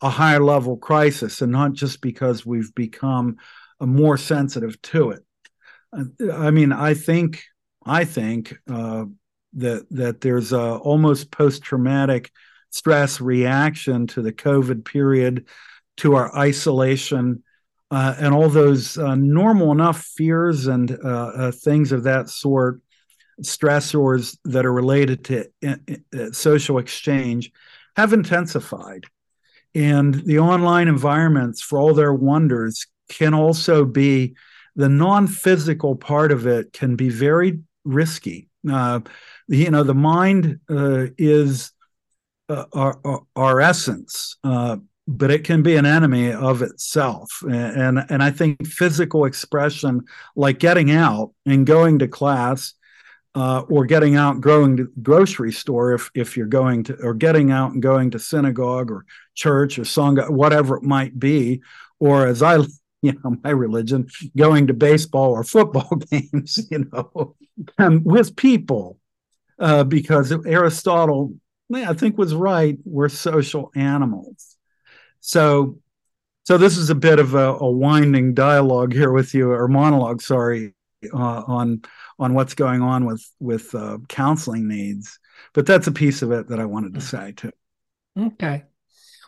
a 0.00 0.08
higher 0.08 0.40
level 0.40 0.76
crisis, 0.76 1.42
and 1.42 1.50
not 1.50 1.72
just 1.72 2.00
because 2.00 2.46
we've 2.46 2.72
become 2.74 3.36
more 3.80 4.16
sensitive 4.16 4.80
to 4.82 5.10
it. 5.10 5.24
Uh, 5.92 6.32
I 6.32 6.50
mean, 6.52 6.72
I 6.72 6.94
think 6.94 7.42
I 7.84 8.04
think 8.04 8.56
uh, 8.70 9.06
that 9.54 9.86
that 9.90 10.20
there's 10.20 10.52
a 10.52 10.76
almost 10.76 11.32
post 11.32 11.62
traumatic 11.62 12.30
stress 12.70 13.20
reaction 13.20 14.06
to 14.08 14.22
the 14.22 14.32
COVID 14.32 14.84
period, 14.84 15.46
to 15.98 16.14
our 16.14 16.34
isolation, 16.36 17.42
uh, 17.90 18.14
and 18.18 18.34
all 18.34 18.48
those 18.48 18.98
uh, 18.98 19.14
normal 19.14 19.72
enough 19.72 20.02
fears 20.02 20.66
and 20.66 20.90
uh, 21.02 21.32
uh 21.36 21.52
things 21.52 21.92
of 21.92 22.02
that 22.04 22.28
sort, 22.28 22.80
stressors 23.42 24.36
that 24.44 24.66
are 24.66 24.72
related 24.72 25.24
to 25.24 25.46
uh, 25.66 25.76
uh, 26.16 26.30
social 26.32 26.78
exchange, 26.78 27.50
have 27.96 28.12
intensified. 28.12 29.04
And 29.74 30.14
the 30.14 30.38
online 30.38 30.88
environments, 30.88 31.62
for 31.62 31.78
all 31.78 31.94
their 31.94 32.14
wonders, 32.14 32.86
can 33.08 33.32
also 33.32 33.84
be 33.84 34.34
the 34.76 34.88
non 34.88 35.26
physical 35.26 35.96
part 35.96 36.30
of 36.30 36.46
it 36.46 36.72
can 36.72 36.94
be 36.94 37.08
very 37.08 37.60
risky. 37.84 38.48
you 38.62 38.70
know, 39.70 39.82
the 39.82 39.94
mind 39.94 40.60
is 40.68 41.72
uh, 42.48 42.64
our, 42.72 42.98
our, 43.04 43.22
our 43.36 43.60
essence, 43.60 44.36
uh, 44.44 44.76
but 45.06 45.30
it 45.30 45.44
can 45.44 45.62
be 45.62 45.76
an 45.76 45.86
enemy 45.86 46.32
of 46.32 46.62
itself. 46.62 47.42
And, 47.42 48.04
and 48.08 48.22
I 48.22 48.30
think 48.30 48.66
physical 48.66 49.24
expression, 49.24 50.04
like 50.36 50.58
getting 50.58 50.90
out 50.90 51.32
and 51.46 51.66
going 51.66 51.98
to 52.00 52.08
class, 52.08 52.74
uh, 53.34 53.60
or 53.68 53.84
getting 53.84 54.16
out 54.16 54.34
and 54.34 54.42
going 54.42 54.76
to 54.76 54.90
grocery 55.02 55.52
store 55.52 55.92
if 55.92 56.10
if 56.14 56.36
you're 56.36 56.46
going 56.46 56.82
to, 56.84 56.96
or 57.02 57.14
getting 57.14 57.52
out 57.52 57.72
and 57.72 57.82
going 57.82 58.10
to 58.10 58.18
synagogue 58.18 58.90
or 58.90 59.04
church 59.34 59.78
or 59.78 59.82
sangha, 59.82 60.28
whatever 60.28 60.76
it 60.76 60.82
might 60.82 61.16
be, 61.18 61.60
or 62.00 62.26
as 62.26 62.42
I 62.42 62.56
you 63.02 63.12
know 63.12 63.36
my 63.44 63.50
religion 63.50 64.08
going 64.36 64.66
to 64.66 64.74
baseball 64.74 65.30
or 65.30 65.44
football 65.44 65.88
games 66.10 66.58
you 66.70 66.84
know 66.92 67.36
and 67.78 68.04
with 68.12 68.34
people 68.34 68.98
uh, 69.60 69.84
because 69.84 70.32
aristotle 70.44 71.32
I 71.74 71.92
think 71.94 72.16
was 72.16 72.34
right. 72.34 72.78
We're 72.84 73.08
social 73.08 73.70
animals. 73.74 74.56
So, 75.20 75.78
so 76.44 76.56
this 76.56 76.76
is 76.78 76.90
a 76.90 76.94
bit 76.94 77.18
of 77.18 77.34
a, 77.34 77.54
a 77.54 77.70
winding 77.70 78.34
dialogue 78.34 78.92
here 78.92 79.12
with 79.12 79.34
you, 79.34 79.50
or 79.50 79.68
monologue, 79.68 80.22
sorry, 80.22 80.74
uh, 81.12 81.42
on 81.46 81.82
on 82.18 82.34
what's 82.34 82.54
going 82.54 82.82
on 82.82 83.04
with 83.04 83.24
with 83.38 83.74
uh, 83.74 83.98
counseling 84.08 84.66
needs. 84.66 85.18
But 85.52 85.66
that's 85.66 85.86
a 85.86 85.92
piece 85.92 86.22
of 86.22 86.32
it 86.32 86.48
that 86.48 86.60
I 86.60 86.64
wanted 86.64 86.94
to 86.94 87.00
say 87.00 87.32
too. 87.36 87.52
Okay. 88.18 88.64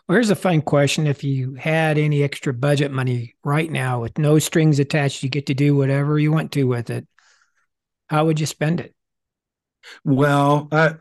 Well, 0.07 0.15
here's 0.15 0.29
a 0.29 0.35
fun 0.35 0.61
question. 0.61 1.07
If 1.07 1.23
you 1.23 1.53
had 1.55 1.97
any 1.97 2.23
extra 2.23 2.53
budget 2.53 2.91
money 2.91 3.35
right 3.43 3.71
now 3.71 4.01
with 4.01 4.17
no 4.17 4.39
strings 4.39 4.79
attached, 4.79 5.23
you 5.23 5.29
get 5.29 5.45
to 5.45 5.53
do 5.53 5.75
whatever 5.75 6.19
you 6.19 6.31
want 6.31 6.51
to 6.53 6.63
with 6.63 6.89
it. 6.89 7.07
How 8.09 8.25
would 8.25 8.39
you 8.39 8.45
spend 8.45 8.79
it? 8.81 8.93
Well, 10.03 10.67
uh, 10.71 10.93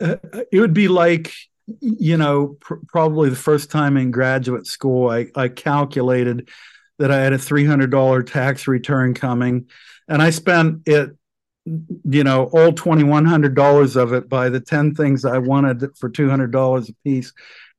it 0.52 0.60
would 0.60 0.74
be 0.74 0.88
like, 0.88 1.32
you 1.80 2.16
know, 2.16 2.56
pr- 2.60 2.76
probably 2.88 3.30
the 3.30 3.36
first 3.36 3.70
time 3.70 3.96
in 3.96 4.10
graduate 4.10 4.66
school, 4.66 5.08
I, 5.10 5.26
I 5.34 5.48
calculated 5.48 6.48
that 6.98 7.10
I 7.10 7.18
had 7.18 7.32
a 7.32 7.38
$300 7.38 8.22
tax 8.22 8.66
return 8.66 9.14
coming, 9.14 9.66
and 10.08 10.20
I 10.20 10.30
spent 10.30 10.82
it, 10.86 11.10
you 11.64 12.24
know, 12.24 12.44
all 12.52 12.72
$2,100 12.72 13.96
of 13.96 14.12
it 14.12 14.28
by 14.28 14.48
the 14.48 14.60
10 14.60 14.94
things 14.94 15.24
I 15.24 15.38
wanted 15.38 15.96
for 15.96 16.08
$200 16.08 16.88
a 16.88 16.94
piece. 17.04 17.32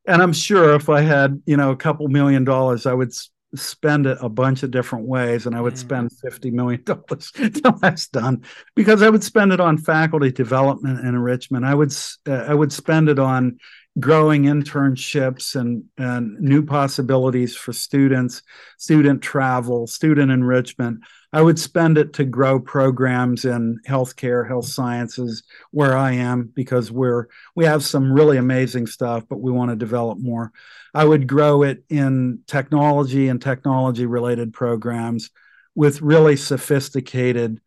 And 0.07 0.21
I'm 0.21 0.33
sure 0.33 0.73
if 0.75 0.89
I 0.89 1.01
had, 1.01 1.41
you 1.45 1.57
know, 1.57 1.71
a 1.71 1.75
couple 1.75 2.07
million 2.07 2.43
dollars, 2.43 2.85
I 2.85 2.93
would 2.93 3.13
spend 3.55 4.05
it 4.05 4.17
a 4.21 4.29
bunch 4.29 4.63
of 4.63 4.71
different 4.71 5.05
ways 5.05 5.45
and 5.45 5.55
I 5.55 5.61
would 5.61 5.73
mm. 5.73 5.77
spend 5.77 6.11
$50 6.23 6.51
million 6.53 6.83
until 7.37 7.71
that's 7.73 8.07
done 8.07 8.43
because 8.75 9.01
I 9.01 9.09
would 9.09 9.23
spend 9.23 9.51
it 9.51 9.59
on 9.59 9.77
faculty 9.77 10.31
development 10.31 10.99
and 10.99 11.09
enrichment. 11.09 11.65
I 11.65 11.75
would, 11.75 11.93
uh, 12.27 12.45
I 12.47 12.53
would 12.53 12.71
spend 12.71 13.09
it 13.09 13.19
on 13.19 13.59
growing 13.99 14.43
internships 14.43 15.55
and, 15.55 15.83
and 15.97 16.39
new 16.39 16.63
possibilities 16.63 17.55
for 17.55 17.73
students, 17.73 18.41
student 18.77 19.21
travel, 19.21 19.85
student 19.87 20.31
enrichment. 20.31 21.01
I 21.33 21.41
would 21.41 21.57
spend 21.57 21.97
it 21.97 22.13
to 22.13 22.25
grow 22.25 22.59
programs 22.59 23.45
in 23.45 23.79
healthcare, 23.87 24.45
health 24.45 24.65
sciences, 24.65 25.43
where 25.71 25.95
I 25.95 26.13
am, 26.13 26.51
because 26.53 26.91
we're 26.91 27.27
we 27.55 27.65
have 27.65 27.83
some 27.83 28.11
really 28.11 28.37
amazing 28.37 28.87
stuff, 28.87 29.23
but 29.29 29.39
we 29.39 29.51
want 29.51 29.71
to 29.71 29.77
develop 29.77 30.19
more. 30.19 30.51
I 30.93 31.05
would 31.05 31.27
grow 31.27 31.63
it 31.63 31.83
in 31.89 32.39
technology 32.47 33.29
and 33.29 33.41
technology 33.41 34.05
related 34.05 34.51
programs 34.51 35.29
with 35.73 36.01
really 36.01 36.35
sophisticated, 36.35 37.61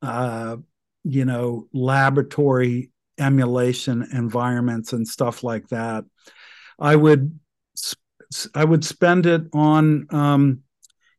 uh, 0.00 0.56
you 1.04 1.26
know, 1.26 1.68
laboratory 1.74 2.90
emulation 3.18 4.08
environments 4.10 4.94
and 4.94 5.06
stuff 5.06 5.44
like 5.44 5.68
that. 5.68 6.04
I 6.78 6.96
would 6.96 7.38
I 8.54 8.64
would 8.64 8.84
spend 8.84 9.26
it 9.26 9.42
on 9.52 10.06
um, 10.10 10.62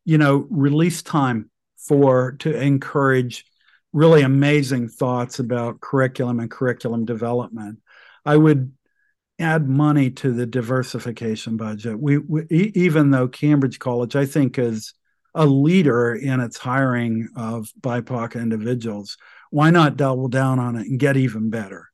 you 0.04 0.18
know 0.18 0.46
release 0.50 1.02
time 1.02 1.50
for 1.86 2.32
to 2.32 2.58
encourage 2.58 3.44
really 3.92 4.22
amazing 4.22 4.88
thoughts 4.88 5.38
about 5.38 5.80
curriculum 5.80 6.40
and 6.40 6.50
curriculum 6.50 7.04
development. 7.04 7.80
I 8.24 8.36
would 8.36 8.72
add 9.38 9.68
money 9.68 10.10
to 10.10 10.32
the 10.32 10.46
diversification 10.46 11.56
budget. 11.56 11.98
We, 11.98 12.18
we, 12.18 12.44
even 12.50 13.10
though 13.10 13.28
Cambridge 13.28 13.78
College, 13.78 14.16
I 14.16 14.26
think, 14.26 14.58
is 14.58 14.94
a 15.34 15.46
leader 15.46 16.14
in 16.14 16.40
its 16.40 16.56
hiring 16.56 17.28
of 17.36 17.68
BIPOC 17.80 18.40
individuals, 18.40 19.16
why 19.50 19.70
not 19.70 19.96
double 19.96 20.28
down 20.28 20.58
on 20.58 20.76
it 20.76 20.86
and 20.86 20.98
get 20.98 21.16
even 21.16 21.50
better? 21.50 21.88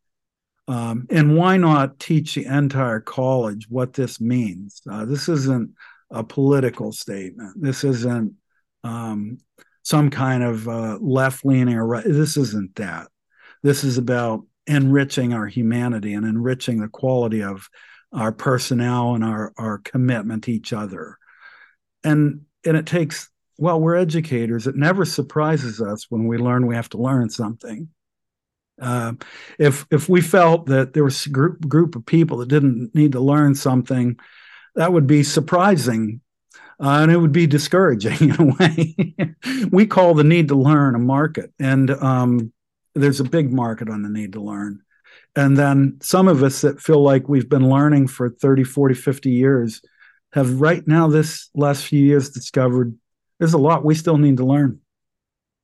Um, 0.68 1.06
and 1.10 1.36
why 1.36 1.56
not 1.56 1.98
teach 1.98 2.34
the 2.34 2.44
entire 2.44 3.00
college 3.00 3.66
what 3.68 3.92
this 3.92 4.20
means? 4.20 4.82
Uh, 4.88 5.04
this 5.04 5.28
isn't 5.28 5.72
a 6.10 6.22
political 6.22 6.92
statement. 6.92 7.60
This 7.60 7.82
isn't 7.82 8.34
um, 8.84 9.38
some 9.82 10.10
kind 10.10 10.42
of 10.42 10.68
uh, 10.68 10.98
left 11.00 11.44
leaning 11.44 11.74
or 11.74 11.86
right. 11.86 12.04
This 12.04 12.36
isn't 12.36 12.74
that. 12.76 13.08
This 13.62 13.84
is 13.84 13.98
about 13.98 14.44
enriching 14.66 15.32
our 15.34 15.46
humanity 15.46 16.14
and 16.14 16.24
enriching 16.24 16.80
the 16.80 16.88
quality 16.88 17.42
of 17.42 17.68
our 18.12 18.32
personnel 18.32 19.14
and 19.14 19.24
our, 19.24 19.52
our 19.56 19.78
commitment 19.78 20.44
to 20.44 20.52
each 20.52 20.72
other. 20.72 21.16
And 22.04 22.42
and 22.64 22.76
it 22.76 22.86
takes 22.86 23.30
well, 23.60 23.78
we're 23.78 23.96
educators. 23.96 24.66
It 24.66 24.74
never 24.74 25.04
surprises 25.04 25.82
us 25.82 26.06
when 26.08 26.26
we 26.26 26.38
learn 26.38 26.66
we 26.66 26.76
have 26.76 26.88
to 26.90 26.98
learn 26.98 27.28
something. 27.28 27.88
Uh, 28.80 29.12
if 29.58 29.86
if 29.90 30.08
we 30.08 30.22
felt 30.22 30.66
that 30.66 30.94
there 30.94 31.04
was 31.04 31.26
a 31.26 31.30
group 31.30 31.68
group 31.68 31.94
of 31.94 32.06
people 32.06 32.38
that 32.38 32.48
didn't 32.48 32.94
need 32.94 33.12
to 33.12 33.20
learn 33.20 33.54
something, 33.54 34.18
that 34.76 34.92
would 34.92 35.06
be 35.06 35.22
surprising 35.22 36.22
uh, 36.80 37.02
and 37.02 37.12
it 37.12 37.18
would 37.18 37.32
be 37.32 37.46
discouraging 37.46 38.30
in 38.30 38.40
a 38.40 38.54
way. 38.58 39.14
we 39.70 39.86
call 39.86 40.14
the 40.14 40.24
need 40.24 40.48
to 40.48 40.54
learn 40.54 40.94
a 40.94 40.98
market, 40.98 41.52
and 41.58 41.90
um, 41.90 42.52
there's 42.94 43.20
a 43.20 43.24
big 43.24 43.52
market 43.52 43.88
on 43.88 44.02
the 44.02 44.08
need 44.08 44.32
to 44.32 44.40
learn. 44.40 44.82
And 45.36 45.56
then 45.56 45.98
some 46.00 46.26
of 46.26 46.42
us 46.42 46.62
that 46.62 46.80
feel 46.80 47.02
like 47.02 47.28
we've 47.28 47.48
been 47.48 47.68
learning 47.68 48.08
for 48.08 48.30
30, 48.30 48.64
40, 48.64 48.94
50 48.94 49.30
years 49.30 49.80
have 50.32 50.60
right 50.60 50.86
now, 50.86 51.08
this 51.08 51.50
last 51.54 51.84
few 51.84 52.04
years, 52.04 52.30
discovered 52.30 52.96
there's 53.38 53.54
a 53.54 53.58
lot 53.58 53.84
we 53.84 53.94
still 53.94 54.18
need 54.18 54.36
to 54.36 54.44
learn. 54.44 54.80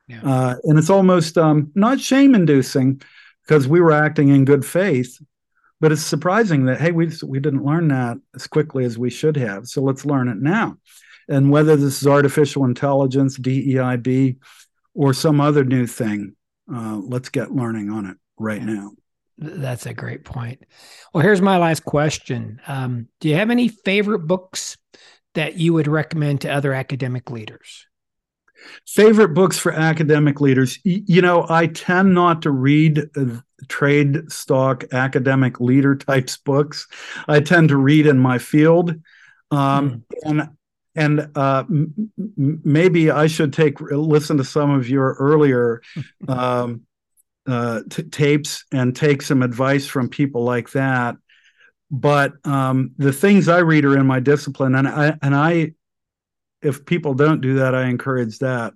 Yeah. 0.09 0.23
Uh, 0.23 0.55
and 0.65 0.79
it's 0.79 0.91
almost 0.91 1.37
um, 1.37 1.73
not 1.75 2.01
shame 2.01 2.35
inducing 2.35 3.03
because 3.43 3.69
we 3.69 3.81
were 3.81 3.93
acting 3.93 4.29
in 4.29 4.45
good 4.45 4.65
faith, 4.65 5.21
but 5.81 5.93
it's 5.93 6.03
surprising 6.03 6.67
that, 6.67 6.81
hey, 6.81 6.93
we, 6.93 7.11
we 7.25 7.39
didn't 7.39 7.65
learn 7.65 7.89
that 7.89 8.19
as 8.35 8.47
quickly 8.47 8.85
as 8.85 8.97
we 8.97 9.11
should 9.11 9.37
have. 9.37 9.67
So 9.67 9.83
let's 9.83 10.07
learn 10.07 10.29
it 10.29 10.39
now. 10.39 10.79
And 11.29 11.51
whether 11.51 11.77
this 11.77 12.01
is 12.01 12.07
artificial 12.07 12.65
intelligence, 12.65 13.39
DEIB, 13.39 14.37
or 14.95 15.13
some 15.13 15.41
other 15.41 15.65
new 15.65 15.87
thing, 15.87 16.37
uh, 16.73 17.01
let's 17.03 17.29
get 17.29 17.53
learning 17.53 17.91
on 17.91 18.07
it 18.07 18.17
right 18.39 18.63
now. 18.63 18.93
That's 19.39 19.87
a 19.87 19.95
great 19.95 20.25
point. 20.25 20.65
Well, 21.13 21.23
here's 21.23 21.43
my 21.43 21.59
last 21.59 21.85
question. 21.85 22.61
Um, 22.67 23.09
do 23.21 23.29
you 23.29 23.35
have 23.35 23.51
any 23.51 23.69
favorite 23.69 24.21
books 24.21 24.79
that 25.35 25.57
you 25.57 25.75
would 25.75 25.89
recommend 25.89 26.41
to 26.43 26.53
other 26.53 26.73
academic 26.73 27.31
leaders? 27.31 27.87
Favorite 28.87 29.35
books 29.35 29.59
for 29.59 29.73
academic 29.73 30.41
leaders. 30.41 30.79
You 30.83 31.21
know, 31.21 31.47
I 31.49 31.67
tend 31.67 32.15
not 32.15 32.43
to 32.43 32.51
read 32.51 33.11
uh, 33.17 33.41
trade 33.69 34.33
stock 34.33 34.85
academic 34.93 35.61
leader 35.61 35.95
types 35.95 36.39
books. 36.39 36.89
I 37.29 37.41
tend 37.41 37.69
to 37.69 37.77
read 37.77 38.07
in 38.07 38.19
my 38.19 38.39
field. 38.39 38.95
Um, 39.51 39.91
mm. 39.91 40.03
And 40.25 40.49
and 40.97 41.31
uh, 41.37 41.65
m- 41.69 42.11
maybe 42.37 43.11
I 43.11 43.27
should 43.27 43.53
take 43.53 43.81
listen 43.81 44.39
to 44.39 44.45
some 44.45 44.71
of 44.71 44.89
your 44.89 45.15
earlier 45.15 45.83
um, 46.29 46.83
uh, 47.47 47.83
t- 47.89 48.03
tapes 48.05 48.65
and 48.73 48.97
take 48.97 49.23
some 49.23 49.43
advice 49.43 49.87
from 49.87 50.09
people 50.09 50.43
like 50.43 50.71
that. 50.73 51.17
But 51.91 52.33
um, 52.45 52.93
the 52.99 53.13
things 53.13 53.49
I 53.49 53.59
read 53.59 53.85
are 53.85 53.97
in 53.97 54.07
my 54.07 54.19
discipline, 54.19 54.75
and 54.75 54.89
I 54.89 55.17
and 55.23 55.37
I, 55.37 55.75
if 56.61 56.85
people 56.85 57.15
don't 57.15 57.41
do 57.41 57.57
that, 57.57 57.75
I 57.75 57.85
encourage 57.85 58.41
that. 58.41 58.75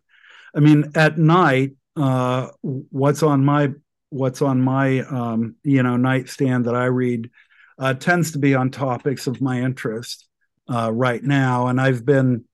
I 0.55 0.61
mean, 0.61 0.93
at 0.95 1.19
night, 1.19 1.73
uh, 1.97 2.49
what's 2.63 3.25
on 3.25 3.45
my 3.45 3.71
what's 4.11 4.43
on 4.43 4.61
my 4.61 5.01
um, 5.01 5.57
you 5.65 5.83
know 5.83 5.97
nightstand 5.97 6.67
that 6.67 6.77
I 6.77 6.85
read 6.85 7.31
uh, 7.79 7.95
tends 7.95 8.33
to 8.33 8.39
be 8.39 8.55
on 8.55 8.71
topics 8.71 9.27
of 9.27 9.41
my 9.41 9.61
interest 9.61 10.29
uh, 10.71 10.91
right 10.93 11.23
now, 11.23 11.67
and 11.67 11.81
I've 11.81 12.05
been 12.05 12.45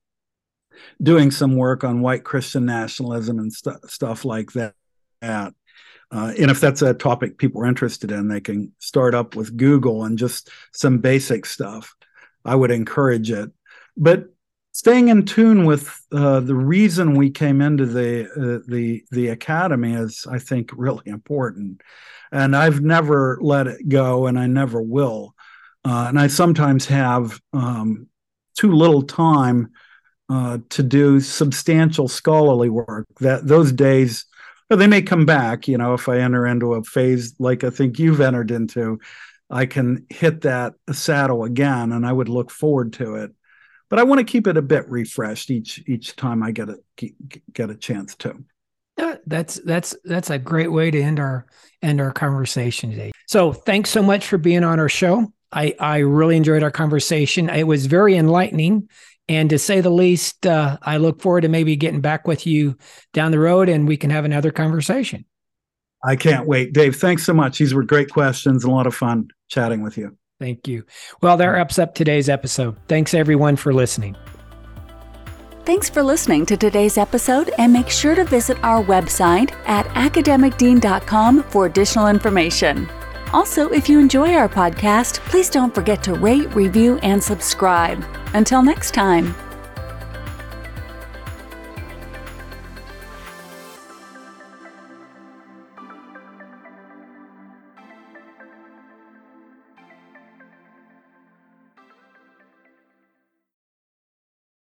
doing 1.01 1.31
some 1.31 1.55
work 1.55 1.83
on 1.83 2.01
white 2.01 2.23
Christian 2.23 2.65
nationalism 2.65 3.39
and 3.39 3.51
st- 3.51 3.89
stuff 3.89 4.25
like 4.25 4.51
that. 4.53 4.73
Uh, 5.21 5.53
and 6.11 6.49
if 6.49 6.59
that's 6.61 6.81
a 6.81 6.93
topic 6.93 7.37
people 7.37 7.61
are 7.61 7.67
interested 7.67 8.11
in, 8.11 8.27
they 8.27 8.39
can 8.39 8.71
start 8.79 9.13
up 9.13 9.35
with 9.35 9.57
Google 9.57 10.05
and 10.05 10.17
just 10.17 10.49
some 10.73 10.99
basic 10.99 11.45
stuff. 11.45 11.93
I 12.45 12.55
would 12.55 12.71
encourage 12.71 13.29
it, 13.29 13.51
but 13.97 14.29
staying 14.71 15.09
in 15.09 15.25
tune 15.25 15.65
with 15.65 15.99
uh, 16.11 16.39
the 16.39 16.55
reason 16.55 17.15
we 17.15 17.29
came 17.29 17.61
into 17.61 17.85
the 17.85 18.25
uh, 18.31 18.63
the 18.67 19.03
the 19.11 19.29
academy 19.29 19.93
is, 19.93 20.25
I 20.29 20.39
think, 20.39 20.69
really 20.73 21.07
important. 21.07 21.81
And 22.31 22.55
I've 22.55 22.81
never 22.81 23.37
let 23.41 23.67
it 23.67 23.89
go, 23.89 24.27
and 24.27 24.39
I 24.39 24.47
never 24.47 24.81
will. 24.81 25.35
Uh, 25.87 26.07
and 26.09 26.19
I 26.19 26.27
sometimes 26.27 26.85
have 26.87 27.39
um, 27.53 28.07
too 28.57 28.73
little 28.73 29.03
time 29.03 29.71
uh, 30.29 30.57
to 30.71 30.83
do 30.83 31.21
substantial 31.21 32.09
scholarly 32.09 32.69
work. 32.69 33.07
That 33.21 33.47
those 33.47 33.71
days, 33.71 34.25
well, 34.69 34.77
they 34.77 34.87
may 34.87 35.01
come 35.01 35.25
back. 35.25 35.65
You 35.65 35.77
know, 35.77 35.93
if 35.93 36.09
I 36.09 36.17
enter 36.17 36.45
into 36.45 36.73
a 36.73 36.83
phase 36.83 37.35
like 37.39 37.63
I 37.63 37.69
think 37.69 37.99
you've 37.99 38.19
entered 38.19 38.51
into, 38.51 38.99
I 39.49 39.65
can 39.65 40.05
hit 40.09 40.41
that 40.41 40.73
saddle 40.91 41.45
again, 41.45 41.93
and 41.93 42.05
I 42.05 42.11
would 42.11 42.27
look 42.27 42.51
forward 42.51 42.91
to 42.93 43.15
it. 43.15 43.31
But 43.89 43.99
I 43.99 44.03
want 44.03 44.19
to 44.19 44.25
keep 44.25 44.45
it 44.47 44.57
a 44.57 44.61
bit 44.61 44.89
refreshed 44.89 45.49
each 45.49 45.81
each 45.87 46.17
time 46.17 46.43
I 46.43 46.51
get 46.51 46.67
a 46.67 46.79
get 47.53 47.69
a 47.69 47.75
chance 47.75 48.13
to. 48.17 48.43
that's 49.25 49.61
that's 49.61 49.95
that's 50.03 50.31
a 50.31 50.37
great 50.37 50.71
way 50.73 50.91
to 50.91 51.01
end 51.01 51.21
our 51.21 51.45
end 51.81 52.01
our 52.01 52.11
conversation 52.11 52.89
today. 52.89 53.13
So 53.25 53.53
thanks 53.53 53.89
so 53.89 54.03
much 54.03 54.27
for 54.27 54.37
being 54.37 54.65
on 54.65 54.81
our 54.81 54.89
show. 54.89 55.31
I, 55.51 55.75
I 55.79 55.99
really 55.99 56.37
enjoyed 56.37 56.63
our 56.63 56.71
conversation. 56.71 57.49
It 57.49 57.67
was 57.67 57.85
very 57.85 58.15
enlightening. 58.15 58.89
And 59.29 59.49
to 59.49 59.59
say 59.59 59.81
the 59.81 59.89
least, 59.89 60.45
uh, 60.45 60.77
I 60.81 60.97
look 60.97 61.21
forward 61.21 61.41
to 61.41 61.49
maybe 61.49 61.75
getting 61.75 62.01
back 62.01 62.27
with 62.27 62.47
you 62.47 62.77
down 63.13 63.31
the 63.31 63.39
road 63.39 63.69
and 63.69 63.87
we 63.87 63.97
can 63.97 64.09
have 64.09 64.25
another 64.25 64.51
conversation. 64.51 65.25
I 66.03 66.15
can't 66.15 66.47
wait. 66.47 66.73
Dave, 66.73 66.95
thanks 66.95 67.25
so 67.25 67.33
much. 67.33 67.57
These 67.57 67.73
were 67.73 67.83
great 67.83 68.09
questions 68.09 68.63
and 68.63 68.71
a 68.71 68.75
lot 68.75 68.87
of 68.87 68.95
fun 68.95 69.29
chatting 69.49 69.81
with 69.81 69.97
you. 69.97 70.17
Thank 70.39 70.67
you. 70.67 70.85
Well, 71.21 71.35
that 71.37 71.47
wraps 71.47 71.79
up 71.79 71.95
today's 71.95 72.29
episode. 72.29 72.77
Thanks 72.87 73.13
everyone 73.13 73.55
for 73.55 73.73
listening. 73.73 74.15
Thanks 75.65 75.89
for 75.89 76.01
listening 76.01 76.45
to 76.45 76.55
today's 76.55 76.97
episode 76.97 77.51
and 77.57 77.73
make 77.73 77.89
sure 77.89 78.15
to 78.15 78.23
visit 78.23 78.57
our 78.63 78.81
website 78.81 79.51
at 79.65 79.85
academicdean.com 79.87 81.43
for 81.43 81.65
additional 81.65 82.07
information. 82.07 82.87
Also, 83.33 83.69
if 83.69 83.89
you 83.89 83.99
enjoy 83.99 84.33
our 84.33 84.49
podcast, 84.49 85.19
please 85.21 85.49
don't 85.49 85.75
forget 85.75 86.01
to 86.03 86.13
rate, 86.13 86.53
review, 86.55 86.97
and 86.99 87.21
subscribe. 87.21 88.03
Until 88.33 88.61
next 88.61 88.93
time. 88.93 89.35